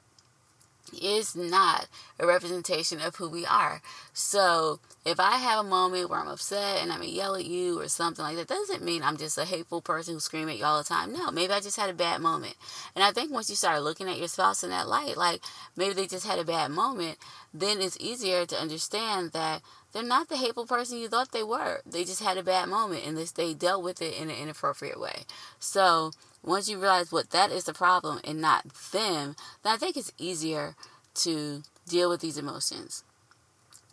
is 1.01 1.35
not 1.35 1.87
a 2.19 2.25
representation 2.25 3.01
of 3.01 3.15
who 3.15 3.29
we 3.29 3.45
are. 3.45 3.81
So 4.13 4.79
if 5.05 5.19
I 5.19 5.37
have 5.37 5.65
a 5.65 5.67
moment 5.67 6.09
where 6.09 6.19
I'm 6.19 6.27
upset 6.27 6.81
and 6.81 6.91
I'm 6.91 7.03
yell 7.03 7.35
at 7.35 7.45
you 7.45 7.79
or 7.79 7.87
something 7.87 8.23
like 8.23 8.37
that, 8.37 8.47
doesn't 8.47 8.83
mean 8.83 9.03
I'm 9.03 9.17
just 9.17 9.37
a 9.37 9.45
hateful 9.45 9.81
person 9.81 10.13
who 10.13 10.19
scream 10.19 10.49
at 10.49 10.57
you 10.57 10.65
all 10.65 10.77
the 10.77 10.87
time. 10.87 11.11
No, 11.11 11.31
maybe 11.31 11.53
I 11.53 11.59
just 11.59 11.77
had 11.79 11.89
a 11.89 11.93
bad 11.93 12.21
moment. 12.21 12.55
And 12.95 13.03
I 13.03 13.11
think 13.11 13.31
once 13.31 13.49
you 13.49 13.55
start 13.55 13.83
looking 13.83 14.09
at 14.09 14.17
your 14.17 14.27
spouse 14.27 14.63
in 14.63 14.69
that 14.69 14.87
light, 14.87 15.17
like 15.17 15.41
maybe 15.75 15.93
they 15.93 16.07
just 16.07 16.27
had 16.27 16.39
a 16.39 16.45
bad 16.45 16.71
moment, 16.71 17.17
then 17.53 17.81
it's 17.81 17.97
easier 17.99 18.45
to 18.45 18.55
understand 18.55 19.31
that 19.31 19.61
they're 19.91 20.03
not 20.03 20.27
the 20.27 20.37
hateful 20.37 20.65
person 20.65 20.97
you 20.97 21.07
thought 21.07 21.31
they 21.31 21.43
were. 21.43 21.81
They 21.85 22.03
just 22.03 22.21
had 22.21 22.37
a 22.37 22.43
bad 22.43 22.67
moment 22.67 23.05
and 23.05 23.17
they 23.17 23.53
dealt 23.53 23.83
with 23.83 24.01
it 24.01 24.19
in 24.19 24.29
an 24.29 24.35
inappropriate 24.35 24.99
way. 24.99 25.23
So 25.59 26.11
once 26.45 26.69
you 26.69 26.77
realize 26.77 27.11
what 27.11 27.31
that 27.31 27.51
is 27.51 27.63
the 27.63 27.73
problem 27.73 28.19
and 28.23 28.39
not 28.39 28.63
them, 28.91 29.35
then 29.63 29.73
I 29.73 29.77
think 29.77 29.97
it's 29.97 30.11
easier 30.17 30.75
to 31.15 31.63
deal 31.87 32.09
with 32.09 32.21
these 32.21 32.37
emotions. 32.37 33.03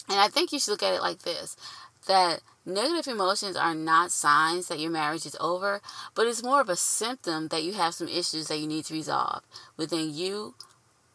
And 0.08 0.20
I 0.20 0.28
think 0.28 0.52
you 0.52 0.58
should 0.58 0.72
look 0.72 0.82
at 0.82 0.94
it 0.94 1.00
like 1.00 1.20
this 1.20 1.56
that 2.08 2.40
negative 2.66 3.06
emotions 3.06 3.56
are 3.56 3.76
not 3.76 4.10
signs 4.10 4.66
that 4.66 4.80
your 4.80 4.90
marriage 4.90 5.24
is 5.24 5.36
over, 5.40 5.80
but 6.16 6.26
it's 6.26 6.42
more 6.42 6.60
of 6.60 6.68
a 6.68 6.74
symptom 6.74 7.46
that 7.48 7.62
you 7.62 7.74
have 7.74 7.94
some 7.94 8.08
issues 8.08 8.48
that 8.48 8.58
you 8.58 8.66
need 8.66 8.84
to 8.84 8.94
resolve 8.94 9.42
within 9.76 10.12
you 10.12 10.56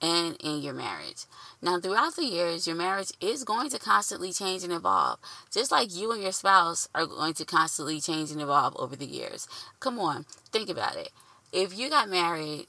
and 0.02 0.38
in 0.40 0.62
your 0.62 0.74
marriage. 0.74 1.26
Now, 1.62 1.78
throughout 1.78 2.16
the 2.16 2.24
years, 2.24 2.68
your 2.68 2.76
marriage 2.78 3.12
is 3.20 3.44
going 3.44 3.70
to 3.72 3.80
constantly 3.80 4.32
change 4.32 4.64
and 4.64 4.72
evolve, 4.72 5.20
just 5.52 5.74
like 5.74 5.94
you 5.94 6.14
and 6.14 6.24
your 6.24 6.32
spouse 6.32 6.88
are 6.96 7.06
going 7.06 7.34
to 7.34 7.44
constantly 7.44 8.00
change 8.00 8.32
and 8.32 8.40
evolve 8.40 8.74
over 8.78 8.96
the 8.96 9.06
years. 9.06 9.46
Come 9.82 10.00
on, 10.00 10.26
think 10.54 10.70
about 10.70 10.96
it 10.96 11.12
if 11.58 11.76
you 11.76 11.90
got 11.90 12.08
married 12.08 12.68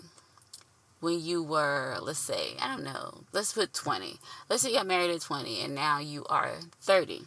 when 1.01 1.21
you 1.21 1.43
were, 1.43 1.99
let's 2.01 2.19
say, 2.19 2.55
I 2.61 2.75
don't 2.75 2.85
know, 2.85 3.23
let's 3.33 3.53
put 3.53 3.75
20. 3.75 4.17
Let's 4.49 4.63
say 4.63 4.71
you 4.71 4.77
got 4.77 4.87
married 4.87 5.11
at 5.11 5.21
20 5.21 5.61
and 5.61 5.75
now 5.75 5.99
you 5.99 6.25
are 6.31 6.53
30. 6.81 7.21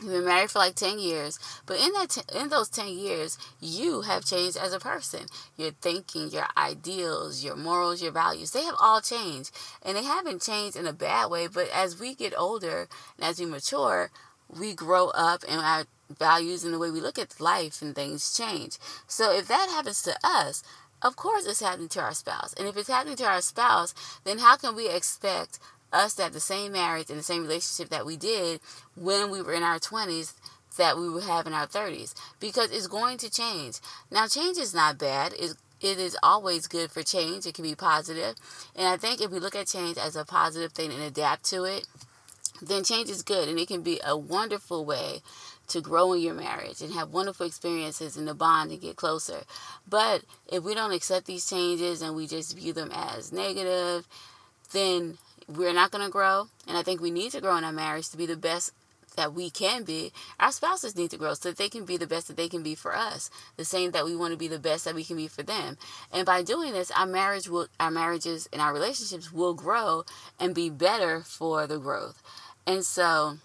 You've 0.00 0.12
been 0.12 0.24
married 0.24 0.50
for 0.50 0.60
like 0.60 0.76
10 0.76 1.00
years, 1.00 1.40
but 1.66 1.78
in 1.78 1.92
that 1.94 2.10
t- 2.10 2.38
in 2.40 2.48
those 2.48 2.68
10 2.70 2.88
years, 2.88 3.36
you 3.60 4.02
have 4.02 4.24
changed 4.24 4.56
as 4.56 4.72
a 4.72 4.78
person. 4.78 5.26
Your 5.58 5.72
thinking, 5.72 6.30
your 6.30 6.46
ideals, 6.56 7.44
your 7.44 7.56
morals, 7.56 8.00
your 8.00 8.12
values, 8.12 8.52
they 8.52 8.62
have 8.62 8.76
all 8.80 9.00
changed. 9.00 9.50
And 9.82 9.96
they 9.96 10.04
haven't 10.04 10.40
changed 10.40 10.76
in 10.76 10.86
a 10.86 10.94
bad 10.94 11.30
way, 11.30 11.48
but 11.48 11.68
as 11.74 11.98
we 12.00 12.14
get 12.14 12.32
older 12.38 12.88
and 13.18 13.28
as 13.28 13.40
we 13.40 13.44
mature, 13.44 14.10
we 14.48 14.72
grow 14.72 15.08
up 15.08 15.42
and 15.46 15.60
our 15.60 15.84
values 16.18 16.64
and 16.64 16.74
the 16.74 16.78
way 16.78 16.90
we 16.90 17.00
look 17.00 17.18
at 17.18 17.40
life 17.40 17.82
and 17.82 17.94
things 17.94 18.36
change. 18.36 18.78
So 19.06 19.32
if 19.36 19.48
that 19.48 19.68
happens 19.70 20.02
to 20.02 20.16
us, 20.22 20.62
of 21.02 21.16
course 21.16 21.46
it's 21.46 21.60
happening 21.60 21.88
to 21.90 22.00
our 22.00 22.14
spouse. 22.14 22.52
And 22.54 22.68
if 22.68 22.76
it's 22.76 22.88
happening 22.88 23.16
to 23.16 23.24
our 23.24 23.40
spouse, 23.40 23.94
then 24.24 24.38
how 24.38 24.56
can 24.56 24.74
we 24.74 24.88
expect 24.88 25.58
us 25.92 26.14
to 26.14 26.22
have 26.22 26.32
the 26.32 26.40
same 26.40 26.72
marriage 26.72 27.10
and 27.10 27.18
the 27.18 27.24
same 27.24 27.42
relationship 27.42 27.90
that 27.90 28.06
we 28.06 28.16
did 28.16 28.60
when 28.96 29.30
we 29.30 29.42
were 29.42 29.54
in 29.54 29.62
our 29.62 29.78
20s 29.78 30.34
that 30.76 30.96
we 30.96 31.08
would 31.08 31.24
have 31.24 31.46
in 31.46 31.52
our 31.52 31.66
30s? 31.66 32.14
Because 32.38 32.70
it's 32.70 32.86
going 32.86 33.18
to 33.18 33.30
change. 33.30 33.78
Now, 34.10 34.26
change 34.26 34.58
is 34.58 34.74
not 34.74 34.98
bad. 34.98 35.32
It, 35.38 35.54
it 35.80 35.98
is 35.98 36.16
always 36.22 36.68
good 36.68 36.90
for 36.90 37.02
change. 37.02 37.46
It 37.46 37.54
can 37.54 37.64
be 37.64 37.74
positive. 37.74 38.36
And 38.76 38.86
I 38.86 38.96
think 38.96 39.20
if 39.20 39.30
we 39.30 39.40
look 39.40 39.56
at 39.56 39.66
change 39.66 39.96
as 39.96 40.16
a 40.16 40.24
positive 40.24 40.72
thing 40.72 40.92
and 40.92 41.02
adapt 41.02 41.44
to 41.50 41.64
it, 41.64 41.86
then 42.62 42.84
change 42.84 43.08
is 43.08 43.22
good 43.22 43.48
and 43.48 43.58
it 43.58 43.68
can 43.68 43.82
be 43.82 44.00
a 44.04 44.16
wonderful 44.16 44.84
way 44.84 45.22
to 45.70 45.80
grow 45.80 46.12
in 46.12 46.20
your 46.20 46.34
marriage 46.34 46.80
and 46.80 46.92
have 46.92 47.10
wonderful 47.10 47.46
experiences 47.46 48.16
in 48.16 48.24
the 48.24 48.34
bond 48.34 48.70
and 48.70 48.80
get 48.80 48.96
closer. 48.96 49.42
But 49.88 50.22
if 50.50 50.62
we 50.62 50.74
don't 50.74 50.92
accept 50.92 51.26
these 51.26 51.48
changes 51.48 52.02
and 52.02 52.14
we 52.14 52.26
just 52.26 52.56
view 52.56 52.72
them 52.72 52.90
as 52.92 53.32
negative, 53.32 54.06
then 54.72 55.18
we're 55.48 55.72
not 55.72 55.90
going 55.90 56.04
to 56.04 56.10
grow. 56.10 56.48
And 56.68 56.76
I 56.76 56.82
think 56.82 57.00
we 57.00 57.10
need 57.10 57.32
to 57.32 57.40
grow 57.40 57.56
in 57.56 57.64
our 57.64 57.72
marriage 57.72 58.08
to 58.10 58.16
be 58.16 58.26
the 58.26 58.36
best 58.36 58.72
that 59.16 59.34
we 59.34 59.50
can 59.50 59.84
be. 59.84 60.12
Our 60.38 60.52
spouses 60.52 60.96
need 60.96 61.10
to 61.10 61.18
grow 61.18 61.34
so 61.34 61.50
that 61.50 61.58
they 61.58 61.68
can 61.68 61.84
be 61.84 61.96
the 61.96 62.06
best 62.06 62.28
that 62.28 62.36
they 62.36 62.48
can 62.48 62.62
be 62.62 62.74
for 62.74 62.96
us. 62.96 63.30
The 63.56 63.64
same 63.64 63.90
that 63.92 64.04
we 64.04 64.16
want 64.16 64.32
to 64.32 64.38
be 64.38 64.48
the 64.48 64.58
best 64.58 64.84
that 64.84 64.94
we 64.94 65.04
can 65.04 65.16
be 65.16 65.28
for 65.28 65.42
them. 65.42 65.76
And 66.12 66.24
by 66.24 66.42
doing 66.42 66.72
this, 66.72 66.90
our 66.92 67.06
marriage 67.06 67.48
will 67.48 67.66
our 67.78 67.90
marriages 67.90 68.48
and 68.52 68.62
our 68.62 68.72
relationships 68.72 69.32
will 69.32 69.54
grow 69.54 70.04
and 70.38 70.54
be 70.54 70.70
better 70.70 71.20
for 71.20 71.66
the 71.66 71.78
growth. 71.78 72.22
And 72.66 72.84
so 72.84 73.38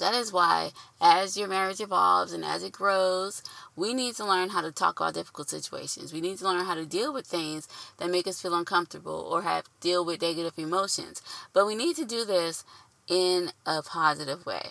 that 0.00 0.14
is 0.14 0.32
why, 0.32 0.70
as 1.00 1.36
your 1.36 1.48
marriage 1.48 1.80
evolves 1.80 2.32
and 2.32 2.44
as 2.44 2.62
it 2.62 2.72
grows, 2.72 3.42
we 3.76 3.94
need 3.94 4.14
to 4.16 4.24
learn 4.24 4.50
how 4.50 4.60
to 4.60 4.72
talk 4.72 5.00
about 5.00 5.14
difficult 5.14 5.48
situations. 5.48 6.12
We 6.12 6.20
need 6.20 6.38
to 6.38 6.44
learn 6.44 6.64
how 6.64 6.74
to 6.74 6.86
deal 6.86 7.12
with 7.12 7.26
things 7.26 7.68
that 7.98 8.10
make 8.10 8.26
us 8.26 8.40
feel 8.40 8.54
uncomfortable 8.54 9.28
or 9.30 9.42
have 9.42 9.64
deal 9.80 10.04
with 10.04 10.22
negative 10.22 10.58
emotions. 10.58 11.22
But 11.52 11.66
we 11.66 11.74
need 11.74 11.96
to 11.96 12.04
do 12.04 12.24
this 12.24 12.64
in 13.08 13.50
a 13.66 13.82
positive 13.82 14.46
way. 14.46 14.70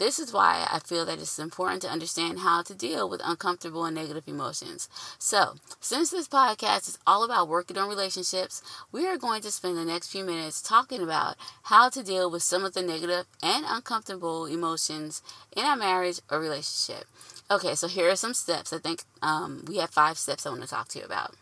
This 0.00 0.18
is 0.18 0.32
why 0.32 0.66
I 0.72 0.78
feel 0.78 1.04
that 1.04 1.18
it's 1.18 1.38
important 1.38 1.82
to 1.82 1.90
understand 1.90 2.38
how 2.38 2.62
to 2.62 2.74
deal 2.74 3.06
with 3.06 3.20
uncomfortable 3.22 3.84
and 3.84 3.94
negative 3.94 4.26
emotions. 4.26 4.88
So, 5.18 5.56
since 5.78 6.10
this 6.10 6.26
podcast 6.26 6.88
is 6.88 6.98
all 7.06 7.22
about 7.22 7.48
working 7.48 7.76
on 7.76 7.86
relationships, 7.86 8.62
we 8.90 9.06
are 9.06 9.18
going 9.18 9.42
to 9.42 9.50
spend 9.50 9.76
the 9.76 9.84
next 9.84 10.08
few 10.10 10.24
minutes 10.24 10.62
talking 10.62 11.02
about 11.02 11.36
how 11.64 11.90
to 11.90 12.02
deal 12.02 12.30
with 12.30 12.42
some 12.42 12.64
of 12.64 12.72
the 12.72 12.80
negative 12.80 13.26
and 13.42 13.66
uncomfortable 13.68 14.46
emotions 14.46 15.20
in 15.54 15.66
our 15.66 15.76
marriage 15.76 16.20
or 16.30 16.40
relationship. 16.40 17.04
Okay, 17.50 17.74
so 17.74 17.86
here 17.86 18.08
are 18.08 18.16
some 18.16 18.32
steps. 18.32 18.72
I 18.72 18.78
think 18.78 19.02
um, 19.20 19.66
we 19.68 19.76
have 19.76 19.90
five 19.90 20.16
steps 20.16 20.46
I 20.46 20.48
want 20.48 20.62
to 20.62 20.66
talk 20.66 20.88
to 20.88 20.98
you 20.98 21.04
about. 21.04 21.34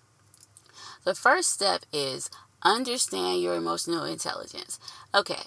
The 1.05 1.14
first 1.14 1.51
step 1.51 1.83
is 1.92 2.29
understand 2.64 3.40
your 3.40 3.55
emotional 3.55 4.05
intelligence. 4.05 4.81
Okay, 5.14 5.44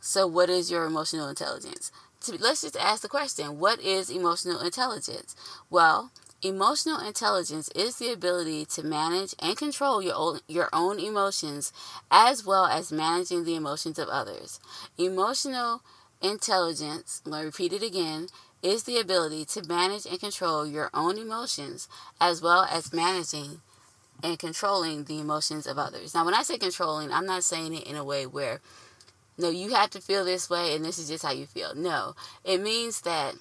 so 0.00 0.26
what 0.26 0.50
is 0.50 0.70
your 0.70 0.84
emotional 0.84 1.28
intelligence? 1.28 1.92
To, 2.24 2.36
let's 2.42 2.62
just 2.62 2.76
ask 2.76 3.02
the 3.02 3.08
question 3.08 3.58
what 3.58 3.80
is 3.80 4.10
emotional 4.10 4.60
intelligence? 4.60 5.34
Well, 5.70 6.10
emotional 6.42 7.00
intelligence 7.00 7.68
is 7.74 7.96
the 7.96 8.12
ability 8.12 8.66
to 8.66 8.82
manage 8.82 9.34
and 9.38 9.56
control 9.56 10.02
your 10.02 10.14
own, 10.14 10.40
your 10.48 10.68
own 10.72 10.98
emotions 10.98 11.72
as 12.10 12.44
well 12.44 12.66
as 12.66 12.92
managing 12.92 13.44
the 13.44 13.56
emotions 13.56 13.98
of 13.98 14.08
others. 14.08 14.60
Emotional 14.98 15.82
intelligence, 16.22 17.22
I'm 17.24 17.44
repeat 17.44 17.72
it 17.72 17.82
again, 17.82 18.28
is 18.62 18.84
the 18.84 18.98
ability 18.98 19.44
to 19.44 19.62
manage 19.68 20.06
and 20.06 20.18
control 20.18 20.66
your 20.66 20.90
own 20.94 21.18
emotions 21.18 21.88
as 22.20 22.40
well 22.40 22.66
as 22.70 22.92
managing 22.92 23.60
and 24.22 24.38
controlling 24.38 25.04
the 25.04 25.20
emotions 25.20 25.66
of 25.66 25.78
others. 25.78 26.14
Now, 26.14 26.24
when 26.24 26.34
I 26.34 26.42
say 26.42 26.56
controlling, 26.56 27.12
I'm 27.12 27.26
not 27.26 27.44
saying 27.44 27.74
it 27.74 27.86
in 27.86 27.96
a 27.96 28.04
way 28.04 28.26
where 28.26 28.60
no, 29.36 29.50
you 29.50 29.74
have 29.74 29.90
to 29.90 30.00
feel 30.00 30.24
this 30.24 30.48
way 30.48 30.74
and 30.74 30.84
this 30.84 30.98
is 30.98 31.08
just 31.08 31.24
how 31.24 31.32
you 31.32 31.46
feel. 31.46 31.74
No, 31.74 32.14
it 32.44 32.60
means 32.60 33.00
that 33.02 33.34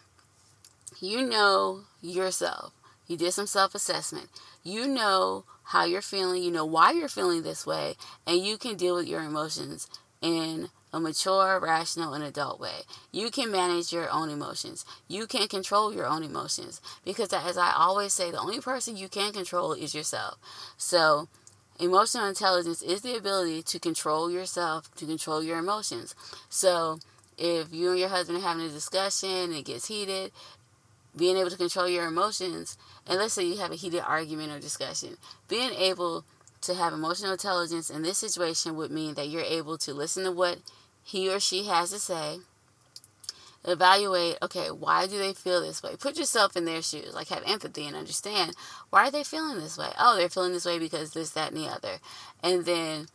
you 0.99 1.21
know 1.21 1.81
yourself. 2.01 2.73
You 3.07 3.17
did 3.17 3.33
some 3.33 3.47
self 3.47 3.75
assessment. 3.75 4.29
You 4.63 4.87
know 4.87 5.43
how 5.65 5.85
you're 5.85 6.01
feeling. 6.01 6.41
You 6.43 6.51
know 6.51 6.65
why 6.65 6.91
you're 6.91 7.09
feeling 7.09 7.43
this 7.43 7.65
way. 7.65 7.95
And 8.25 8.37
you 8.37 8.57
can 8.57 8.75
deal 8.75 8.95
with 8.95 9.07
your 9.07 9.21
emotions 9.21 9.87
in 10.21 10.69
a 10.93 10.99
mature, 10.99 11.59
rational, 11.59 12.13
and 12.13 12.23
adult 12.23 12.59
way. 12.59 12.81
You 13.11 13.31
can 13.31 13.51
manage 13.51 13.91
your 13.91 14.09
own 14.11 14.29
emotions. 14.29 14.85
You 15.07 15.25
can 15.25 15.47
control 15.47 15.93
your 15.93 16.05
own 16.05 16.23
emotions. 16.23 16.79
Because, 17.03 17.33
as 17.33 17.57
I 17.57 17.73
always 17.75 18.13
say, 18.13 18.31
the 18.31 18.39
only 18.39 18.59
person 18.61 18.95
you 18.95 19.09
can 19.09 19.33
control 19.33 19.73
is 19.73 19.95
yourself. 19.95 20.37
So, 20.77 21.27
emotional 21.79 22.27
intelligence 22.27 22.81
is 22.81 23.01
the 23.01 23.15
ability 23.15 23.63
to 23.63 23.79
control 23.79 24.29
yourself, 24.31 24.93
to 24.95 25.05
control 25.05 25.43
your 25.43 25.59
emotions. 25.59 26.15
So, 26.49 26.99
if 27.37 27.73
you 27.73 27.91
and 27.91 27.99
your 27.99 28.09
husband 28.09 28.37
are 28.37 28.47
having 28.47 28.65
a 28.65 28.69
discussion 28.69 29.29
and 29.29 29.53
it 29.53 29.65
gets 29.65 29.87
heated, 29.87 30.31
being 31.15 31.37
able 31.37 31.49
to 31.49 31.57
control 31.57 31.87
your 31.87 32.05
emotions, 32.05 32.77
and 33.07 33.19
let's 33.19 33.33
say 33.33 33.43
you 33.43 33.57
have 33.57 33.71
a 33.71 33.75
heated 33.75 34.03
argument 34.05 34.51
or 34.51 34.59
discussion, 34.59 35.17
being 35.47 35.73
able 35.73 36.25
to 36.61 36.73
have 36.73 36.93
emotional 36.93 37.33
intelligence 37.33 37.89
in 37.89 38.01
this 38.01 38.17
situation 38.17 38.75
would 38.75 38.91
mean 38.91 39.15
that 39.15 39.27
you're 39.27 39.41
able 39.41 39.77
to 39.77 39.93
listen 39.93 40.23
to 40.23 40.31
what 40.31 40.59
he 41.03 41.29
or 41.29 41.39
she 41.39 41.65
has 41.65 41.91
to 41.91 41.99
say. 41.99 42.39
Evaluate, 43.65 44.37
okay, 44.41 44.67
why 44.71 45.07
do 45.07 45.17
they 45.17 45.33
feel 45.33 45.61
this 45.61 45.81
way? 45.81 45.95
Put 45.97 46.17
yourself 46.17 46.57
in 46.57 46.65
their 46.65 46.81
shoes, 46.81 47.13
like 47.13 47.29
have 47.29 47.43
empathy 47.45 47.87
and 47.87 47.95
understand 47.95 48.55
why 48.89 49.07
are 49.07 49.11
they 49.11 49.23
feeling 49.23 49.57
this 49.57 49.77
way? 49.77 49.89
Oh, 49.97 50.17
they're 50.17 50.29
feeling 50.29 50.51
this 50.51 50.65
way 50.65 50.79
because 50.79 51.11
this, 51.13 51.29
that, 51.31 51.53
and 51.53 51.61
the 51.61 51.69
other. 51.69 51.99
And 52.41 52.65
then 52.65 53.07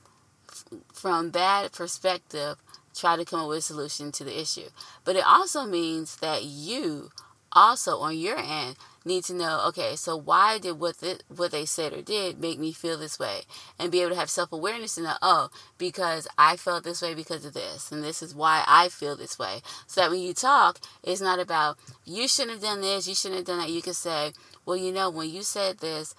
from 0.93 1.33
that 1.33 1.73
perspective, 1.73 2.57
try 2.95 3.17
to 3.17 3.25
come 3.25 3.41
up 3.41 3.49
with 3.49 3.59
a 3.59 3.63
solution 3.63 4.11
to 4.13 4.25
the 4.25 4.41
issue. 4.41 4.69
But 5.05 5.17
it 5.17 5.25
also 5.27 5.67
means 5.67 6.17
that 6.17 6.45
you 6.45 7.11
also 7.53 7.99
on 7.99 8.17
your 8.17 8.39
end 8.39 8.77
need 9.05 9.25
to 9.25 9.35
know 9.35 9.63
okay 9.67 9.97
so 9.97 10.17
why 10.17 10.59
did 10.59 10.79
what 10.79 10.99
the, 10.99 11.21
what 11.35 11.51
they 11.51 11.65
said 11.65 11.93
or 11.93 12.03
did 12.03 12.41
make 12.41 12.59
me 12.59 12.73
feel 12.73 12.99
this 12.99 13.19
way? 13.19 13.43
And 13.79 13.93
be 13.93 14.01
able 14.01 14.11
to 14.11 14.17
have 14.17 14.31
self-awareness 14.31 14.97
and 14.97 15.07
know 15.07 15.15
oh 15.23 15.51
because 15.79 16.29
i 16.37 16.57
felt 16.57 16.85
this 16.85 17.03
way 17.03 17.15
because 17.15 17.45
of 17.45 17.55
this 17.55 17.91
and 17.93 18.03
this 18.03 18.23
is 18.23 18.35
why 18.35 18.65
i 18.67 18.89
feel 18.89 19.17
this 19.17 19.39
way. 19.39 19.61
So 19.87 20.01
that 20.01 20.11
when 20.11 20.21
you 20.21 20.35
talk 20.35 20.81
it's 21.03 21.21
not 21.21 21.39
about 21.39 21.79
you 22.05 22.29
shouldn't 22.29 22.53
have 22.53 22.63
done 22.63 22.81
this 22.81 23.09
you 23.09 23.15
shouldn't 23.15 23.39
have 23.39 23.47
done 23.47 23.59
that. 23.59 23.71
You 23.71 23.83
can 23.83 23.95
say 23.95 24.33
well 24.67 24.77
you 24.77 24.93
know 24.93 25.11
when 25.11 25.31
you 25.31 25.43
said 25.43 25.79
this 25.79 26.15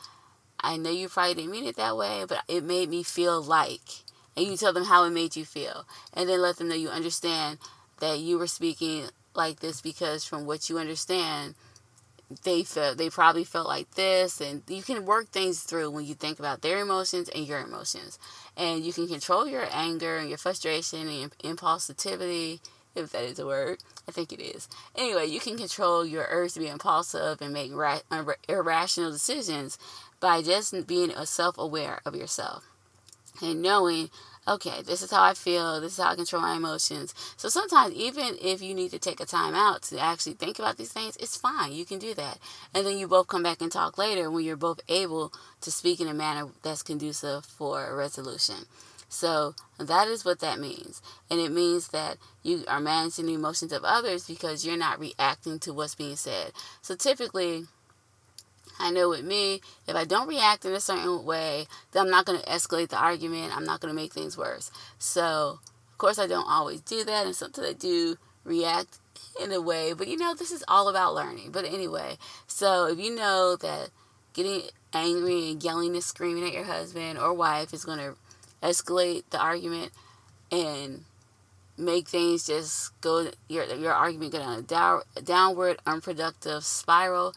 i 0.59 0.77
know 0.77 0.91
you 0.91 1.09
probably 1.09 1.35
didn't 1.35 1.51
mean 1.51 1.65
it 1.65 1.75
that 1.75 1.97
way 1.97 2.23
but 2.27 2.43
it 2.47 2.63
made 2.63 2.89
me 2.89 3.03
feel 3.03 3.41
like 3.41 4.03
and 4.35 4.47
you 4.47 4.55
tell 4.55 4.73
them 4.73 4.85
how 4.85 5.03
it 5.03 5.09
made 5.09 5.35
you 5.35 5.45
feel 5.45 5.85
and 6.13 6.29
then 6.29 6.41
let 6.41 6.57
them 6.57 6.69
know 6.69 6.75
you 6.75 6.89
understand 6.89 7.59
that 7.99 8.19
you 8.19 8.37
were 8.37 8.47
speaking 8.47 9.05
like 9.35 9.59
this 9.59 9.81
because 9.81 10.23
from 10.25 10.45
what 10.45 10.69
you 10.69 10.77
understand 10.77 11.55
they 12.43 12.63
felt 12.63 12.97
they 12.97 13.09
probably 13.09 13.43
felt 13.43 13.67
like 13.67 13.91
this 13.95 14.39
and 14.39 14.61
you 14.67 14.83
can 14.83 15.05
work 15.05 15.29
things 15.29 15.61
through 15.61 15.89
when 15.89 16.05
you 16.05 16.13
think 16.13 16.39
about 16.39 16.61
their 16.61 16.79
emotions 16.79 17.29
and 17.29 17.47
your 17.47 17.59
emotions. 17.59 18.19
And 18.55 18.83
you 18.83 18.93
can 18.93 19.07
control 19.07 19.47
your 19.47 19.67
anger 19.71 20.17
and 20.17 20.29
your 20.29 20.37
frustration 20.37 21.07
and 21.07 21.37
impulsivity 21.39 22.59
if 22.95 23.11
that 23.11 23.23
is 23.23 23.39
a 23.39 23.45
word. 23.45 23.79
I 24.07 24.11
think 24.11 24.31
it 24.31 24.41
is. 24.41 24.67
Anyway 24.95 25.25
you 25.25 25.39
can 25.39 25.57
control 25.57 26.05
your 26.05 26.27
urge 26.29 26.53
to 26.53 26.59
be 26.59 26.67
impulsive 26.67 27.41
and 27.41 27.53
make 27.53 27.73
ra- 27.73 27.99
irrational 28.47 29.11
decisions 29.11 29.77
by 30.19 30.41
just 30.41 30.87
being 30.87 31.11
self-aware 31.25 32.01
of 32.05 32.15
yourself 32.15 32.65
and 33.41 33.61
knowing 33.61 34.09
okay, 34.49 34.81
this 34.81 35.01
is 35.03 35.11
how 35.11 35.21
I 35.21 35.35
feel, 35.35 35.79
this 35.79 35.93
is 35.93 36.03
how 36.03 36.11
I 36.11 36.15
control 36.15 36.41
my 36.41 36.55
emotions. 36.55 37.13
So 37.37 37.49
sometimes, 37.49 37.93
even 37.93 38.35
if 38.41 38.61
you 38.61 38.73
need 38.73 38.91
to 38.91 38.99
take 38.99 39.19
a 39.19 39.25
time 39.25 39.53
out 39.53 39.83
to 39.83 39.99
actually 39.99 40.33
think 40.33 40.57
about 40.57 40.77
these 40.77 40.91
things, 40.91 41.15
it's 41.17 41.37
fine. 41.37 41.71
You 41.71 41.85
can 41.85 41.99
do 41.99 42.13
that. 42.15 42.39
And 42.73 42.85
then 42.85 42.97
you 42.97 43.07
both 43.07 43.27
come 43.27 43.43
back 43.43 43.61
and 43.61 43.71
talk 43.71 43.97
later 43.97 44.29
when 44.31 44.43
you're 44.43 44.57
both 44.57 44.81
able 44.89 45.31
to 45.61 45.71
speak 45.71 46.01
in 46.01 46.07
a 46.07 46.13
manner 46.13 46.47
that's 46.63 46.81
conducive 46.81 47.45
for 47.45 47.85
a 47.85 47.95
resolution. 47.95 48.65
So 49.07 49.55
that 49.79 50.07
is 50.07 50.23
what 50.23 50.39
that 50.39 50.59
means. 50.59 51.01
And 51.29 51.39
it 51.39 51.51
means 51.51 51.89
that 51.89 52.17
you 52.43 52.63
are 52.67 52.79
managing 52.79 53.25
the 53.25 53.33
emotions 53.33 53.71
of 53.71 53.83
others 53.83 54.27
because 54.27 54.65
you're 54.65 54.77
not 54.77 54.99
reacting 54.99 55.59
to 55.59 55.73
what's 55.73 55.95
being 55.95 56.15
said. 56.15 56.51
So 56.81 56.95
typically, 56.95 57.65
I 58.79 58.91
know 58.91 59.09
with 59.09 59.23
me, 59.23 59.61
if 59.87 59.95
I 59.95 60.05
don't 60.05 60.27
react 60.27 60.65
in 60.65 60.73
a 60.73 60.79
certain 60.79 61.25
way, 61.25 61.67
then 61.91 62.05
I'm 62.05 62.11
not 62.11 62.25
going 62.25 62.39
to 62.39 62.45
escalate 62.47 62.89
the 62.89 62.97
argument. 62.97 63.55
I'm 63.55 63.65
not 63.65 63.81
going 63.81 63.93
to 63.93 63.99
make 63.99 64.13
things 64.13 64.37
worse. 64.37 64.71
So, 64.97 65.59
of 65.91 65.97
course, 65.97 66.17
I 66.17 66.27
don't 66.27 66.47
always 66.47 66.81
do 66.81 67.03
that. 67.03 67.25
And 67.25 67.35
sometimes 67.35 67.67
I 67.67 67.73
do 67.73 68.17
react 68.45 68.99
in 69.41 69.51
a 69.51 69.61
way. 69.61 69.93
But 69.93 70.07
you 70.07 70.17
know, 70.17 70.33
this 70.33 70.51
is 70.51 70.63
all 70.67 70.87
about 70.87 71.13
learning. 71.13 71.51
But 71.51 71.65
anyway, 71.65 72.17
so 72.47 72.87
if 72.87 72.99
you 72.99 73.15
know 73.15 73.55
that 73.57 73.89
getting 74.33 74.61
angry 74.93 75.51
and 75.51 75.63
yelling 75.63 75.93
and 75.93 76.03
screaming 76.03 76.45
at 76.45 76.53
your 76.53 76.63
husband 76.63 77.19
or 77.19 77.33
wife 77.33 77.73
is 77.73 77.85
going 77.85 77.99
to 77.99 78.15
escalate 78.63 79.23
the 79.29 79.39
argument 79.39 79.91
and 80.51 81.03
make 81.77 82.09
things 82.09 82.45
just 82.45 82.99
go 82.99 83.29
your 83.47 83.63
your 83.75 83.93
argument 83.93 84.33
go 84.33 84.61
down 84.61 85.01
a 85.15 85.21
downward 85.21 85.77
unproductive 85.85 86.61
spiral 86.63 87.33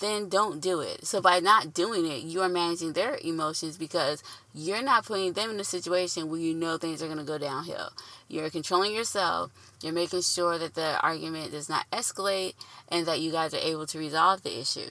then 0.00 0.28
don't 0.28 0.60
do 0.60 0.80
it. 0.80 1.06
So 1.06 1.20
by 1.20 1.40
not 1.40 1.74
doing 1.74 2.06
it, 2.06 2.22
you 2.22 2.40
are 2.42 2.48
managing 2.48 2.92
their 2.92 3.18
emotions 3.22 3.76
because 3.76 4.22
you're 4.54 4.82
not 4.82 5.06
putting 5.06 5.32
them 5.32 5.50
in 5.50 5.60
a 5.60 5.64
situation 5.64 6.28
where 6.30 6.40
you 6.40 6.54
know 6.54 6.78
things 6.78 7.02
are 7.02 7.06
going 7.06 7.18
to 7.18 7.24
go 7.24 7.38
downhill. 7.38 7.90
You're 8.28 8.50
controlling 8.50 8.94
yourself. 8.94 9.50
You're 9.82 9.92
making 9.92 10.22
sure 10.22 10.58
that 10.58 10.74
the 10.74 10.98
argument 11.00 11.52
does 11.52 11.68
not 11.68 11.90
escalate 11.90 12.54
and 12.88 13.06
that 13.06 13.20
you 13.20 13.32
guys 13.32 13.54
are 13.54 13.58
able 13.58 13.86
to 13.86 13.98
resolve 13.98 14.42
the 14.42 14.58
issue 14.58 14.90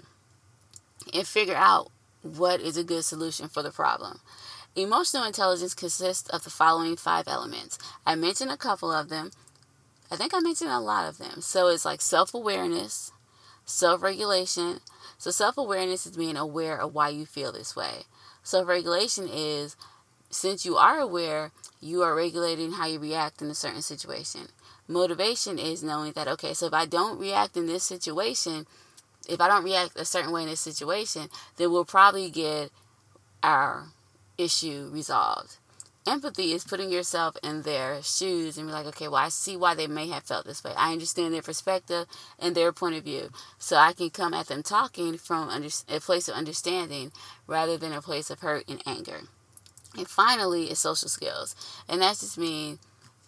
and 1.14 1.26
figure 1.26 1.56
out 1.56 1.92
what 2.22 2.62
is 2.62 2.78
a 2.78 2.84
good 2.84 3.04
solution 3.04 3.48
for 3.48 3.64
the 3.64 3.72
problem. 3.72 4.20
Emotional 4.76 5.26
intelligence 5.26 5.74
consists 5.74 6.30
of 6.30 6.44
the 6.44 6.50
following 6.50 6.96
five 6.96 7.28
elements. 7.28 7.78
I 8.06 8.16
mentioned 8.16 8.52
a 8.52 8.58
couple 8.58 8.92
of 8.92 9.10
them. 9.10 9.32
I 10.10 10.16
think 10.16 10.34
I 10.34 10.40
mentioned 10.40 10.72
a 10.72 10.80
lot 10.80 11.10
of 11.10 11.18
them. 11.18 11.42
So 11.42 11.68
it's 11.68 11.86
like 11.86 12.02
self 12.02 12.34
awareness, 12.34 13.12
self 13.66 14.02
regulation, 14.02 14.80
so 15.18 15.32
self 15.32 15.58
awareness 15.58 16.06
is 16.06 16.18
being 16.18 16.38
aware 16.38 16.80
of 16.80 16.94
why 16.94 17.10
you 17.10 17.26
feel 17.26 17.52
this 17.52 17.76
way. 17.76 18.04
Self 18.44 18.68
regulation 18.68 19.28
is 19.32 19.76
since 20.30 20.66
you 20.66 20.78
are 20.78 21.00
aware, 21.00 21.52
you 21.82 22.02
are 22.02 22.16
regulating 22.16 22.74
how 22.74 22.88
you 22.88 23.00
react 23.00 23.42
in 23.42 23.50
a 23.50 23.56
certain 23.56 23.82
situation. 23.82 24.48
Motivation 24.88 25.60
is 25.60 25.84
knowing 25.84 26.14
that, 26.14 26.28
okay, 26.28 26.54
so 26.54 26.66
if 26.68 26.74
I 26.74 26.86
don't 26.86 27.20
react 27.20 27.56
in 27.56 27.68
this 27.68 27.84
situation, 27.84 28.66
if 29.28 29.40
I 29.40 29.48
don't 29.48 29.64
react 29.64 29.98
a 29.98 30.06
certain 30.06 30.32
way 30.32 30.44
in 30.44 30.50
this 30.50 30.60
situation, 30.60 31.30
then 31.58 31.72
we'll 31.72 31.86
probably 31.86 32.30
get 32.30 32.72
our 33.44 33.88
issue 34.38 34.90
resolved. 34.92 35.58
Empathy 36.08 36.52
is 36.52 36.64
putting 36.64 36.92
yourself 36.92 37.38
in 37.44 37.62
their 37.62 38.02
shoes 38.02 38.58
and 38.58 38.68
be 38.68 38.74
like, 38.74 38.88
okay, 38.88 39.08
well, 39.08 39.24
I 39.24 39.30
see 39.30 39.56
why 39.56 39.76
they 39.76 39.86
may 39.86 40.08
have 40.10 40.24
felt 40.24 40.48
this 40.48 40.64
way. 40.64 40.74
I 40.76 40.94
understand 40.94 41.32
their 41.32 41.44
perspective 41.44 42.08
and 42.40 42.56
their 42.56 42.72
point 42.72 42.96
of 42.96 43.04
view. 43.04 43.30
So 43.60 43.76
I 43.76 43.94
can 43.94 44.10
come 44.10 44.34
at 44.34 44.48
them 44.48 44.64
talking 44.64 45.18
from 45.20 45.48
under, 45.50 45.70
a 45.88 46.00
place 46.00 46.28
of 46.28 46.34
understanding 46.34 47.12
rather 47.46 47.78
than 47.78 47.94
a 47.94 48.02
place 48.02 48.32
of 48.32 48.40
hurt 48.40 48.68
and 48.68 48.82
anger. 48.88 49.22
And 49.96 50.08
finally, 50.08 50.72
is 50.72 50.80
social 50.80 51.10
skills. 51.10 51.56
And 51.88 52.02
that 52.02 52.18
just 52.18 52.38
means 52.38 52.80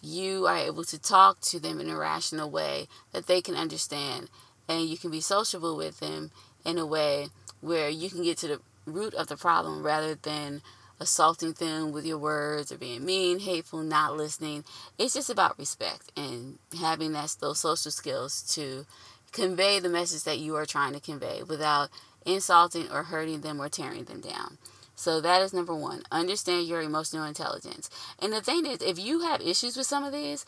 you 0.01 0.47
are 0.47 0.57
able 0.57 0.83
to 0.85 0.99
talk 0.99 1.41
to 1.41 1.59
them 1.59 1.79
in 1.79 1.89
a 1.89 1.95
rational 1.95 2.49
way 2.49 2.87
that 3.11 3.27
they 3.27 3.41
can 3.41 3.55
understand. 3.55 4.29
And 4.67 4.81
you 4.81 4.97
can 4.97 5.11
be 5.11 5.21
sociable 5.21 5.77
with 5.77 5.99
them 5.99 6.31
in 6.65 6.79
a 6.79 6.87
way 6.87 7.27
where 7.61 7.89
you 7.89 8.09
can 8.09 8.23
get 8.23 8.39
to 8.39 8.47
the 8.47 8.61
root 8.87 9.13
of 9.13 9.27
the 9.27 9.37
problem 9.37 9.83
rather 9.83 10.15
than 10.15 10.61
assaulting 10.99 11.53
them 11.53 11.91
with 11.91 12.05
your 12.05 12.17
words 12.17 12.71
or 12.71 12.77
being 12.77 13.05
mean, 13.05 13.39
hateful, 13.39 13.83
not 13.83 14.15
listening. 14.15 14.63
It's 14.97 15.13
just 15.13 15.29
about 15.29 15.57
respect 15.57 16.11
and 16.15 16.59
having 16.79 17.13
that 17.13 17.35
those 17.39 17.59
social 17.59 17.91
skills 17.91 18.41
to 18.55 18.85
convey 19.31 19.79
the 19.79 19.89
message 19.89 20.23
that 20.23 20.39
you 20.39 20.55
are 20.55 20.65
trying 20.65 20.93
to 20.93 20.99
convey 20.99 21.43
without 21.43 21.89
insulting 22.25 22.89
or 22.91 23.03
hurting 23.03 23.41
them 23.41 23.59
or 23.59 23.69
tearing 23.69 24.05
them 24.05 24.21
down. 24.21 24.57
So 24.95 25.19
that 25.21 25.41
is 25.41 25.53
number 25.53 25.75
one. 25.75 26.03
Understand 26.11 26.67
your 26.67 26.81
emotional 26.81 27.25
intelligence. 27.25 27.89
And 28.19 28.31
the 28.31 28.41
thing 28.41 28.65
is, 28.65 28.81
if 28.81 28.99
you 28.99 29.21
have 29.21 29.41
issues 29.41 29.75
with 29.75 29.87
some 29.87 30.03
of 30.03 30.13
these, 30.13 30.45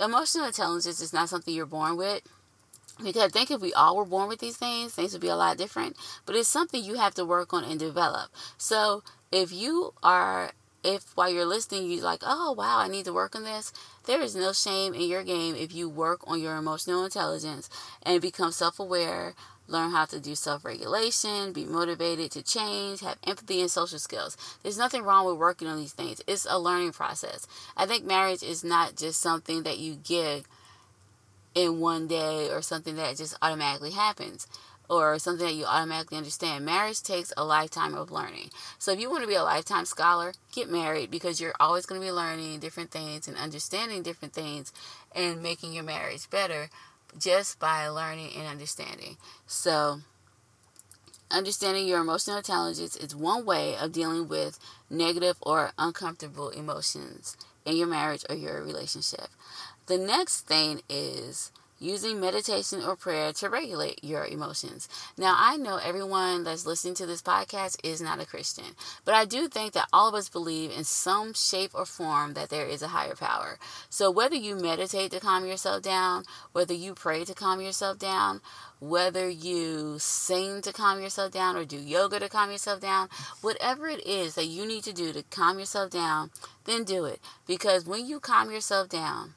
emotional 0.00 0.46
intelligence 0.46 1.00
is 1.00 1.12
not 1.12 1.28
something 1.28 1.52
you're 1.52 1.66
born 1.66 1.96
with. 1.96 2.22
Because 3.02 3.22
I 3.22 3.28
think 3.28 3.50
if 3.50 3.60
we 3.60 3.72
all 3.74 3.96
were 3.96 4.04
born 4.04 4.28
with 4.28 4.40
these 4.40 4.56
things, 4.56 4.92
things 4.92 5.12
would 5.12 5.22
be 5.22 5.28
a 5.28 5.36
lot 5.36 5.56
different. 5.56 5.96
But 6.26 6.34
it's 6.34 6.48
something 6.48 6.82
you 6.82 6.94
have 6.94 7.14
to 7.14 7.24
work 7.24 7.52
on 7.52 7.64
and 7.64 7.78
develop. 7.78 8.30
So 8.56 9.02
if 9.32 9.52
you 9.52 9.92
are 10.02 10.52
if 10.84 11.16
while 11.16 11.30
you're 11.30 11.44
listening 11.44 11.90
you're 11.90 12.02
like 12.02 12.22
oh 12.22 12.52
wow 12.52 12.78
i 12.78 12.88
need 12.88 13.04
to 13.04 13.12
work 13.12 13.34
on 13.34 13.44
this 13.44 13.72
there 14.06 14.20
is 14.20 14.36
no 14.36 14.52
shame 14.52 14.94
in 14.94 15.02
your 15.02 15.24
game 15.24 15.54
if 15.54 15.74
you 15.74 15.88
work 15.88 16.20
on 16.26 16.40
your 16.40 16.56
emotional 16.56 17.04
intelligence 17.04 17.68
and 18.04 18.22
become 18.22 18.52
self-aware 18.52 19.34
learn 19.66 19.90
how 19.90 20.04
to 20.04 20.18
do 20.20 20.34
self-regulation 20.34 21.52
be 21.52 21.64
motivated 21.64 22.30
to 22.30 22.42
change 22.42 23.00
have 23.00 23.18
empathy 23.26 23.60
and 23.60 23.70
social 23.70 23.98
skills. 23.98 24.36
There's 24.62 24.78
nothing 24.78 25.02
wrong 25.02 25.26
with 25.26 25.36
working 25.36 25.68
on 25.68 25.76
these 25.76 25.92
things. 25.92 26.22
It's 26.26 26.46
a 26.48 26.58
learning 26.58 26.92
process. 26.92 27.46
I 27.76 27.84
think 27.84 28.04
marriage 28.04 28.42
is 28.42 28.64
not 28.64 28.96
just 28.96 29.20
something 29.20 29.64
that 29.64 29.78
you 29.78 29.96
get 29.96 30.44
in 31.54 31.80
one 31.80 32.06
day 32.06 32.50
or 32.50 32.62
something 32.62 32.96
that 32.96 33.16
just 33.16 33.36
automatically 33.42 33.90
happens 33.90 34.46
or 34.88 35.18
something 35.18 35.46
that 35.46 35.54
you 35.54 35.64
automatically 35.64 36.16
understand. 36.16 36.64
Marriage 36.64 37.02
takes 37.02 37.32
a 37.36 37.44
lifetime 37.44 37.94
of 37.94 38.10
learning. 38.10 38.50
So 38.78 38.92
if 38.92 39.00
you 39.00 39.10
want 39.10 39.22
to 39.22 39.28
be 39.28 39.34
a 39.34 39.42
lifetime 39.42 39.84
scholar, 39.84 40.32
get 40.52 40.70
married 40.70 41.10
because 41.10 41.40
you're 41.40 41.54
always 41.60 41.86
going 41.86 42.00
to 42.00 42.06
be 42.06 42.12
learning 42.12 42.60
different 42.60 42.90
things 42.90 43.28
and 43.28 43.36
understanding 43.36 44.02
different 44.02 44.34
things 44.34 44.72
and 45.14 45.42
making 45.42 45.72
your 45.72 45.84
marriage 45.84 46.28
better 46.30 46.70
just 47.18 47.58
by 47.58 47.88
learning 47.88 48.30
and 48.36 48.46
understanding. 48.46 49.16
So 49.46 50.00
understanding 51.30 51.86
your 51.86 52.00
emotional 52.00 52.38
intelligence 52.38 52.96
is 52.96 53.14
one 53.14 53.44
way 53.44 53.76
of 53.76 53.92
dealing 53.92 54.28
with 54.28 54.58
negative 54.88 55.36
or 55.42 55.72
uncomfortable 55.78 56.48
emotions 56.50 57.36
in 57.64 57.76
your 57.76 57.86
marriage 57.86 58.24
or 58.28 58.34
your 58.34 58.62
relationship. 58.62 59.28
The 59.86 59.98
next 59.98 60.42
thing 60.42 60.80
is 60.88 61.52
using 61.78 62.20
meditation 62.20 62.82
or 62.82 62.96
prayer 62.96 63.32
to 63.32 63.48
regulate 63.48 64.02
your 64.02 64.26
emotions. 64.26 64.88
Now, 65.16 65.34
I 65.38 65.56
know 65.56 65.76
everyone 65.76 66.44
that's 66.44 66.66
listening 66.66 66.94
to 66.94 67.06
this 67.06 67.22
podcast 67.22 67.78
is 67.84 68.00
not 68.00 68.20
a 68.20 68.26
Christian, 68.26 68.76
but 69.04 69.14
I 69.14 69.24
do 69.24 69.48
think 69.48 69.72
that 69.74 69.88
all 69.92 70.08
of 70.08 70.14
us 70.14 70.28
believe 70.28 70.70
in 70.70 70.84
some 70.84 71.34
shape 71.34 71.70
or 71.74 71.86
form 71.86 72.34
that 72.34 72.50
there 72.50 72.66
is 72.66 72.82
a 72.82 72.88
higher 72.88 73.14
power. 73.14 73.58
So, 73.88 74.10
whether 74.10 74.36
you 74.36 74.56
meditate 74.56 75.10
to 75.12 75.20
calm 75.20 75.46
yourself 75.46 75.82
down, 75.82 76.24
whether 76.52 76.74
you 76.74 76.94
pray 76.94 77.24
to 77.24 77.34
calm 77.34 77.60
yourself 77.60 77.98
down, 77.98 78.40
whether 78.80 79.28
you 79.28 79.98
sing 79.98 80.62
to 80.62 80.72
calm 80.72 81.00
yourself 81.00 81.32
down 81.32 81.56
or 81.56 81.64
do 81.64 81.76
yoga 81.76 82.20
to 82.20 82.28
calm 82.28 82.50
yourself 82.50 82.80
down, 82.80 83.08
whatever 83.40 83.88
it 83.88 84.04
is 84.06 84.34
that 84.34 84.46
you 84.46 84.66
need 84.66 84.84
to 84.84 84.92
do 84.92 85.12
to 85.12 85.22
calm 85.24 85.58
yourself 85.58 85.90
down, 85.90 86.30
then 86.64 86.84
do 86.84 87.04
it. 87.04 87.20
Because 87.46 87.84
when 87.84 88.06
you 88.06 88.20
calm 88.20 88.50
yourself 88.50 88.88
down, 88.88 89.34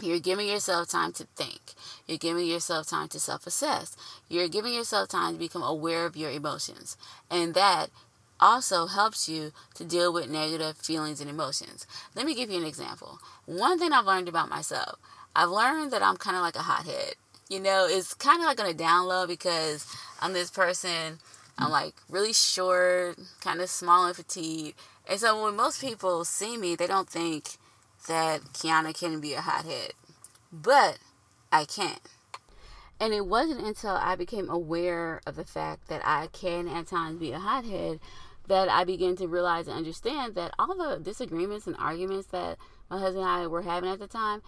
you're 0.00 0.20
giving 0.20 0.48
yourself 0.48 0.88
time 0.88 1.12
to 1.12 1.24
think. 1.36 1.72
You're 2.06 2.18
giving 2.18 2.46
yourself 2.46 2.88
time 2.88 3.08
to 3.08 3.20
self 3.20 3.46
assess. 3.46 3.96
You're 4.28 4.48
giving 4.48 4.74
yourself 4.74 5.08
time 5.08 5.34
to 5.34 5.38
become 5.38 5.62
aware 5.62 6.06
of 6.06 6.16
your 6.16 6.30
emotions. 6.30 6.96
And 7.30 7.54
that 7.54 7.90
also 8.40 8.86
helps 8.86 9.28
you 9.28 9.52
to 9.74 9.84
deal 9.84 10.12
with 10.12 10.28
negative 10.28 10.76
feelings 10.76 11.20
and 11.20 11.30
emotions. 11.30 11.86
Let 12.14 12.26
me 12.26 12.34
give 12.34 12.50
you 12.50 12.58
an 12.58 12.66
example. 12.66 13.18
One 13.46 13.78
thing 13.78 13.92
I've 13.92 14.06
learned 14.06 14.28
about 14.28 14.48
myself 14.48 14.98
I've 15.36 15.50
learned 15.50 15.90
that 15.92 16.02
I'm 16.02 16.16
kind 16.16 16.36
of 16.36 16.42
like 16.42 16.54
a 16.56 16.60
hothead. 16.60 17.14
You 17.48 17.60
know, 17.60 17.86
it's 17.88 18.14
kind 18.14 18.40
of 18.40 18.46
like 18.46 18.60
on 18.60 18.66
a 18.66 18.74
down 18.74 19.08
low 19.08 19.26
because 19.26 19.86
I'm 20.20 20.32
this 20.32 20.50
person, 20.50 21.18
I'm 21.58 21.70
like 21.70 21.94
really 22.08 22.32
short, 22.32 23.18
kind 23.40 23.60
of 23.60 23.68
small 23.68 24.06
and 24.06 24.14
petite. 24.14 24.76
And 25.08 25.18
so 25.18 25.42
when 25.42 25.56
most 25.56 25.80
people 25.80 26.24
see 26.24 26.56
me, 26.56 26.76
they 26.76 26.86
don't 26.86 27.08
think 27.08 27.56
that 28.08 28.42
Kiana 28.52 28.98
can 28.98 29.20
be 29.20 29.34
a 29.34 29.40
hothead, 29.40 29.92
but 30.52 30.98
I 31.50 31.64
can't. 31.64 32.00
And 33.00 33.12
it 33.12 33.26
wasn't 33.26 33.66
until 33.66 33.96
I 33.96 34.14
became 34.14 34.48
aware 34.48 35.20
of 35.26 35.36
the 35.36 35.44
fact 35.44 35.88
that 35.88 36.02
I 36.04 36.28
can 36.28 36.68
at 36.68 36.86
times 36.86 37.18
be 37.18 37.32
a 37.32 37.38
hothead 37.38 38.00
that 38.46 38.68
I 38.68 38.84
began 38.84 39.16
to 39.16 39.26
realize 39.26 39.68
and 39.68 39.76
understand 39.76 40.34
that 40.34 40.52
all 40.58 40.76
the 40.76 41.02
disagreements 41.02 41.66
and 41.66 41.76
arguments 41.78 42.28
that 42.28 42.58
my 42.90 42.98
husband 42.98 43.24
and 43.24 43.28
I 43.28 43.46
were 43.46 43.62
having 43.62 43.90
at 43.90 43.98
the 43.98 44.06
time 44.06 44.42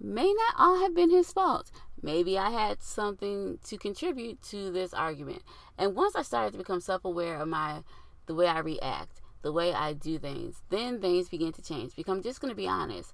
may 0.00 0.32
not 0.32 0.54
all 0.58 0.80
have 0.80 0.94
been 0.94 1.10
his 1.10 1.32
fault. 1.32 1.70
Maybe 2.02 2.36
I 2.36 2.50
had 2.50 2.82
something 2.82 3.58
to 3.64 3.78
contribute 3.78 4.42
to 4.44 4.70
this 4.70 4.92
argument. 4.92 5.42
And 5.78 5.94
once 5.94 6.16
I 6.16 6.22
started 6.22 6.52
to 6.52 6.58
become 6.58 6.80
self-aware 6.80 7.36
of 7.40 7.48
my 7.48 7.82
the 8.26 8.34
way 8.34 8.46
I 8.46 8.58
react, 8.60 9.20
the 9.44 9.52
way 9.52 9.72
I 9.74 9.92
do 9.92 10.18
things, 10.18 10.62
then 10.70 11.00
things 11.00 11.28
begin 11.28 11.52
to 11.52 11.62
change. 11.62 11.94
Because 11.94 12.10
I'm 12.10 12.22
just 12.22 12.40
going 12.40 12.50
to 12.50 12.56
be 12.56 12.66
honest. 12.66 13.12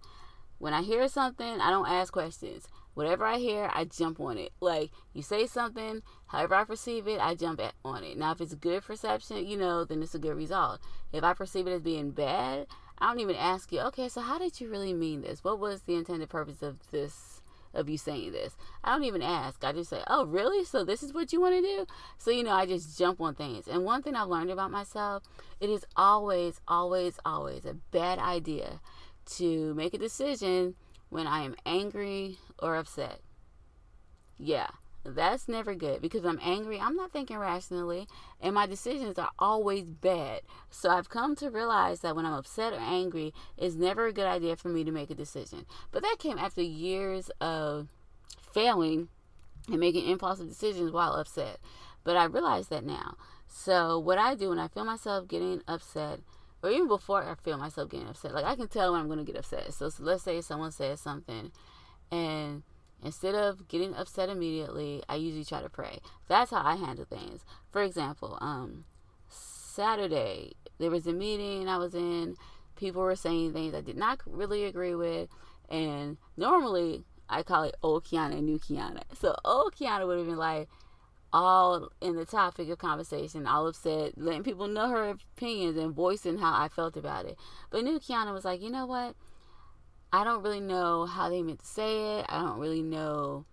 When 0.59 0.73
I 0.73 0.83
hear 0.83 1.09
something, 1.09 1.61
I 1.61 1.71
don't 1.71 1.89
ask 1.89 2.13
questions. 2.13 2.69
Whatever 2.95 3.25
I 3.25 3.39
hear, 3.39 3.69
I 3.75 3.85
jump 3.85 4.21
on 4.21 4.39
it. 4.39 4.53
Like 4.61 4.91
you 5.13 5.23
say 5.23 5.47
something, 5.47 6.03
however 6.27 6.55
I 6.55 6.65
perceive 6.65 7.09
it, 7.09 7.21
I 7.21 7.35
jump 7.35 7.61
on 7.85 8.05
it. 8.05 8.17
Now, 8.17 8.33
if 8.33 8.41
it's 8.41 8.55
good 8.55 8.85
perception, 8.85 9.47
you 9.47 9.57
know, 9.57 9.85
then 9.85 10.03
it's 10.03 10.15
a 10.15 10.19
good 10.19 10.37
result. 10.37 10.81
If 11.13 11.25
I 11.25 11.33
perceive 11.33 11.67
it 11.67 11.73
as 11.73 11.83
being 11.83 12.13
bad, 12.13 12.67
I 12.99 13.09
don't 13.09 13.21
even 13.21 13.37
ask 13.37 13.73
you, 13.73 13.81
okay, 13.81 14.09
so 14.09 14.21
how 14.21 14.39
did 14.39 14.61
you 14.61 14.71
really 14.71 14.93
mean 14.95 15.23
this? 15.23 15.43
What 15.43 15.59
was 15.59 15.83
the 15.83 15.95
intended 15.95 16.29
purpose 16.29 16.63
of 16.63 16.91
this 16.91 17.30
of 17.75 17.89
you 17.89 17.99
saying 17.99 18.33
this. 18.33 18.57
I 18.83 18.93
don't 18.93 19.05
even 19.05 19.23
ask. 19.23 19.65
I 19.65 19.73
just 19.73 19.91
say, 19.91 20.03
oh, 20.07 20.27
really? 20.27 20.65
So 20.65 20.85
this 20.85 21.03
is 21.03 21.13
what 21.13 21.33
you 21.33 21.41
want 21.41 21.55
to 21.55 21.61
do? 21.61 21.87
So, 22.19 22.31
you 22.31 22.43
know, 22.43 22.53
I 22.53 22.67
just 22.67 22.99
jump 22.99 23.21
on 23.21 23.35
things. 23.35 23.69
And 23.69 23.85
one 23.85 24.03
thing 24.03 24.15
I've 24.15 24.29
learned 24.29 24.51
about 24.51 24.71
myself, 24.71 25.23
it 25.61 25.71
is 25.71 25.85
always, 25.97 26.61
always, 26.67 27.19
always 27.25 27.65
a 27.65 27.75
bad 27.75 28.19
idea 28.19 28.81
to 29.37 29.75
make 29.75 29.95
a 29.95 29.99
decision 29.99 30.75
when 31.09 31.27
I 31.27 31.43
am 31.43 31.57
angry 31.65 32.39
or 32.59 32.77
upset. 32.77 33.21
Yeah. 34.39 34.69
That's 35.05 35.49
never 35.49 35.75
good 35.75 36.03
because 36.03 36.25
I'm 36.27 36.39
angry. 36.43 36.79
I'm 36.79 36.95
not 36.95 37.13
thinking 37.13 37.39
rationally, 37.39 38.07
and 38.41 38.55
my 38.55 38.67
decisions 38.67 39.19
are 39.19 39.31
always 39.39 39.85
bad. 39.85 40.43
So 40.69 40.91
I've 40.91 41.09
come 41.09 41.35
to 41.37 41.51
realize 41.51 42.01
that 42.01 42.15
when 42.15 42.27
I'm 42.27 42.35
upset 42.35 42.75
or 42.75 42.81
angry, 42.81 43.33
it's 43.57 43.75
never 43.75 44.07
a 44.07 44.13
good 44.13 44.27
idea 44.27 44.57
for 44.57 44.69
me 44.69 44.85
to 44.85 44.93
make 44.93 45.11
a 45.11 45.15
decision. 45.15 45.65
But 45.91 46.03
that 46.03 46.17
came 46.19 46.39
after 46.39 46.61
years 46.63 47.31
of 47.41 47.89
failing 48.53 49.09
and 49.69 49.81
making 49.81 50.07
impulsive 50.09 50.49
decisions 50.49 50.93
while 50.93 51.15
upset. 51.15 51.59
But 52.05 52.17
I 52.17 52.25
realize 52.25 52.69
that 52.69 52.85
now. 52.85 53.17
So 53.47 53.99
what 53.99 54.19
I 54.19 54.35
do 54.35 54.51
when 54.51 54.59
I 54.59 54.69
feel 54.69 54.85
myself 54.85 55.29
getting 55.29 55.63
upset, 55.67 56.21
or 56.63 56.71
even 56.71 56.89
before 56.89 57.25
I 57.25 57.35
feel 57.43 57.57
myself 57.57 57.91
getting 57.91 58.09
upset, 58.09 58.35
like 58.35 58.45
I 58.45 58.55
can 58.55 58.69
tell 58.69 58.93
when 58.93 59.01
I'm 59.01 59.07
going 59.07 59.19
to 59.19 59.25
get 59.25 59.39
upset. 59.39 59.73
So, 59.73 59.89
so 59.89 60.03
let's 60.03 60.23
say 60.23 60.41
someone 60.43 60.73
says 60.73 61.01
something, 61.01 61.53
and 62.11 62.63
Instead 63.03 63.35
of 63.35 63.69
getting 63.69 63.95
upset 63.95 64.29
immediately, 64.29 65.03
I 65.09 65.17
usually 65.17 65.45
try 65.45 65.63
to 65.63 65.71
pray. 65.71 66.01
That's 66.29 66.51
how 66.51 66.63
I 66.65 66.77
handle 66.77 67.05
things. 67.05 67.45
For 67.71 67.83
example, 67.83 68.39
um, 68.41 68.85
Saturday, 69.29 70.53
there 70.79 70.91
was 70.91 71.07
a 71.07 71.13
meeting 71.13 71.69
I 71.69 71.79
was 71.79 71.95
in. 71.95 72.37
People 72.77 73.03
were 73.03 73.17
saying 73.17 73.53
things 73.53 73.75
I 73.75 73.81
did 73.81 73.97
not 73.97 74.21
really 74.27 74.65
agree 74.65 74.95
with. 74.95 75.29
And 75.69 76.19
normally, 76.37 77.05
I 77.29 77.43
call 77.43 77.65
it 77.65 77.77
old 77.83 78.05
Kiana 78.05 78.39
and 78.39 78.47
new 78.47 78.59
Kiana. 78.59 79.03
So 79.19 79.35
old 79.45 79.75
Kiana 79.75 80.07
would 80.07 80.19
have 80.19 80.27
been 80.27 80.37
like, 80.37 80.69
all 81.33 81.91
in 82.01 82.17
the 82.17 82.25
topic 82.25 82.69
of 82.69 82.79
conversation, 82.79 83.47
all 83.47 83.67
upset, 83.67 84.13
letting 84.17 84.43
people 84.43 84.67
know 84.67 84.89
her 84.89 85.11
opinions 85.37 85.77
and 85.77 85.95
voicing 85.95 86.39
how 86.39 86.53
I 86.61 86.69
felt 86.69 86.97
about 86.97 87.25
it. 87.25 87.39
But 87.71 87.85
new 87.85 88.01
Kiana 88.01 88.33
was 88.33 88.45
like, 88.45 88.61
you 88.61 88.71
know 88.71 88.87
what? 88.87 89.15
I 90.13 90.25
don't 90.25 90.43
really 90.43 90.61
know 90.61 91.07
how 91.07 91.29
they 91.29 91.43
meant 91.43 91.61
to 91.61 91.67
say 91.67 92.19
it. 92.19 92.27
I 92.29 92.41
don't 92.41 92.59
really 92.59 92.83
know 92.83 93.45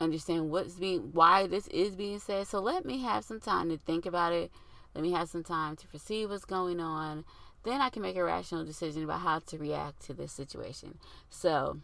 understand 0.00 0.50
what's 0.50 0.74
being 0.74 1.10
why 1.12 1.46
this 1.46 1.66
is 1.68 1.96
being 1.96 2.18
said. 2.18 2.46
So 2.46 2.60
let 2.60 2.84
me 2.84 3.02
have 3.02 3.24
some 3.24 3.40
time 3.40 3.68
to 3.70 3.76
think 3.76 4.06
about 4.06 4.32
it. 4.32 4.50
Let 4.94 5.02
me 5.02 5.12
have 5.12 5.28
some 5.28 5.42
time 5.42 5.76
to 5.76 5.86
perceive 5.88 6.30
what's 6.30 6.44
going 6.44 6.80
on. 6.80 7.24
Then 7.64 7.80
I 7.80 7.88
can 7.88 8.02
make 8.02 8.16
a 8.16 8.22
rational 8.22 8.64
decision 8.64 9.02
about 9.04 9.20
how 9.20 9.38
to 9.38 9.58
react 9.58 10.04
to 10.06 10.14
this 10.14 10.32
situation. 10.32 10.98
So 11.30 11.80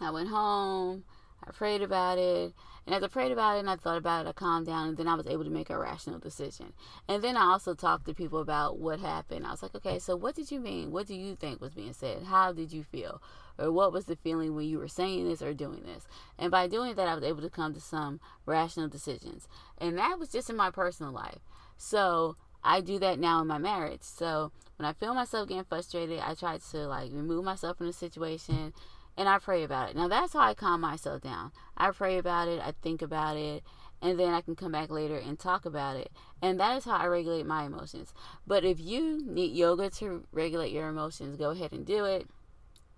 I 0.00 0.10
went 0.10 0.28
home, 0.28 1.04
I 1.46 1.52
prayed 1.52 1.82
about 1.82 2.18
it, 2.18 2.52
and 2.90 2.96
as 2.96 3.04
I 3.04 3.06
prayed 3.06 3.30
about 3.30 3.54
it 3.54 3.60
and 3.60 3.70
I 3.70 3.76
thought 3.76 3.98
about 3.98 4.26
it, 4.26 4.28
I 4.28 4.32
calmed 4.32 4.66
down 4.66 4.88
and 4.88 4.96
then 4.96 5.06
I 5.06 5.14
was 5.14 5.28
able 5.28 5.44
to 5.44 5.50
make 5.50 5.70
a 5.70 5.78
rational 5.78 6.18
decision. 6.18 6.72
And 7.06 7.22
then 7.22 7.36
I 7.36 7.42
also 7.42 7.72
talked 7.72 8.04
to 8.06 8.14
people 8.14 8.40
about 8.40 8.80
what 8.80 8.98
happened. 8.98 9.46
I 9.46 9.52
was 9.52 9.62
like, 9.62 9.76
okay, 9.76 10.00
so 10.00 10.16
what 10.16 10.34
did 10.34 10.50
you 10.50 10.58
mean? 10.58 10.90
What 10.90 11.06
do 11.06 11.14
you 11.14 11.36
think 11.36 11.60
was 11.60 11.72
being 11.72 11.92
said? 11.92 12.24
How 12.24 12.52
did 12.52 12.72
you 12.72 12.82
feel? 12.82 13.22
Or 13.60 13.70
what 13.70 13.92
was 13.92 14.06
the 14.06 14.16
feeling 14.16 14.56
when 14.56 14.66
you 14.66 14.80
were 14.80 14.88
saying 14.88 15.28
this 15.28 15.40
or 15.40 15.54
doing 15.54 15.84
this? 15.84 16.08
And 16.36 16.50
by 16.50 16.66
doing 16.66 16.96
that, 16.96 17.06
I 17.06 17.14
was 17.14 17.22
able 17.22 17.42
to 17.42 17.48
come 17.48 17.74
to 17.74 17.80
some 17.80 18.18
rational 18.44 18.88
decisions. 18.88 19.46
And 19.78 19.96
that 19.96 20.18
was 20.18 20.30
just 20.30 20.50
in 20.50 20.56
my 20.56 20.72
personal 20.72 21.12
life. 21.12 21.38
So 21.76 22.34
I 22.64 22.80
do 22.80 22.98
that 22.98 23.20
now 23.20 23.40
in 23.40 23.46
my 23.46 23.58
marriage. 23.58 24.02
So 24.02 24.50
when 24.78 24.86
I 24.88 24.94
feel 24.94 25.14
myself 25.14 25.48
getting 25.48 25.62
frustrated, 25.62 26.18
I 26.18 26.34
try 26.34 26.58
to 26.58 26.78
like 26.88 27.12
remove 27.12 27.44
myself 27.44 27.78
from 27.78 27.86
the 27.86 27.92
situation 27.92 28.74
and 29.20 29.28
I 29.28 29.38
pray 29.38 29.62
about 29.64 29.90
it. 29.90 29.96
Now 29.96 30.08
that's 30.08 30.32
how 30.32 30.40
I 30.40 30.54
calm 30.54 30.80
myself 30.80 31.20
down. 31.20 31.52
I 31.76 31.90
pray 31.90 32.16
about 32.16 32.48
it, 32.48 32.58
I 32.58 32.72
think 32.80 33.02
about 33.02 33.36
it, 33.36 33.62
and 34.00 34.18
then 34.18 34.32
I 34.32 34.40
can 34.40 34.56
come 34.56 34.72
back 34.72 34.88
later 34.88 35.18
and 35.18 35.38
talk 35.38 35.66
about 35.66 35.96
it. 35.96 36.10
And 36.40 36.58
that 36.58 36.78
is 36.78 36.86
how 36.86 36.96
I 36.96 37.04
regulate 37.04 37.44
my 37.44 37.64
emotions. 37.64 38.14
But 38.46 38.64
if 38.64 38.80
you 38.80 39.22
need 39.22 39.54
yoga 39.54 39.90
to 39.90 40.24
regulate 40.32 40.72
your 40.72 40.88
emotions, 40.88 41.36
go 41.36 41.50
ahead 41.50 41.72
and 41.72 41.84
do 41.84 42.06
it. 42.06 42.28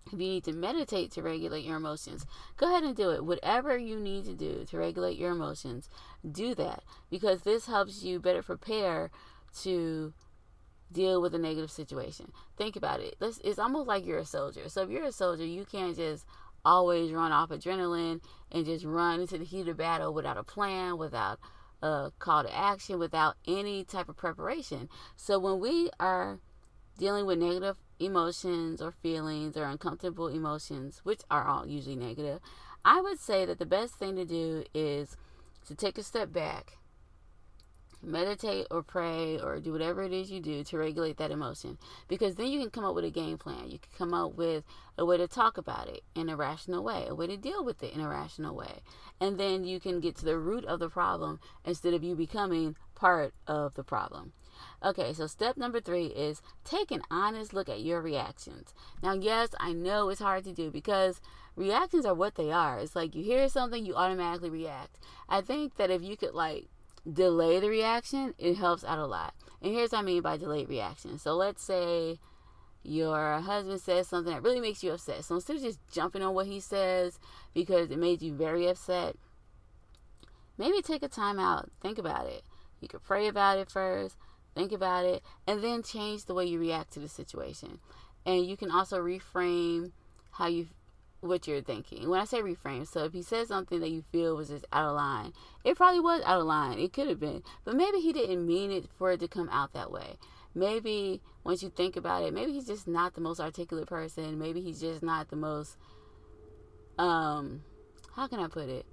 If 0.06 0.12
you 0.12 0.18
need 0.18 0.44
to 0.44 0.52
meditate 0.52 1.10
to 1.12 1.22
regulate 1.22 1.64
your 1.64 1.76
emotions, 1.76 2.24
go 2.56 2.68
ahead 2.70 2.84
and 2.84 2.94
do 2.94 3.10
it. 3.10 3.24
Whatever 3.24 3.76
you 3.76 3.98
need 3.98 4.24
to 4.26 4.34
do 4.34 4.64
to 4.70 4.78
regulate 4.78 5.18
your 5.18 5.32
emotions, 5.32 5.88
do 6.30 6.54
that 6.54 6.84
because 7.10 7.42
this 7.42 7.66
helps 7.66 8.04
you 8.04 8.20
better 8.20 8.44
prepare 8.44 9.10
to 9.62 10.12
deal 10.92 11.20
with 11.20 11.34
a 11.34 11.38
negative 11.38 11.70
situation. 11.70 12.32
Think 12.56 12.76
about 12.76 13.00
it. 13.00 13.16
This 13.18 13.40
it's 13.44 13.58
almost 13.58 13.88
like 13.88 14.06
you're 14.06 14.18
a 14.18 14.24
soldier. 14.24 14.68
So 14.68 14.82
if 14.82 14.90
you're 14.90 15.04
a 15.04 15.12
soldier, 15.12 15.44
you 15.44 15.64
can't 15.64 15.96
just 15.96 16.26
always 16.64 17.12
run 17.12 17.32
off 17.32 17.50
adrenaline 17.50 18.20
and 18.50 18.64
just 18.64 18.84
run 18.84 19.20
into 19.20 19.38
the 19.38 19.44
heat 19.44 19.68
of 19.68 19.76
battle 19.76 20.14
without 20.14 20.36
a 20.36 20.44
plan, 20.44 20.96
without 20.98 21.38
a 21.82 22.12
call 22.18 22.44
to 22.44 22.56
action, 22.56 22.98
without 22.98 23.36
any 23.46 23.84
type 23.84 24.08
of 24.08 24.16
preparation. 24.16 24.88
So 25.16 25.38
when 25.38 25.60
we 25.60 25.90
are 25.98 26.38
dealing 26.98 27.26
with 27.26 27.38
negative 27.38 27.76
emotions 27.98 28.80
or 28.80 28.92
feelings 28.92 29.56
or 29.56 29.64
uncomfortable 29.64 30.28
emotions, 30.28 31.00
which 31.02 31.22
are 31.30 31.46
all 31.46 31.66
usually 31.66 31.96
negative, 31.96 32.40
I 32.84 33.00
would 33.00 33.18
say 33.18 33.44
that 33.46 33.58
the 33.58 33.66
best 33.66 33.94
thing 33.94 34.16
to 34.16 34.24
do 34.24 34.64
is 34.74 35.16
to 35.66 35.74
take 35.74 35.98
a 35.98 36.02
step 36.02 36.32
back 36.32 36.78
meditate 38.02 38.66
or 38.70 38.82
pray 38.82 39.38
or 39.38 39.60
do 39.60 39.72
whatever 39.72 40.02
it 40.02 40.12
is 40.12 40.30
you 40.30 40.40
do 40.40 40.64
to 40.64 40.78
regulate 40.78 41.16
that 41.16 41.30
emotion 41.30 41.78
because 42.08 42.34
then 42.34 42.48
you 42.48 42.60
can 42.60 42.70
come 42.70 42.84
up 42.84 42.94
with 42.94 43.04
a 43.04 43.10
game 43.10 43.38
plan 43.38 43.70
you 43.70 43.78
can 43.78 43.90
come 43.96 44.12
up 44.12 44.34
with 44.34 44.64
a 44.98 45.04
way 45.04 45.16
to 45.16 45.28
talk 45.28 45.56
about 45.56 45.88
it 45.88 46.02
in 46.14 46.28
a 46.28 46.36
rational 46.36 46.82
way 46.82 47.06
a 47.08 47.14
way 47.14 47.26
to 47.26 47.36
deal 47.36 47.64
with 47.64 47.82
it 47.82 47.94
in 47.94 48.00
a 48.00 48.08
rational 48.08 48.54
way 48.54 48.80
and 49.20 49.38
then 49.38 49.64
you 49.64 49.78
can 49.78 50.00
get 50.00 50.16
to 50.16 50.24
the 50.24 50.38
root 50.38 50.64
of 50.64 50.80
the 50.80 50.88
problem 50.88 51.38
instead 51.64 51.94
of 51.94 52.02
you 52.02 52.14
becoming 52.14 52.76
part 52.94 53.32
of 53.46 53.74
the 53.74 53.84
problem 53.84 54.32
Okay, 54.84 55.12
so 55.12 55.26
step 55.26 55.56
number 55.56 55.80
three 55.80 56.06
is 56.06 56.42
take 56.64 56.90
an 56.90 57.02
honest 57.10 57.52
look 57.52 57.68
at 57.68 57.82
your 57.82 58.00
reactions. 58.00 58.74
Now, 59.02 59.14
yes, 59.14 59.50
I 59.60 59.72
know 59.72 60.08
it's 60.08 60.20
hard 60.20 60.44
to 60.44 60.52
do 60.52 60.70
because 60.70 61.20
reactions 61.56 62.04
are 62.04 62.14
what 62.14 62.34
they 62.34 62.50
are. 62.50 62.78
It's 62.78 62.96
like 62.96 63.14
you 63.14 63.22
hear 63.22 63.48
something, 63.48 63.84
you 63.84 63.94
automatically 63.94 64.50
react. 64.50 64.98
I 65.28 65.40
think 65.40 65.76
that 65.76 65.90
if 65.90 66.02
you 66.02 66.16
could 66.16 66.34
like 66.34 66.68
delay 67.10 67.60
the 67.60 67.68
reaction, 67.68 68.34
it 68.38 68.56
helps 68.56 68.84
out 68.84 68.98
a 68.98 69.06
lot. 69.06 69.34
And 69.60 69.72
here's 69.72 69.92
what 69.92 70.00
I 70.00 70.02
mean 70.02 70.22
by 70.22 70.36
delayed 70.36 70.68
reaction. 70.68 71.18
So 71.18 71.34
let's 71.34 71.62
say 71.62 72.18
your 72.82 73.40
husband 73.40 73.80
says 73.80 74.08
something 74.08 74.32
that 74.32 74.42
really 74.42 74.60
makes 74.60 74.82
you 74.82 74.92
upset. 74.92 75.24
So 75.24 75.36
instead 75.36 75.56
of 75.56 75.62
just 75.62 75.78
jumping 75.90 76.22
on 76.22 76.34
what 76.34 76.46
he 76.46 76.60
says 76.60 77.18
because 77.54 77.90
it 77.90 77.98
made 77.98 78.22
you 78.22 78.34
very 78.34 78.66
upset, 78.66 79.16
maybe 80.58 80.82
take 80.82 81.02
a 81.02 81.08
time 81.08 81.38
out, 81.38 81.70
think 81.80 81.98
about 81.98 82.26
it. 82.26 82.42
You 82.80 82.88
could 82.88 83.04
pray 83.04 83.28
about 83.28 83.58
it 83.58 83.70
first, 83.70 84.16
think 84.54 84.72
about 84.72 85.04
it, 85.04 85.22
and 85.46 85.62
then 85.62 85.82
change 85.82 86.24
the 86.24 86.34
way 86.34 86.46
you 86.46 86.58
react 86.58 86.92
to 86.94 87.00
the 87.00 87.08
situation. 87.08 87.78
And 88.26 88.44
you 88.44 88.56
can 88.56 88.70
also 88.70 89.00
reframe 89.00 89.92
how 90.32 90.48
you 90.48 90.68
what 91.22 91.46
you're 91.46 91.62
thinking. 91.62 92.08
When 92.10 92.20
I 92.20 92.24
say 92.24 92.42
reframe, 92.42 92.86
so 92.86 93.04
if 93.04 93.12
he 93.12 93.22
says 93.22 93.48
something 93.48 93.80
that 93.80 93.90
you 93.90 94.04
feel 94.12 94.36
was 94.36 94.48
just 94.48 94.66
out 94.72 94.88
of 94.88 94.96
line, 94.96 95.32
it 95.64 95.76
probably 95.76 96.00
was 96.00 96.20
out 96.24 96.40
of 96.40 96.46
line. 96.46 96.78
It 96.78 96.92
could 96.92 97.08
have 97.08 97.20
been, 97.20 97.42
but 97.64 97.76
maybe 97.76 97.98
he 98.00 98.12
didn't 98.12 98.46
mean 98.46 98.70
it 98.72 98.86
for 98.98 99.12
it 99.12 99.20
to 99.20 99.28
come 99.28 99.48
out 99.50 99.72
that 99.72 99.90
way. 99.92 100.18
Maybe 100.54 101.22
once 101.44 101.62
you 101.62 101.70
think 101.70 101.96
about 101.96 102.24
it, 102.24 102.34
maybe 102.34 102.52
he's 102.52 102.66
just 102.66 102.86
not 102.86 103.14
the 103.14 103.20
most 103.20 103.40
articulate 103.40 103.86
person. 103.86 104.38
Maybe 104.38 104.60
he's 104.60 104.80
just 104.80 105.02
not 105.02 105.28
the 105.30 105.36
most 105.36 105.76
um 106.98 107.62
how 108.14 108.26
can 108.26 108.40
I 108.40 108.48
put 108.48 108.68
it? 108.68 108.84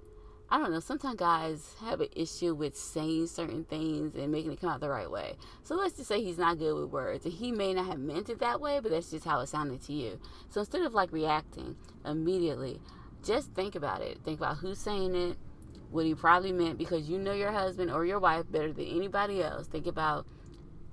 I 0.52 0.58
don't 0.58 0.72
know, 0.72 0.80
sometimes 0.80 1.16
guys 1.16 1.76
have 1.80 2.00
an 2.00 2.08
issue 2.16 2.54
with 2.54 2.76
saying 2.76 3.28
certain 3.28 3.64
things 3.64 4.16
and 4.16 4.32
making 4.32 4.50
it 4.50 4.60
come 4.60 4.70
out 4.70 4.80
the 4.80 4.88
right 4.88 5.08
way. 5.08 5.36
So 5.62 5.76
let's 5.76 5.96
just 5.96 6.08
say 6.08 6.24
he's 6.24 6.38
not 6.38 6.58
good 6.58 6.74
with 6.74 6.90
words. 6.90 7.24
And 7.24 7.32
he 7.32 7.52
may 7.52 7.72
not 7.72 7.86
have 7.86 8.00
meant 8.00 8.28
it 8.30 8.40
that 8.40 8.60
way, 8.60 8.80
but 8.80 8.90
that's 8.90 9.12
just 9.12 9.24
how 9.24 9.38
it 9.40 9.46
sounded 9.46 9.80
to 9.82 9.92
you. 9.92 10.18
So 10.48 10.60
instead 10.60 10.82
of 10.82 10.92
like 10.92 11.12
reacting 11.12 11.76
immediately, 12.04 12.80
just 13.22 13.52
think 13.52 13.76
about 13.76 14.02
it. 14.02 14.18
Think 14.24 14.40
about 14.40 14.56
who's 14.56 14.78
saying 14.78 15.14
it, 15.14 15.36
what 15.90 16.04
he 16.04 16.16
probably 16.16 16.50
meant, 16.50 16.78
because 16.78 17.08
you 17.08 17.18
know 17.18 17.32
your 17.32 17.52
husband 17.52 17.92
or 17.92 18.04
your 18.04 18.18
wife 18.18 18.50
better 18.50 18.72
than 18.72 18.86
anybody 18.86 19.40
else. 19.42 19.68
Think 19.68 19.86
about 19.86 20.26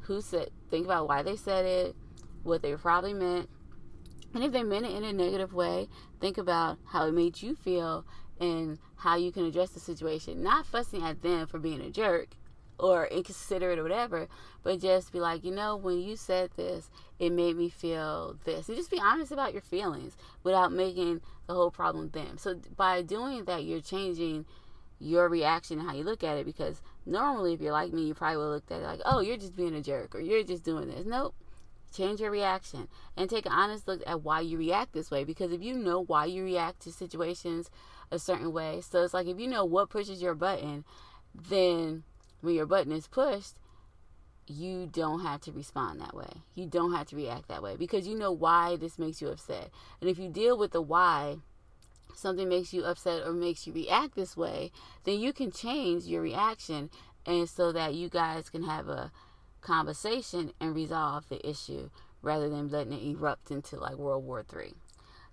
who 0.02 0.22
said, 0.22 0.50
think 0.70 0.86
about 0.86 1.08
why 1.08 1.24
they 1.24 1.36
said 1.36 1.66
it, 1.66 1.96
what 2.44 2.62
they 2.62 2.76
probably 2.76 3.14
meant. 3.14 3.50
And 4.36 4.44
if 4.44 4.52
they 4.52 4.62
meant 4.62 4.86
it 4.86 4.92
in 4.92 5.04
a 5.04 5.14
negative 5.14 5.54
way, 5.54 5.88
think 6.20 6.38
about 6.38 6.78
how 6.86 7.08
it 7.08 7.14
made 7.14 7.42
you 7.42 7.56
feel 7.56 8.06
and 8.40 8.80
how 8.98 9.16
you 9.16 9.32
can 9.32 9.46
address 9.46 9.72
the 9.72 9.80
situation. 9.80 10.44
Not 10.44 10.66
fussing 10.66 11.04
at 11.04 11.22
them 11.22 11.48
for 11.48 11.60
being 11.60 11.82
a 11.82 11.90
jerk 11.90 12.30
or 12.80 13.08
inconsiderate 13.08 13.80
or 13.80 13.84
whatever, 13.84 14.28
but 14.64 14.80
just 14.80 15.12
be 15.12 15.20
like, 15.20 15.44
you 15.44 15.52
know, 15.52 15.76
when 15.76 16.00
you 16.00 16.16
said 16.16 16.52
this, 16.56 16.90
it 17.20 17.32
made 17.32 17.56
me 17.56 17.70
feel 17.70 18.38
this. 18.46 18.68
And 18.68 18.78
just 18.78 18.92
be 18.92 19.00
honest 19.02 19.32
about 19.32 19.54
your 19.54 19.62
feelings 19.62 20.16
without 20.44 20.72
making 20.72 21.22
the 21.48 21.54
whole 21.54 21.72
problem 21.72 22.10
them. 22.10 22.38
So 22.38 22.60
by 22.76 23.02
doing 23.02 23.46
that, 23.46 23.64
you're 23.64 23.82
changing 23.82 24.46
your 25.00 25.30
reaction 25.30 25.80
and 25.80 25.88
how 25.88 25.96
you 25.96 26.04
look 26.04 26.24
at 26.24 26.38
it 26.38 26.46
because 26.46 26.82
normally 27.06 27.54
if 27.54 27.62
you're 27.62 27.72
like 27.72 27.94
me, 27.94 28.04
you 28.04 28.14
probably 28.14 28.38
would 28.38 28.50
look 28.50 28.72
at 28.72 28.82
it 28.82 28.86
like, 28.86 29.02
oh, 29.06 29.20
you're 29.20 29.38
just 29.38 29.56
being 29.56 29.76
a 29.76 29.82
jerk 29.82 30.16
or 30.16 30.20
you're 30.20 30.44
just 30.44 30.64
doing 30.64 30.88
this. 30.88 31.06
Nope. 31.06 31.36
Change 31.94 32.20
your 32.20 32.32
reaction 32.32 32.88
and 33.16 33.30
take 33.30 33.46
an 33.46 33.52
honest 33.52 33.88
look 33.88 34.02
at 34.06 34.22
why 34.22 34.42
you 34.42 34.58
react 34.58 34.94
this 34.94 35.10
way 35.10 35.24
because 35.24 35.52
if 35.52 35.62
you 35.62 35.74
know 35.74 36.04
why 36.04 36.26
you 36.26 36.44
react 36.44 36.82
to 36.82 36.92
situations 36.92 37.70
a 38.12 38.20
certain 38.20 38.52
way. 38.52 38.82
So 38.82 39.04
it's 39.04 39.14
like 39.14 39.28
if 39.28 39.40
you 39.40 39.48
know 39.48 39.66
what 39.66 39.90
pushes 39.90 40.22
your 40.22 40.36
button, 40.36 40.86
then 41.34 42.04
when 42.42 42.56
your 42.56 42.66
button 42.66 42.92
is 42.92 43.08
pushed, 43.08 43.56
you 44.48 44.88
don't 44.92 45.22
have 45.22 45.42
to 45.42 45.52
respond 45.52 46.00
that 46.00 46.16
way. 46.16 46.42
You 46.56 46.66
don't 46.66 46.94
have 46.94 47.08
to 47.08 47.16
react 47.16 47.50
that 47.50 47.62
way 47.62 47.76
because 47.76 48.08
you 48.08 48.18
know 48.18 48.32
why 48.32 48.78
this 48.78 48.98
makes 48.98 49.22
you 49.22 49.28
upset. 49.28 49.70
And 50.00 50.10
if 50.10 50.18
you 50.18 50.30
deal 50.30 50.58
with 50.58 50.72
the 50.72 50.82
why, 50.82 51.38
something 52.16 52.48
makes 52.48 52.74
you 52.74 52.84
upset 52.84 53.28
or 53.28 53.34
makes 53.34 53.68
you 53.68 53.74
react 53.74 54.16
this 54.16 54.38
way, 54.38 54.72
then 55.04 55.20
you 55.20 55.34
can 55.34 55.52
change 55.52 56.06
your 56.06 56.22
reaction 56.22 56.90
and 57.26 57.50
so 57.50 57.72
that 57.74 57.94
you 57.94 58.10
guys 58.10 58.50
can 58.50 58.64
have 58.64 58.88
a 58.88 59.12
conversation 59.62 60.54
and 60.62 60.74
resolve 60.74 61.28
the 61.28 61.48
issue 61.48 61.90
rather 62.22 62.50
than 62.50 62.70
letting 62.70 62.94
it 62.94 63.04
erupt 63.04 63.52
into 63.52 63.78
like 63.78 63.96
World 63.96 64.24
War 64.24 64.44
3. 64.44 64.74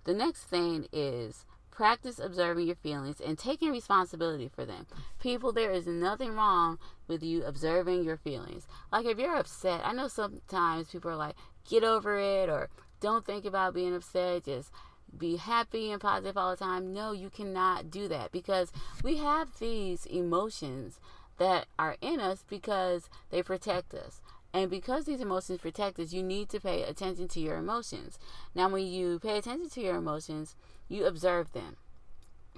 The 0.03 0.13
next 0.13 0.43
thing 0.43 0.87
is 0.91 1.45
Practice 1.75 2.19
observing 2.19 2.67
your 2.67 2.77
feelings 2.77 3.19
and 3.19 3.37
taking 3.37 3.69
responsibility 3.69 4.47
for 4.47 4.65
them. 4.65 4.87
People, 5.19 5.51
there 5.51 5.71
is 5.71 5.85
nothing 5.85 6.33
wrong 6.33 6.79
with 7.05 7.21
you 7.21 7.43
observing 7.43 8.05
your 8.05 8.15
feelings. 8.15 8.65
Like 8.93 9.05
if 9.05 9.19
you're 9.19 9.35
upset, 9.35 9.81
I 9.83 9.91
know 9.91 10.07
sometimes 10.07 10.87
people 10.87 11.11
are 11.11 11.17
like, 11.17 11.35
get 11.69 11.83
over 11.83 12.17
it 12.17 12.47
or 12.47 12.69
don't 13.01 13.25
think 13.25 13.43
about 13.43 13.73
being 13.73 13.93
upset, 13.93 14.45
just 14.45 14.71
be 15.17 15.35
happy 15.35 15.91
and 15.91 15.99
positive 15.99 16.37
all 16.37 16.51
the 16.51 16.57
time. 16.57 16.93
No, 16.93 17.11
you 17.11 17.29
cannot 17.29 17.91
do 17.91 18.07
that 18.07 18.31
because 18.31 18.71
we 19.03 19.17
have 19.17 19.59
these 19.59 20.05
emotions 20.05 21.01
that 21.37 21.65
are 21.77 21.97
in 21.99 22.21
us 22.21 22.45
because 22.49 23.09
they 23.31 23.43
protect 23.43 23.93
us. 23.93 24.21
And 24.55 24.69
because 24.69 25.03
these 25.03 25.19
emotions 25.19 25.59
protect 25.59 25.99
us, 25.99 26.13
you 26.13 26.23
need 26.23 26.47
to 26.47 26.61
pay 26.61 26.83
attention 26.83 27.27
to 27.27 27.41
your 27.41 27.57
emotions. 27.57 28.17
Now, 28.55 28.69
when 28.69 28.87
you 28.87 29.19
pay 29.19 29.37
attention 29.37 29.69
to 29.71 29.81
your 29.81 29.97
emotions, 29.97 30.55
you 30.87 31.05
observe 31.05 31.51
them. 31.51 31.75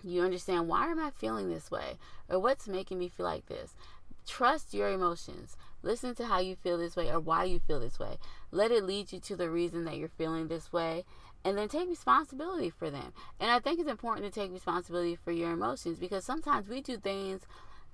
You 0.04 0.22
understand 0.22 0.68
why 0.68 0.92
am 0.92 1.00
I 1.00 1.10
feeling 1.10 1.50
this 1.50 1.72
way? 1.72 1.98
Or 2.30 2.38
what's 2.38 2.68
making 2.68 3.00
me 3.00 3.10
feel 3.10 3.26
like 3.26 3.48
this? 3.48 3.74
Trust 4.28 4.76
your 4.76 4.90
emotions. 4.90 5.58
Listen 5.82 6.14
to 6.14 6.28
how 6.28 6.38
you 6.38 6.56
feel 6.56 6.78
this 6.78 6.96
way 6.96 7.10
or 7.10 7.20
why 7.20 7.46
you 7.46 7.60
feel 7.60 7.80
this 7.80 7.98
way. 7.98 8.20
Let 8.52 8.70
it 8.70 8.84
lead 8.84 9.12
you 9.12 9.20
to 9.22 9.36
the 9.36 9.50
reason 9.50 9.84
that 9.86 9.98
you're 9.98 10.08
feeling 10.08 10.50
this 10.50 10.72
way 10.72 11.04
and 11.44 11.58
then 11.58 11.68
take 11.68 11.90
responsibility 11.90 12.70
for 12.70 12.92
them. 12.92 13.12
And 13.40 13.50
I 13.50 13.58
think 13.58 13.80
it's 13.80 13.90
important 13.90 14.32
to 14.32 14.40
take 14.40 14.52
responsibility 14.52 15.16
for 15.16 15.32
your 15.32 15.52
emotions 15.52 15.98
because 15.98 16.24
sometimes 16.24 16.70
we 16.70 16.80
do 16.80 16.98
things 16.98 17.42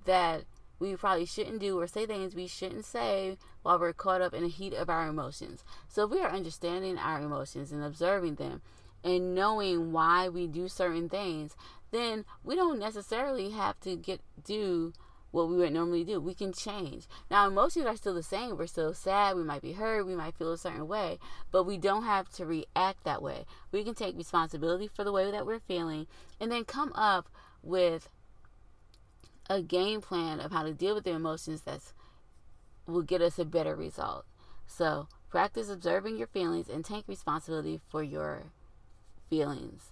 that 0.03 0.43
we 0.79 0.95
probably 0.95 1.25
shouldn't 1.25 1.59
do 1.59 1.79
or 1.79 1.87
say 1.87 2.05
things 2.05 2.35
we 2.35 2.47
shouldn't 2.47 2.85
say 2.85 3.37
while 3.61 3.79
we're 3.79 3.93
caught 3.93 4.21
up 4.21 4.33
in 4.33 4.43
the 4.43 4.49
heat 4.49 4.73
of 4.73 4.89
our 4.89 5.07
emotions. 5.07 5.63
So 5.87 6.05
if 6.05 6.11
we 6.11 6.21
are 6.21 6.29
understanding 6.29 6.97
our 6.97 7.21
emotions 7.21 7.71
and 7.71 7.83
observing 7.83 8.35
them 8.35 8.61
and 9.03 9.35
knowing 9.35 9.91
why 9.91 10.29
we 10.29 10.47
do 10.47 10.67
certain 10.67 11.09
things, 11.09 11.55
then 11.91 12.25
we 12.43 12.55
don't 12.55 12.79
necessarily 12.79 13.51
have 13.51 13.79
to 13.81 13.95
get 13.95 14.21
do 14.43 14.93
what 15.31 15.49
we 15.49 15.57
would 15.57 15.73
normally 15.73 16.03
do. 16.03 16.19
We 16.19 16.35
can 16.35 16.53
change. 16.53 17.07
Now 17.29 17.47
emotions 17.47 17.87
are 17.87 17.95
still 17.95 18.13
the 18.13 18.21
same. 18.21 18.55
We're 18.55 18.67
still 18.67 18.93
sad, 18.93 19.35
we 19.35 19.43
might 19.43 19.63
be 19.63 19.73
hurt, 19.73 20.05
we 20.05 20.15
might 20.15 20.35
feel 20.37 20.51
a 20.51 20.57
certain 20.57 20.87
way, 20.87 21.17
but 21.51 21.63
we 21.63 21.77
don't 21.77 22.03
have 22.03 22.29
to 22.33 22.45
react 22.45 23.03
that 23.03 23.21
way. 23.21 23.45
We 23.71 23.83
can 23.83 23.95
take 23.95 24.15
responsibility 24.15 24.87
for 24.87 25.03
the 25.03 25.11
way 25.11 25.31
that 25.31 25.45
we're 25.45 25.59
feeling 25.59 26.07
and 26.39 26.51
then 26.51 26.65
come 26.65 26.93
up 26.93 27.29
with 27.63 28.09
a 29.49 29.61
game 29.61 30.01
plan 30.01 30.39
of 30.39 30.51
how 30.51 30.63
to 30.63 30.73
deal 30.73 30.95
with 30.95 31.03
the 31.03 31.11
emotions 31.11 31.61
that's 31.61 31.93
will 32.85 33.01
get 33.01 33.21
us 33.21 33.39
a 33.39 33.45
better 33.45 33.75
result. 33.75 34.25
So 34.67 35.07
practice 35.29 35.69
observing 35.69 36.17
your 36.17 36.27
feelings 36.27 36.69
and 36.69 36.83
take 36.83 37.07
responsibility 37.07 37.79
for 37.89 38.03
your 38.03 38.43
feelings. 39.29 39.91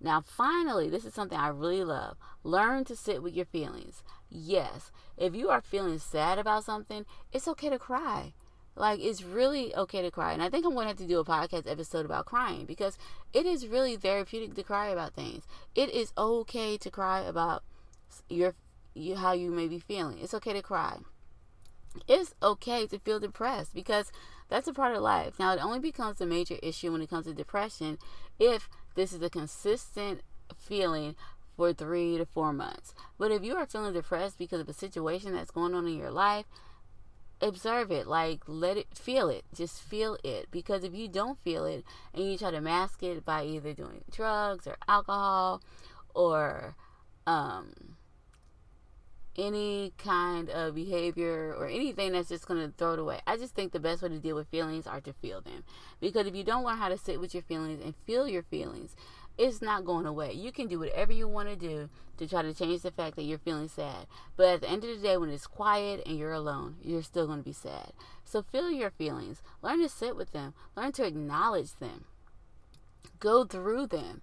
Now, 0.00 0.20
finally, 0.20 0.90
this 0.90 1.04
is 1.04 1.14
something 1.14 1.38
I 1.38 1.48
really 1.48 1.84
love. 1.84 2.16
Learn 2.42 2.84
to 2.86 2.96
sit 2.96 3.22
with 3.22 3.34
your 3.34 3.46
feelings. 3.46 4.02
Yes, 4.28 4.90
if 5.16 5.34
you 5.34 5.48
are 5.48 5.60
feeling 5.60 5.98
sad 6.00 6.38
about 6.38 6.64
something, 6.64 7.06
it's 7.32 7.46
okay 7.46 7.70
to 7.70 7.78
cry. 7.78 8.34
Like, 8.74 9.00
it's 9.00 9.22
really 9.22 9.74
okay 9.76 10.02
to 10.02 10.10
cry. 10.10 10.32
And 10.32 10.42
I 10.42 10.48
think 10.48 10.64
I'm 10.64 10.72
going 10.72 10.84
to 10.84 10.88
have 10.88 10.96
to 10.96 11.06
do 11.06 11.20
a 11.20 11.24
podcast 11.24 11.70
episode 11.70 12.04
about 12.04 12.26
crying 12.26 12.64
because 12.64 12.98
it 13.32 13.46
is 13.46 13.68
really 13.68 13.96
therapeutic 13.96 14.54
to 14.54 14.62
cry 14.64 14.88
about 14.88 15.14
things. 15.14 15.44
It 15.74 15.90
is 15.90 16.12
okay 16.18 16.76
to 16.78 16.90
cry 16.90 17.20
about 17.20 17.62
your 18.28 18.54
you 18.94 19.16
how 19.16 19.32
you 19.32 19.50
may 19.50 19.68
be 19.68 19.78
feeling. 19.78 20.18
It's 20.18 20.34
okay 20.34 20.52
to 20.52 20.62
cry. 20.62 20.98
It's 22.08 22.34
okay 22.42 22.86
to 22.86 22.98
feel 22.98 23.20
depressed 23.20 23.74
because 23.74 24.10
that's 24.48 24.68
a 24.68 24.72
part 24.72 24.94
of 24.94 25.02
life. 25.02 25.38
Now, 25.38 25.52
it 25.52 25.62
only 25.62 25.78
becomes 25.78 26.20
a 26.20 26.26
major 26.26 26.56
issue 26.62 26.92
when 26.92 27.02
it 27.02 27.10
comes 27.10 27.26
to 27.26 27.34
depression 27.34 27.98
if 28.38 28.68
this 28.94 29.12
is 29.12 29.22
a 29.22 29.30
consistent 29.30 30.20
feeling 30.56 31.16
for 31.56 31.72
three 31.72 32.16
to 32.18 32.24
four 32.24 32.52
months. 32.52 32.94
But 33.18 33.30
if 33.30 33.44
you 33.44 33.56
are 33.56 33.66
feeling 33.66 33.92
depressed 33.92 34.38
because 34.38 34.60
of 34.60 34.68
a 34.68 34.74
situation 34.74 35.32
that's 35.32 35.50
going 35.50 35.74
on 35.74 35.86
in 35.86 35.96
your 35.96 36.10
life, 36.10 36.46
observe 37.40 37.90
it. 37.90 38.06
Like, 38.06 38.40
let 38.46 38.76
it 38.76 38.96
feel 38.96 39.28
it. 39.28 39.44
Just 39.54 39.80
feel 39.80 40.16
it. 40.24 40.48
Because 40.50 40.84
if 40.84 40.94
you 40.94 41.08
don't 41.08 41.38
feel 41.42 41.64
it 41.66 41.84
and 42.14 42.24
you 42.24 42.38
try 42.38 42.50
to 42.50 42.60
mask 42.60 43.02
it 43.02 43.24
by 43.24 43.44
either 43.44 43.72
doing 43.72 44.04
drugs 44.10 44.66
or 44.66 44.76
alcohol 44.88 45.62
or, 46.14 46.76
um, 47.26 47.91
any 49.36 49.92
kind 49.96 50.50
of 50.50 50.74
behavior 50.74 51.54
or 51.58 51.66
anything 51.66 52.12
that's 52.12 52.28
just 52.28 52.46
going 52.46 52.60
to 52.60 52.76
throw 52.76 52.92
it 52.92 52.98
away. 52.98 53.20
I 53.26 53.36
just 53.36 53.54
think 53.54 53.72
the 53.72 53.80
best 53.80 54.02
way 54.02 54.10
to 54.10 54.18
deal 54.18 54.36
with 54.36 54.48
feelings 54.48 54.86
are 54.86 55.00
to 55.00 55.12
feel 55.14 55.40
them. 55.40 55.64
Because 56.00 56.26
if 56.26 56.34
you 56.34 56.44
don't 56.44 56.64
learn 56.64 56.76
how 56.76 56.88
to 56.88 56.98
sit 56.98 57.20
with 57.20 57.34
your 57.34 57.42
feelings 57.42 57.80
and 57.82 57.94
feel 58.06 58.28
your 58.28 58.42
feelings, 58.42 58.94
it's 59.38 59.62
not 59.62 59.84
going 59.84 60.06
away. 60.06 60.32
You 60.32 60.52
can 60.52 60.68
do 60.68 60.78
whatever 60.78 61.12
you 61.12 61.26
want 61.26 61.48
to 61.48 61.56
do 61.56 61.88
to 62.18 62.28
try 62.28 62.42
to 62.42 62.52
change 62.52 62.82
the 62.82 62.90
fact 62.90 63.16
that 63.16 63.22
you're 63.22 63.38
feeling 63.38 63.68
sad. 63.68 64.06
But 64.36 64.48
at 64.48 64.60
the 64.60 64.70
end 64.70 64.84
of 64.84 64.90
the 64.90 65.02
day, 65.02 65.16
when 65.16 65.30
it's 65.30 65.46
quiet 65.46 66.02
and 66.04 66.18
you're 66.18 66.32
alone, 66.32 66.76
you're 66.82 67.02
still 67.02 67.26
going 67.26 67.38
to 67.38 67.44
be 67.44 67.54
sad. 67.54 67.92
So 68.24 68.42
feel 68.42 68.70
your 68.70 68.90
feelings. 68.90 69.42
Learn 69.62 69.80
to 69.80 69.88
sit 69.88 70.16
with 70.16 70.32
them. 70.32 70.52
Learn 70.76 70.92
to 70.92 71.06
acknowledge 71.06 71.74
them. 71.76 72.04
Go 73.18 73.44
through 73.44 73.86
them. 73.86 74.20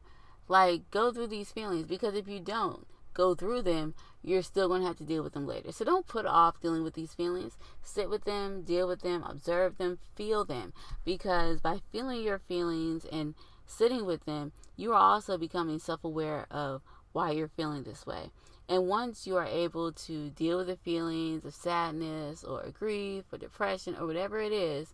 Like, 0.47 0.89
go 0.91 1.11
through 1.11 1.27
these 1.27 1.51
feelings 1.51 1.85
because 1.85 2.15
if 2.15 2.27
you 2.27 2.39
don't, 2.39 2.85
go 3.13 3.35
through 3.35 3.63
them, 3.63 3.95
you're 4.23 4.41
still 4.41 4.67
going 4.67 4.81
to 4.81 4.87
have 4.87 4.97
to 4.97 5.03
deal 5.03 5.23
with 5.23 5.33
them 5.33 5.47
later. 5.47 5.71
So 5.71 5.85
don't 5.85 6.07
put 6.07 6.25
off 6.25 6.59
dealing 6.59 6.83
with 6.83 6.93
these 6.93 7.13
feelings. 7.13 7.57
Sit 7.81 8.09
with 8.09 8.25
them, 8.25 8.63
deal 8.63 8.87
with 8.87 9.01
them, 9.01 9.23
observe 9.23 9.77
them, 9.77 9.99
feel 10.15 10.43
them. 10.43 10.73
Because 11.05 11.59
by 11.61 11.79
feeling 11.91 12.21
your 12.21 12.39
feelings 12.39 13.05
and 13.05 13.35
sitting 13.65 14.05
with 14.05 14.25
them, 14.25 14.51
you 14.75 14.91
are 14.93 14.99
also 14.99 15.37
becoming 15.37 15.79
self 15.79 16.03
aware 16.03 16.45
of 16.51 16.81
why 17.11 17.31
you're 17.31 17.47
feeling 17.47 17.83
this 17.83 18.05
way. 18.05 18.31
And 18.67 18.87
once 18.87 19.25
you 19.25 19.35
are 19.35 19.45
able 19.45 19.91
to 19.91 20.29
deal 20.29 20.57
with 20.57 20.67
the 20.67 20.75
feelings 20.75 21.43
of 21.43 21.55
sadness 21.55 22.43
or 22.43 22.69
grief 22.77 23.25
or 23.31 23.39
depression 23.39 23.95
or 23.99 24.05
whatever 24.05 24.39
it 24.39 24.51
is, 24.51 24.93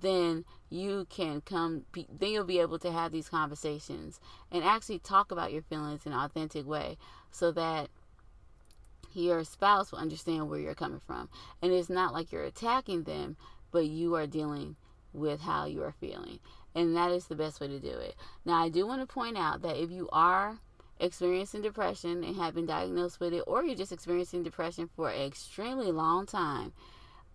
then 0.00 0.44
you 0.68 1.06
can 1.08 1.40
come 1.40 1.84
then 1.94 2.30
you'll 2.30 2.44
be 2.44 2.60
able 2.60 2.78
to 2.78 2.92
have 2.92 3.12
these 3.12 3.28
conversations 3.28 4.20
and 4.52 4.62
actually 4.62 4.98
talk 4.98 5.32
about 5.32 5.52
your 5.52 5.62
feelings 5.62 6.04
in 6.04 6.12
an 6.12 6.18
authentic 6.18 6.66
way 6.66 6.98
so 7.30 7.50
that 7.50 7.88
your 9.16 9.44
spouse 9.44 9.90
will 9.90 9.98
understand 9.98 10.48
where 10.48 10.58
you're 10.58 10.74
coming 10.74 11.00
from. 11.00 11.28
And 11.62 11.72
it's 11.72 11.90
not 11.90 12.12
like 12.12 12.32
you're 12.32 12.44
attacking 12.44 13.04
them 13.04 13.36
but 13.72 13.86
you 13.86 14.14
are 14.14 14.26
dealing 14.26 14.76
with 15.12 15.40
how 15.40 15.66
you 15.66 15.82
are 15.82 15.92
feeling. 15.92 16.38
And 16.74 16.96
that 16.96 17.10
is 17.10 17.26
the 17.26 17.34
best 17.34 17.60
way 17.60 17.68
to 17.68 17.80
do 17.80 17.88
it. 17.88 18.14
Now 18.44 18.62
i 18.62 18.68
do 18.68 18.86
want 18.86 19.00
to 19.00 19.12
point 19.12 19.36
out 19.36 19.62
that 19.62 19.82
if 19.82 19.90
you 19.90 20.08
are 20.12 20.58
experiencing 20.98 21.62
depression 21.62 22.24
and 22.24 22.36
have 22.36 22.54
been 22.54 22.66
diagnosed 22.66 23.20
with 23.20 23.34
it 23.34 23.44
or 23.46 23.62
you're 23.62 23.74
just 23.74 23.92
experiencing 23.92 24.42
depression 24.42 24.88
for 24.96 25.10
an 25.10 25.20
extremely 25.20 25.92
long 25.92 26.24
time 26.24 26.72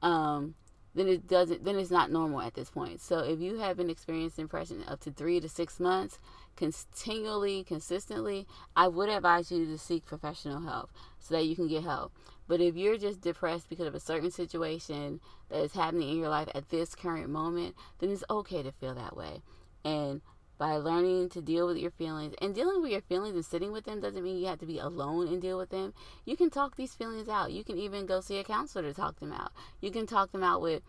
um, 0.01 0.55
then 0.93 1.07
it 1.07 1.27
doesn't 1.27 1.63
then 1.63 1.77
it's 1.77 1.91
not 1.91 2.11
normal 2.11 2.41
at 2.41 2.53
this 2.53 2.69
point. 2.69 3.01
So 3.01 3.19
if 3.19 3.39
you 3.39 3.59
have 3.59 3.77
been 3.77 3.89
experiencing 3.89 4.45
depression 4.45 4.83
up 4.87 4.99
to 5.01 5.11
three 5.11 5.39
to 5.39 5.47
six 5.47 5.79
months, 5.79 6.19
continually, 6.55 7.63
consistently, 7.63 8.47
I 8.75 8.87
would 8.87 9.09
advise 9.09 9.51
you 9.51 9.65
to 9.65 9.77
seek 9.77 10.05
professional 10.05 10.61
help 10.61 10.91
so 11.19 11.35
that 11.35 11.45
you 11.45 11.55
can 11.55 11.67
get 11.67 11.83
help. 11.83 12.11
But 12.47 12.61
if 12.61 12.75
you're 12.75 12.97
just 12.97 13.21
depressed 13.21 13.69
because 13.69 13.87
of 13.87 13.95
a 13.95 13.99
certain 13.99 14.31
situation 14.31 15.21
that 15.49 15.61
is 15.61 15.73
happening 15.73 16.09
in 16.09 16.17
your 16.17 16.29
life 16.29 16.49
at 16.53 16.69
this 16.69 16.95
current 16.95 17.29
moment, 17.29 17.75
then 17.99 18.09
it's 18.09 18.23
okay 18.29 18.61
to 18.61 18.71
feel 18.71 18.93
that 18.95 19.15
way. 19.15 19.41
And 19.85 20.21
by 20.57 20.75
learning 20.75 21.29
to 21.29 21.41
deal 21.41 21.65
with 21.65 21.77
your 21.77 21.89
feelings 21.89 22.35
and 22.39 22.53
dealing 22.53 22.83
with 22.83 22.91
your 22.91 23.01
feelings 23.01 23.33
and 23.33 23.43
sitting 23.43 23.71
with 23.71 23.85
them 23.85 23.99
doesn't 23.99 24.23
mean 24.23 24.37
you 24.37 24.45
have 24.45 24.59
to 24.59 24.65
be 24.67 24.77
alone 24.77 25.27
and 25.27 25.41
deal 25.41 25.57
with 25.57 25.69
them. 25.69 25.93
You 26.23 26.37
can 26.37 26.51
talk 26.51 26.75
these 26.75 26.93
feelings 26.93 27.27
out. 27.27 27.51
You 27.51 27.63
can 27.63 27.79
even 27.79 28.05
go 28.05 28.21
see 28.21 28.37
a 28.37 28.43
counselor 28.43 28.83
to 28.83 28.93
talk 28.93 29.19
them 29.19 29.33
out. 29.33 29.53
You 29.79 29.89
can 29.89 30.05
talk 30.05 30.31
them 30.31 30.43
out 30.43 30.61
with 30.61 30.83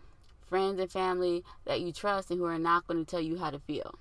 friends 0.47 0.79
and 0.79 0.91
family 0.91 1.43
that 1.65 1.81
you 1.81 1.91
trust 1.91 2.29
and 2.29 2.39
who 2.39 2.45
are 2.45 2.59
not 2.59 2.85
going 2.85 3.03
to 3.03 3.09
tell 3.09 3.19
you 3.19 3.39
how 3.39 3.49
to 3.49 3.57
feel. 3.57 3.95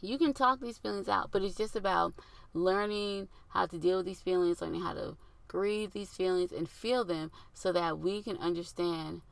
You 0.00 0.18
can 0.18 0.32
talk 0.32 0.60
these 0.60 0.78
feelings 0.78 1.08
out, 1.08 1.30
but 1.32 1.42
it's 1.42 1.56
just 1.56 1.76
about 1.76 2.14
learning 2.52 3.28
how 3.48 3.66
to 3.66 3.78
deal 3.78 3.98
with 3.98 4.06
these 4.06 4.20
feelings, 4.20 4.60
learning 4.60 4.82
how 4.82 4.94
to 4.94 5.16
grieve 5.48 5.92
these 5.92 6.10
feelings 6.10 6.52
and 6.52 6.68
feel 6.68 7.04
them 7.04 7.30
so 7.52 7.72
that 7.72 7.98
we 7.98 8.22
can 8.22 8.36
understand 8.38 9.22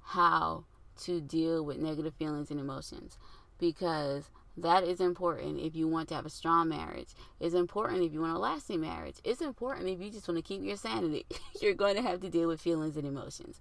how 0.00 0.64
to 1.02 1.20
deal 1.20 1.64
with 1.64 1.78
negative 1.78 2.14
feelings 2.14 2.50
and 2.50 2.60
emotions. 2.60 3.18
Because 3.58 4.30
that 4.56 4.84
is 4.84 5.00
important 5.00 5.58
if 5.60 5.74
you 5.74 5.88
want 5.88 6.08
to 6.08 6.14
have 6.14 6.26
a 6.26 6.30
strong 6.30 6.68
marriage. 6.68 7.08
It's 7.40 7.54
important 7.54 8.02
if 8.02 8.12
you 8.12 8.20
want 8.20 8.36
a 8.36 8.38
lasting 8.38 8.80
marriage. 8.80 9.16
It's 9.24 9.40
important 9.40 9.88
if 9.88 10.00
you 10.00 10.10
just 10.10 10.28
want 10.28 10.38
to 10.38 10.42
keep 10.42 10.62
your 10.62 10.76
sanity. 10.76 11.24
You're 11.62 11.74
going 11.74 11.96
to 11.96 12.02
have 12.02 12.20
to 12.20 12.28
deal 12.28 12.48
with 12.48 12.60
feelings 12.60 12.96
and 12.96 13.06
emotions. 13.06 13.60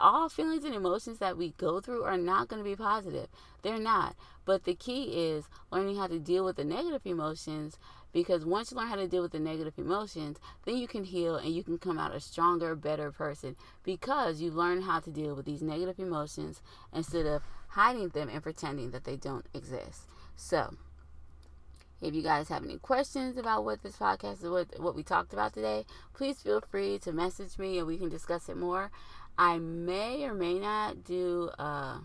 All 0.00 0.28
feelings 0.28 0.64
and 0.64 0.74
emotions 0.74 1.18
that 1.18 1.36
we 1.36 1.52
go 1.58 1.80
through 1.80 2.04
are 2.04 2.16
not 2.16 2.48
going 2.48 2.62
to 2.62 2.68
be 2.68 2.76
positive. 2.76 3.28
They're 3.62 3.78
not. 3.78 4.16
But 4.44 4.64
the 4.64 4.74
key 4.74 5.30
is 5.30 5.48
learning 5.70 5.96
how 5.96 6.06
to 6.06 6.18
deal 6.18 6.44
with 6.44 6.56
the 6.56 6.64
negative 6.64 7.02
emotions 7.04 7.78
because 8.12 8.44
once 8.44 8.70
you 8.70 8.76
learn 8.76 8.88
how 8.88 8.96
to 8.96 9.08
deal 9.08 9.22
with 9.22 9.32
the 9.32 9.40
negative 9.40 9.74
emotions, 9.78 10.38
then 10.64 10.76
you 10.76 10.86
can 10.86 11.04
heal 11.04 11.36
and 11.36 11.54
you 11.54 11.62
can 11.62 11.78
come 11.78 11.98
out 11.98 12.14
a 12.14 12.20
stronger, 12.20 12.74
better 12.74 13.10
person 13.10 13.56
because 13.84 14.40
you 14.40 14.50
learn 14.50 14.82
how 14.82 15.00
to 15.00 15.10
deal 15.10 15.34
with 15.34 15.46
these 15.46 15.62
negative 15.62 15.98
emotions 15.98 16.60
instead 16.92 17.26
of 17.26 17.42
hiding 17.72 18.08
them 18.10 18.28
and 18.28 18.42
pretending 18.42 18.90
that 18.90 19.04
they 19.04 19.16
don't 19.16 19.46
exist. 19.54 20.02
So, 20.36 20.74
if 22.02 22.14
you 22.14 22.22
guys 22.22 22.48
have 22.48 22.64
any 22.64 22.78
questions 22.78 23.38
about 23.38 23.64
what 23.64 23.82
this 23.82 23.96
podcast 23.96 24.42
is, 24.42 24.50
what, 24.50 24.78
what 24.78 24.94
we 24.94 25.02
talked 25.02 25.32
about 25.32 25.54
today, 25.54 25.86
please 26.14 26.42
feel 26.42 26.60
free 26.60 26.98
to 26.98 27.12
message 27.12 27.58
me 27.58 27.78
and 27.78 27.86
we 27.86 27.96
can 27.96 28.08
discuss 28.08 28.48
it 28.48 28.56
more. 28.56 28.90
I 29.38 29.58
may 29.58 30.24
or 30.24 30.34
may 30.34 30.58
not 30.58 31.04
do 31.04 31.50
a 31.58 32.00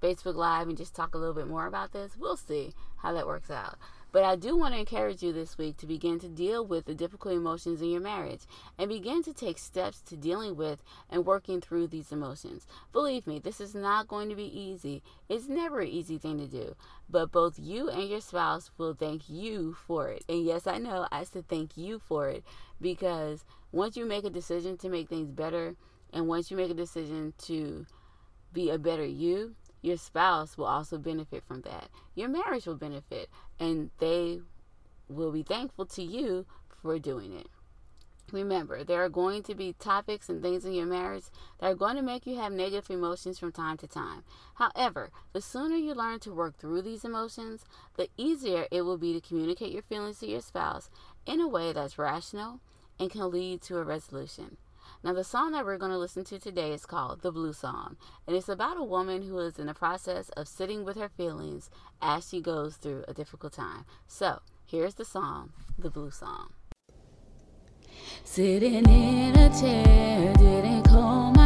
Facebook 0.00 0.36
Live 0.36 0.68
and 0.68 0.76
just 0.76 0.94
talk 0.94 1.14
a 1.14 1.18
little 1.18 1.34
bit 1.34 1.48
more 1.48 1.66
about 1.66 1.92
this. 1.92 2.16
We'll 2.16 2.36
see 2.36 2.72
how 2.96 3.12
that 3.12 3.26
works 3.26 3.50
out. 3.50 3.76
But 4.14 4.22
I 4.22 4.36
do 4.36 4.56
want 4.56 4.74
to 4.74 4.78
encourage 4.78 5.24
you 5.24 5.32
this 5.32 5.58
week 5.58 5.76
to 5.78 5.88
begin 5.88 6.20
to 6.20 6.28
deal 6.28 6.64
with 6.64 6.84
the 6.84 6.94
difficult 6.94 7.34
emotions 7.34 7.82
in 7.82 7.90
your 7.90 8.00
marriage 8.00 8.42
and 8.78 8.88
begin 8.88 9.24
to 9.24 9.32
take 9.32 9.58
steps 9.58 10.00
to 10.02 10.16
dealing 10.16 10.54
with 10.54 10.84
and 11.10 11.26
working 11.26 11.60
through 11.60 11.88
these 11.88 12.12
emotions. 12.12 12.68
Believe 12.92 13.26
me, 13.26 13.40
this 13.40 13.60
is 13.60 13.74
not 13.74 14.06
going 14.06 14.28
to 14.28 14.36
be 14.36 14.44
easy. 14.44 15.02
It's 15.28 15.48
never 15.48 15.80
an 15.80 15.88
easy 15.88 16.16
thing 16.16 16.38
to 16.38 16.46
do. 16.46 16.76
But 17.10 17.32
both 17.32 17.58
you 17.58 17.90
and 17.90 18.08
your 18.08 18.20
spouse 18.20 18.70
will 18.78 18.94
thank 18.94 19.28
you 19.28 19.72
for 19.72 20.10
it. 20.10 20.22
And 20.28 20.44
yes, 20.44 20.68
I 20.68 20.78
know 20.78 21.08
I 21.10 21.24
said 21.24 21.48
thank 21.48 21.76
you 21.76 21.98
for 21.98 22.28
it 22.28 22.44
because 22.80 23.44
once 23.72 23.96
you 23.96 24.06
make 24.06 24.24
a 24.24 24.30
decision 24.30 24.76
to 24.76 24.88
make 24.88 25.08
things 25.08 25.32
better 25.32 25.74
and 26.12 26.28
once 26.28 26.52
you 26.52 26.56
make 26.56 26.70
a 26.70 26.74
decision 26.74 27.34
to 27.46 27.84
be 28.52 28.70
a 28.70 28.78
better 28.78 29.04
you, 29.04 29.56
your 29.84 29.98
spouse 29.98 30.56
will 30.56 30.64
also 30.64 30.96
benefit 30.96 31.44
from 31.44 31.60
that. 31.60 31.90
Your 32.14 32.28
marriage 32.28 32.66
will 32.66 32.76
benefit, 32.76 33.28
and 33.60 33.90
they 33.98 34.40
will 35.08 35.30
be 35.30 35.42
thankful 35.42 35.84
to 35.86 36.02
you 36.02 36.46
for 36.80 36.98
doing 36.98 37.34
it. 37.34 37.48
Remember, 38.32 38.82
there 38.82 39.04
are 39.04 39.10
going 39.10 39.42
to 39.42 39.54
be 39.54 39.74
topics 39.74 40.30
and 40.30 40.40
things 40.40 40.64
in 40.64 40.72
your 40.72 40.86
marriage 40.86 41.24
that 41.60 41.66
are 41.66 41.74
going 41.74 41.96
to 41.96 42.02
make 42.02 42.26
you 42.26 42.36
have 42.36 42.52
negative 42.52 42.90
emotions 42.90 43.38
from 43.38 43.52
time 43.52 43.76
to 43.76 43.86
time. 43.86 44.24
However, 44.54 45.10
the 45.34 45.42
sooner 45.42 45.76
you 45.76 45.92
learn 45.92 46.18
to 46.20 46.32
work 46.32 46.56
through 46.56 46.80
these 46.82 47.04
emotions, 47.04 47.66
the 47.96 48.08
easier 48.16 48.66
it 48.70 48.82
will 48.82 48.96
be 48.96 49.12
to 49.12 49.20
communicate 49.20 49.72
your 49.72 49.82
feelings 49.82 50.20
to 50.20 50.26
your 50.26 50.40
spouse 50.40 50.88
in 51.26 51.40
a 51.40 51.46
way 51.46 51.72
that's 51.74 51.98
rational 51.98 52.60
and 52.98 53.10
can 53.10 53.30
lead 53.30 53.60
to 53.62 53.76
a 53.76 53.84
resolution. 53.84 54.56
Now, 55.04 55.12
the 55.12 55.22
song 55.22 55.52
that 55.52 55.66
we're 55.66 55.76
going 55.76 55.90
to 55.90 55.98
listen 55.98 56.24
to 56.24 56.38
today 56.38 56.72
is 56.72 56.86
called 56.86 57.20
The 57.20 57.30
Blue 57.30 57.52
Song, 57.52 57.98
and 58.26 58.34
it's 58.34 58.48
about 58.48 58.78
a 58.78 58.82
woman 58.82 59.20
who 59.20 59.38
is 59.38 59.58
in 59.58 59.66
the 59.66 59.74
process 59.74 60.30
of 60.30 60.48
sitting 60.48 60.82
with 60.82 60.96
her 60.96 61.10
feelings 61.10 61.68
as 62.00 62.26
she 62.26 62.40
goes 62.40 62.76
through 62.76 63.04
a 63.06 63.12
difficult 63.12 63.52
time. 63.52 63.84
So, 64.06 64.40
here's 64.64 64.94
the 64.94 65.04
song, 65.04 65.52
The 65.78 65.90
Blue 65.90 66.10
Song. 66.10 66.54
Sitting 68.24 68.88
in 68.88 69.36
a 69.36 69.50
chair, 69.60 70.32
didn't 70.38 70.84
comb 70.84 71.34
my 71.34 71.43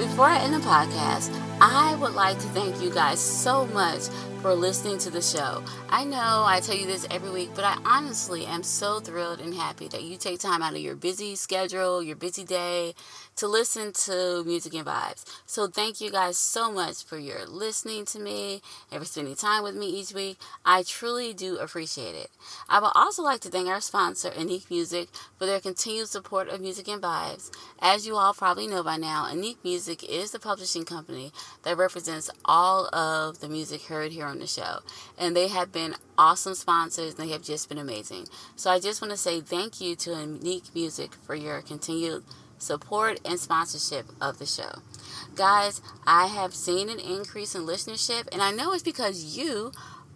before 0.00 0.24
I 0.24 0.38
end 0.38 0.54
the 0.54 0.60
podcast, 0.60 1.30
I 1.60 1.94
would 1.96 2.14
like 2.14 2.38
to 2.38 2.46
thank 2.48 2.80
you 2.80 2.90
guys 2.90 3.20
so 3.20 3.66
much 3.66 4.08
for 4.40 4.54
listening 4.54 4.96
to 4.96 5.10
the 5.10 5.20
show. 5.20 5.62
I 5.90 6.02
know 6.04 6.44
I 6.46 6.60
tell 6.60 6.74
you 6.74 6.86
this 6.86 7.06
every 7.10 7.30
week, 7.30 7.50
but 7.54 7.64
I 7.64 7.76
honestly 7.84 8.46
am 8.46 8.62
so 8.62 8.98
thrilled 8.98 9.38
and 9.38 9.52
happy 9.52 9.86
that 9.88 10.02
you 10.02 10.16
take 10.16 10.40
time 10.40 10.62
out 10.62 10.72
of 10.72 10.80
your 10.80 10.96
busy 10.96 11.36
schedule, 11.36 12.02
your 12.02 12.16
busy 12.16 12.44
day, 12.44 12.94
to 13.36 13.46
listen 13.46 13.92
to 13.92 14.42
Music 14.44 14.74
and 14.74 14.86
Vibes. 14.86 15.24
So 15.44 15.66
thank 15.66 16.00
you 16.00 16.10
guys 16.10 16.38
so 16.38 16.72
much 16.72 17.04
for 17.04 17.18
your 17.18 17.46
listening 17.46 18.06
to 18.06 18.18
me 18.18 18.62
and 18.90 19.00
for 19.00 19.06
spending 19.06 19.34
time 19.34 19.62
with 19.62 19.74
me 19.74 19.88
each 19.88 20.14
week. 20.14 20.38
I 20.64 20.84
truly 20.84 21.34
do 21.34 21.58
appreciate 21.58 22.14
it. 22.14 22.30
I 22.68 22.80
would 22.80 22.92
also 22.94 23.22
like 23.22 23.40
to 23.40 23.50
thank 23.50 23.68
our 23.68 23.80
sponsor, 23.80 24.32
Unique 24.38 24.70
Music, 24.70 25.08
for 25.38 25.44
their 25.44 25.60
continued 25.60 26.08
support 26.08 26.48
of 26.48 26.62
Music 26.62 26.88
and 26.88 27.02
Vibes. 27.02 27.50
As 27.80 28.06
you 28.06 28.16
all 28.16 28.32
probably 28.32 28.66
know 28.66 28.82
by 28.82 28.96
now, 28.96 29.30
Unique 29.30 29.62
Music 29.64 30.02
is 30.04 30.30
the 30.30 30.38
publishing 30.38 30.84
company 30.84 31.30
that 31.62 31.76
represents 31.76 32.30
all 32.46 32.94
of 32.94 33.40
the 33.40 33.48
music 33.48 33.82
heard 33.82 34.12
here 34.12 34.29
on 34.30 34.38
the 34.38 34.46
show. 34.46 34.78
And 35.18 35.36
they 35.36 35.48
have 35.48 35.72
been 35.72 35.94
awesome 36.16 36.54
sponsors 36.54 37.14
they 37.14 37.28
have 37.28 37.42
just 37.42 37.68
been 37.68 37.78
amazing. 37.78 38.26
So 38.56 38.70
I 38.70 38.80
just 38.80 39.02
want 39.02 39.10
to 39.12 39.16
say 39.16 39.40
thank 39.40 39.80
you 39.80 39.96
to 39.96 40.10
Unique 40.10 40.74
Music 40.74 41.12
for 41.14 41.34
your 41.34 41.60
continued 41.62 42.24
support 42.58 43.20
and 43.24 43.38
sponsorship 43.38 44.06
of 44.20 44.38
the 44.38 44.46
show. 44.46 44.80
Guys, 45.34 45.80
I 46.06 46.26
have 46.26 46.54
seen 46.54 46.88
an 46.88 46.98
increase 47.00 47.54
in 47.54 47.62
listenership, 47.62 48.28
and 48.32 48.42
I 48.42 48.50
know 48.52 48.72
it's 48.72 48.82
because 48.82 49.36
you 49.36 49.72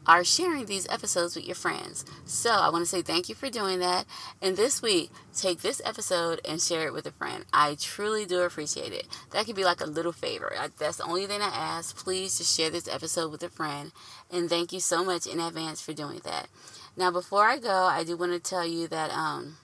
are 0.07 0.25
sharing 0.25 0.67
these 0.67 0.89
episodes 0.89 1.37
with 1.37 1.47
your 1.47 1.55
friends. 1.55 2.05
So 2.25 2.51
I 2.51 2.69
want 2.71 2.83
to 2.83 2.91
say 2.91 3.03
thank 3.03 3.29
you 3.29 3.35
for 3.35 3.51
doing 3.51 3.79
that. 3.81 4.05
And 4.43 4.57
this 4.57 4.83
week, 4.83 5.11
take 5.35 5.61
this 5.63 5.81
episode 5.85 6.41
and 6.47 6.61
share 6.61 6.87
it 6.87 6.93
with 6.93 7.07
a 7.07 7.13
friend. 7.13 7.45
I 7.53 7.77
truly 7.79 8.27
do 8.27 8.41
appreciate 8.41 8.93
it. 8.93 9.07
That 9.31 9.47
could 9.47 9.57
be 9.57 9.65
like 9.65 9.81
a 9.81 9.87
little 9.87 10.13
favor. 10.13 10.53
That's 10.79 10.99
the 10.99 11.05
only 11.05 11.27
thing 11.27 11.41
I 11.41 11.47
ask. 11.47 11.97
Please 11.97 12.39
just 12.39 12.57
share 12.57 12.71
this 12.71 12.89
episode 12.89 13.31
with 13.31 13.43
a 13.43 13.49
friend. 13.49 13.93
And 14.31 14.49
thank 14.49 14.73
you 14.73 14.81
so 14.81 15.05
much 15.05 15.27
in 15.27 15.41
advance 15.41 15.81
for 15.81 15.93
doing 15.93 16.21
that. 16.25 16.49
Now, 16.97 17.11
before 17.11 17.45
I 17.45 17.59
go, 17.59 17.85
I 17.85 18.05
do 18.05 18.17
want 18.17 18.33
to 18.33 18.39
tell 18.39 18.67
you 18.67 18.87
that 18.89 19.11
um, 19.11 19.57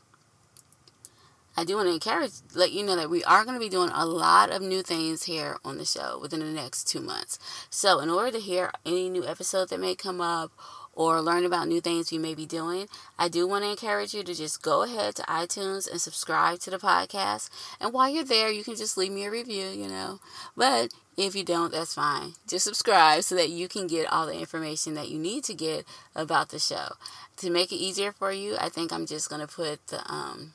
I 1.57 1.65
do 1.65 1.77
want 1.77 1.89
to 1.89 1.95
encourage, 1.95 2.33
let 2.55 2.73
you 2.73 2.85
know 2.85 2.97
that 2.97 3.11
we 3.11 3.25
are 3.25 3.45
going 3.45 3.57
to 3.57 3.61
be 3.61 3.69
doing 3.69 3.91
a 3.93 4.07
lot 4.07 4.51
of 4.51 4.63
new 4.63 4.83
things 4.83 5.25
here 5.25 5.57
on 5.65 5.79
the 5.79 5.85
show 5.85 6.19
within 6.21 6.41
the 6.41 6.47
next 6.47 6.85
two 6.85 7.01
months. 7.01 7.39
So, 7.71 7.99
in 8.01 8.09
order 8.09 8.31
to 8.33 8.41
hear 8.41 8.71
any 8.87 9.11
new 9.11 9.27
episode 9.27 9.69
that 9.69 9.81
may 9.81 9.95
come 9.95 10.21
up 10.21 10.53
or 10.93 11.21
learn 11.21 11.45
about 11.45 11.69
new 11.69 11.81
things 11.81 12.11
we 12.11 12.19
may 12.19 12.35
be 12.35 12.47
doing, 12.47 12.87
I 13.19 13.29
do 13.29 13.47
want 13.47 13.65
to 13.65 13.71
encourage 13.71 14.15
you 14.15 14.23
to 14.23 14.35
just 14.35 14.63
go 14.63 14.83
ahead 14.83 15.17
to 15.17 15.23
iTunes 15.23 15.91
and 15.91 16.01
subscribe 16.01 16.61
to 16.61 16.71
the 16.71 16.79
podcast. 16.79 17.51
And 17.81 17.93
while 17.93 18.09
you're 18.09 18.25
there, 18.25 18.51
you 18.51 18.65
can 18.65 18.77
just 18.77 18.97
leave 18.97 19.13
me 19.13 19.25
a 19.25 19.31
review, 19.31 19.67
you 19.69 19.89
know. 19.89 20.21
But 20.57 20.93
if 21.17 21.35
you 21.35 21.45
don't, 21.45 21.73
that's 21.73 21.95
fine. 21.95 22.35
Just 22.49 22.65
subscribe 22.65 23.23
so 23.23 23.35
that 23.35 23.51
you 23.51 23.69
can 23.69 23.87
get 23.87 24.11
all 24.13 24.27
the 24.27 24.39
information 24.39 24.95
that 24.95 25.09
you 25.09 25.19
need 25.19 25.45
to 25.45 25.55
get 25.55 25.85
about 26.15 26.49
the 26.51 26.59
show. 26.59 26.95
To 27.39 27.51
make 27.51 27.73
it 27.73 27.77
easier 27.77 28.13
for 28.13 28.33
you, 28.33 28.57
I 28.59 28.69
think 28.69 28.93
I'm 28.93 29.07
just 29.07 29.29
going 29.29 29.41
to 29.41 29.53
put 29.53 29.87
the 29.89 30.03
um, 30.11 30.55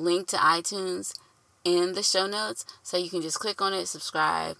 link 0.00 0.28
to 0.28 0.36
iTunes 0.36 1.14
in 1.64 1.92
the 1.92 2.02
show 2.02 2.26
notes. 2.26 2.64
So 2.82 2.96
you 2.96 3.10
can 3.10 3.22
just 3.22 3.38
click 3.38 3.60
on 3.60 3.72
it, 3.72 3.86
subscribe, 3.86 4.56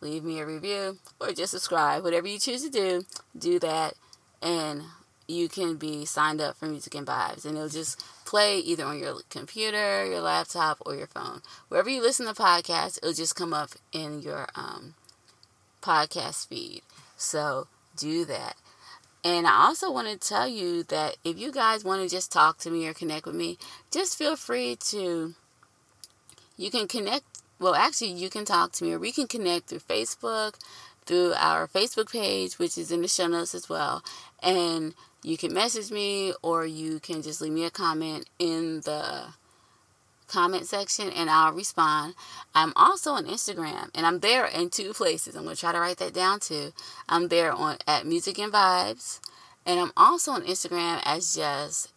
leave 0.00 0.24
me 0.24 0.40
a 0.40 0.46
review, 0.46 0.98
or 1.20 1.32
just 1.32 1.52
subscribe. 1.52 2.02
Whatever 2.02 2.28
you 2.28 2.38
choose 2.38 2.62
to 2.62 2.70
do, 2.70 3.04
do 3.38 3.58
that. 3.60 3.94
And 4.40 4.82
you 5.28 5.48
can 5.48 5.76
be 5.76 6.04
signed 6.04 6.40
up 6.40 6.56
for 6.56 6.66
Music 6.66 6.94
and 6.94 7.06
Vibes. 7.06 7.44
And 7.44 7.56
it'll 7.56 7.68
just 7.68 8.04
play 8.24 8.58
either 8.58 8.84
on 8.84 8.98
your 8.98 9.20
computer, 9.30 10.04
your 10.04 10.20
laptop, 10.20 10.78
or 10.84 10.96
your 10.96 11.06
phone. 11.06 11.42
Wherever 11.68 11.88
you 11.90 12.02
listen 12.02 12.26
to 12.26 12.32
podcasts, 12.32 12.98
it'll 12.98 13.12
just 13.12 13.36
come 13.36 13.54
up 13.54 13.70
in 13.92 14.20
your 14.20 14.48
um, 14.54 14.94
podcast 15.80 16.48
feed. 16.48 16.82
So 17.16 17.68
do 17.96 18.24
that. 18.24 18.56
And 19.24 19.46
I 19.46 19.66
also 19.66 19.90
want 19.90 20.08
to 20.08 20.16
tell 20.16 20.48
you 20.48 20.82
that 20.84 21.16
if 21.24 21.38
you 21.38 21.52
guys 21.52 21.84
want 21.84 22.02
to 22.02 22.08
just 22.08 22.32
talk 22.32 22.58
to 22.58 22.70
me 22.70 22.86
or 22.88 22.94
connect 22.94 23.26
with 23.26 23.36
me, 23.36 23.56
just 23.90 24.18
feel 24.18 24.36
free 24.36 24.76
to. 24.86 25.34
You 26.56 26.70
can 26.70 26.88
connect. 26.88 27.24
Well, 27.60 27.74
actually, 27.74 28.12
you 28.12 28.28
can 28.28 28.44
talk 28.44 28.72
to 28.72 28.84
me, 28.84 28.92
or 28.92 28.98
we 28.98 29.12
can 29.12 29.28
connect 29.28 29.68
through 29.68 29.80
Facebook, 29.80 30.54
through 31.06 31.34
our 31.36 31.68
Facebook 31.68 32.10
page, 32.10 32.58
which 32.58 32.76
is 32.76 32.90
in 32.90 33.02
the 33.02 33.08
show 33.08 33.28
notes 33.28 33.54
as 33.54 33.68
well. 33.68 34.02
And 34.42 34.94
you 35.22 35.36
can 35.36 35.54
message 35.54 35.92
me, 35.92 36.34
or 36.42 36.66
you 36.66 36.98
can 36.98 37.22
just 37.22 37.40
leave 37.40 37.52
me 37.52 37.64
a 37.64 37.70
comment 37.70 38.28
in 38.40 38.80
the 38.80 39.26
comment 40.32 40.66
section 40.66 41.10
and 41.10 41.28
I'll 41.28 41.52
respond. 41.52 42.14
I'm 42.54 42.72
also 42.74 43.12
on 43.12 43.26
Instagram 43.26 43.90
and 43.94 44.06
I'm 44.06 44.20
there 44.20 44.46
in 44.46 44.70
two 44.70 44.92
places. 44.92 45.36
I'm 45.36 45.44
going 45.44 45.54
to 45.54 45.60
try 45.60 45.72
to 45.72 45.80
write 45.80 45.98
that 45.98 46.14
down 46.14 46.40
too. 46.40 46.72
I'm 47.08 47.28
there 47.28 47.52
on 47.52 47.76
at 47.86 48.06
Music 48.06 48.38
and 48.38 48.52
Vibes 48.52 49.20
and 49.66 49.78
I'm 49.78 49.92
also 49.96 50.32
on 50.32 50.42
Instagram 50.42 51.00
as 51.04 51.34
just 51.34 51.92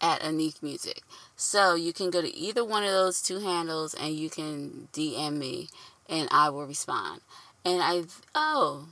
at 0.00 0.24
Unique 0.24 0.62
Music. 0.62 1.02
So 1.36 1.74
you 1.74 1.92
can 1.92 2.10
go 2.10 2.20
to 2.20 2.34
either 2.34 2.64
one 2.64 2.84
of 2.84 2.90
those 2.90 3.22
two 3.22 3.40
handles 3.40 3.94
and 3.94 4.14
you 4.14 4.30
can 4.30 4.88
DM 4.92 5.34
me 5.38 5.68
and 6.08 6.28
I 6.30 6.50
will 6.50 6.66
respond. 6.66 7.20
And 7.64 7.82
I 7.82 8.04
oh 8.34 8.86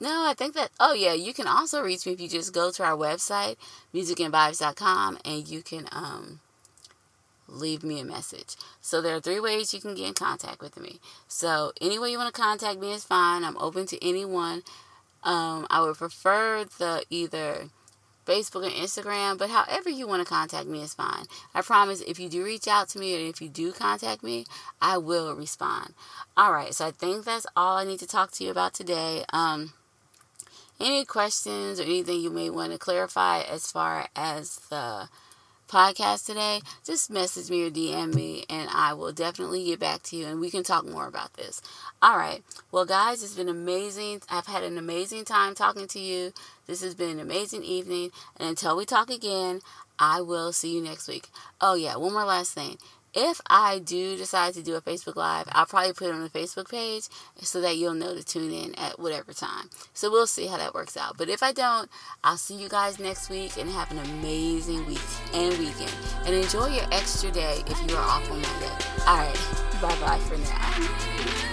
no, 0.00 0.26
I 0.26 0.34
think 0.34 0.54
that 0.54 0.70
oh 0.80 0.94
yeah, 0.94 1.12
you 1.12 1.32
can 1.32 1.46
also 1.46 1.82
reach 1.82 2.06
me 2.06 2.12
if 2.12 2.20
you 2.20 2.28
just 2.28 2.52
go 2.52 2.70
to 2.70 2.84
our 2.84 2.96
website, 2.96 3.56
musicandvibes.com 3.94 5.18
and 5.24 5.48
you 5.48 5.62
can 5.62 5.88
um 5.92 6.40
leave 7.52 7.84
me 7.84 8.00
a 8.00 8.04
message. 8.04 8.56
So 8.80 9.00
there 9.00 9.16
are 9.16 9.20
three 9.20 9.40
ways 9.40 9.72
you 9.72 9.80
can 9.80 9.94
get 9.94 10.08
in 10.08 10.14
contact 10.14 10.60
with 10.60 10.78
me. 10.78 10.98
So 11.28 11.72
any 11.80 11.98
way 11.98 12.10
you 12.10 12.18
want 12.18 12.34
to 12.34 12.40
contact 12.40 12.80
me 12.80 12.92
is 12.92 13.04
fine. 13.04 13.44
I'm 13.44 13.58
open 13.58 13.86
to 13.86 14.04
anyone. 14.06 14.62
Um, 15.22 15.66
I 15.70 15.80
would 15.82 15.96
prefer 15.96 16.64
the 16.78 17.04
either 17.10 17.68
Facebook 18.26 18.66
or 18.66 18.70
Instagram, 18.70 19.38
but 19.38 19.50
however 19.50 19.90
you 19.90 20.06
want 20.06 20.22
to 20.22 20.28
contact 20.28 20.66
me 20.66 20.82
is 20.82 20.94
fine. 20.94 21.26
I 21.54 21.62
promise 21.62 22.00
if 22.02 22.18
you 22.18 22.28
do 22.28 22.44
reach 22.44 22.68
out 22.68 22.88
to 22.90 22.98
me 22.98 23.14
and 23.14 23.28
if 23.28 23.42
you 23.42 23.48
do 23.48 23.72
contact 23.72 24.22
me, 24.22 24.46
I 24.80 24.98
will 24.98 25.34
respond. 25.34 25.94
All 26.36 26.52
right, 26.52 26.74
so 26.74 26.86
I 26.86 26.90
think 26.92 27.24
that's 27.24 27.46
all 27.56 27.76
I 27.76 27.84
need 27.84 27.98
to 28.00 28.06
talk 28.06 28.30
to 28.32 28.44
you 28.44 28.50
about 28.50 28.74
today. 28.74 29.24
Um, 29.32 29.72
any 30.80 31.04
questions 31.04 31.78
or 31.78 31.84
anything 31.84 32.20
you 32.20 32.30
may 32.30 32.50
want 32.50 32.72
to 32.72 32.78
clarify 32.78 33.40
as 33.42 33.70
far 33.70 34.08
as 34.16 34.56
the 34.70 35.08
podcast 35.72 36.26
today, 36.26 36.60
just 36.84 37.10
message 37.10 37.50
me 37.50 37.66
or 37.66 37.70
DM 37.70 38.14
me 38.14 38.44
and 38.50 38.68
I 38.70 38.92
will 38.92 39.10
definitely 39.10 39.64
get 39.64 39.80
back 39.80 40.02
to 40.02 40.16
you 40.16 40.26
and 40.26 40.38
we 40.38 40.50
can 40.50 40.62
talk 40.62 40.86
more 40.86 41.06
about 41.06 41.32
this. 41.32 41.62
All 42.02 42.18
right. 42.18 42.44
Well, 42.70 42.84
guys, 42.84 43.22
it's 43.22 43.34
been 43.34 43.48
amazing. 43.48 44.20
I've 44.28 44.46
had 44.46 44.64
an 44.64 44.76
amazing 44.76 45.24
time 45.24 45.54
talking 45.54 45.86
to 45.88 45.98
you. 45.98 46.34
This 46.66 46.82
has 46.82 46.94
been 46.94 47.08
an 47.08 47.20
amazing 47.20 47.64
evening. 47.64 48.10
And 48.36 48.50
until 48.50 48.76
we 48.76 48.84
talk 48.84 49.08
again, 49.08 49.60
I 49.98 50.20
will 50.20 50.52
see 50.52 50.74
you 50.74 50.82
next 50.82 51.08
week. 51.08 51.30
Oh, 51.58 51.74
yeah. 51.74 51.96
One 51.96 52.12
more 52.12 52.26
last 52.26 52.52
thing 52.52 52.76
if 53.14 53.40
I 53.48 53.78
do 53.78 54.16
decide 54.16 54.54
to 54.54 54.62
do 54.62 54.74
a 54.74 54.80
Facebook 54.80 55.16
Live, 55.16 55.46
I'll 55.52 55.66
probably 55.66 55.92
put 55.92 56.08
it 56.08 56.14
on 56.14 56.22
the 56.22 56.30
Facebook 56.30 56.70
page 56.70 57.04
so 57.40 57.60
that 57.60 57.76
you'll 57.76 57.94
know 57.94 58.14
to 58.14 58.24
tune 58.24 58.52
in 58.52 58.74
at 58.76 58.98
whatever 58.98 59.32
time. 59.32 59.70
So 59.92 60.10
we'll 60.10 60.26
see 60.26 60.46
how 60.46 60.56
that 60.56 60.74
works 60.74 60.96
out. 60.96 61.16
But 61.18 61.28
if 61.28 61.42
I 61.42 61.52
don't, 61.52 61.90
I'll 62.24 62.36
see 62.36 62.54
you 62.54 62.68
guys 62.68 62.98
next 62.98 63.28
week 63.28 63.56
and 63.58 63.68
have 63.70 63.90
an 63.90 63.98
amazing 63.98 64.86
week 64.86 65.00
and 65.34 65.56
weekend. 65.58 65.92
And 66.24 66.34
enjoy 66.34 66.68
your 66.68 66.86
extra 66.92 67.30
day 67.30 67.62
if 67.66 67.90
you 67.90 67.96
are 67.96 68.04
off 68.04 68.30
on 68.30 68.40
Monday. 68.40 68.84
All 69.06 69.16
right. 69.16 69.62
Bye 69.82 70.00
bye 70.00 70.18
for 70.18 70.36
now. 70.38 71.51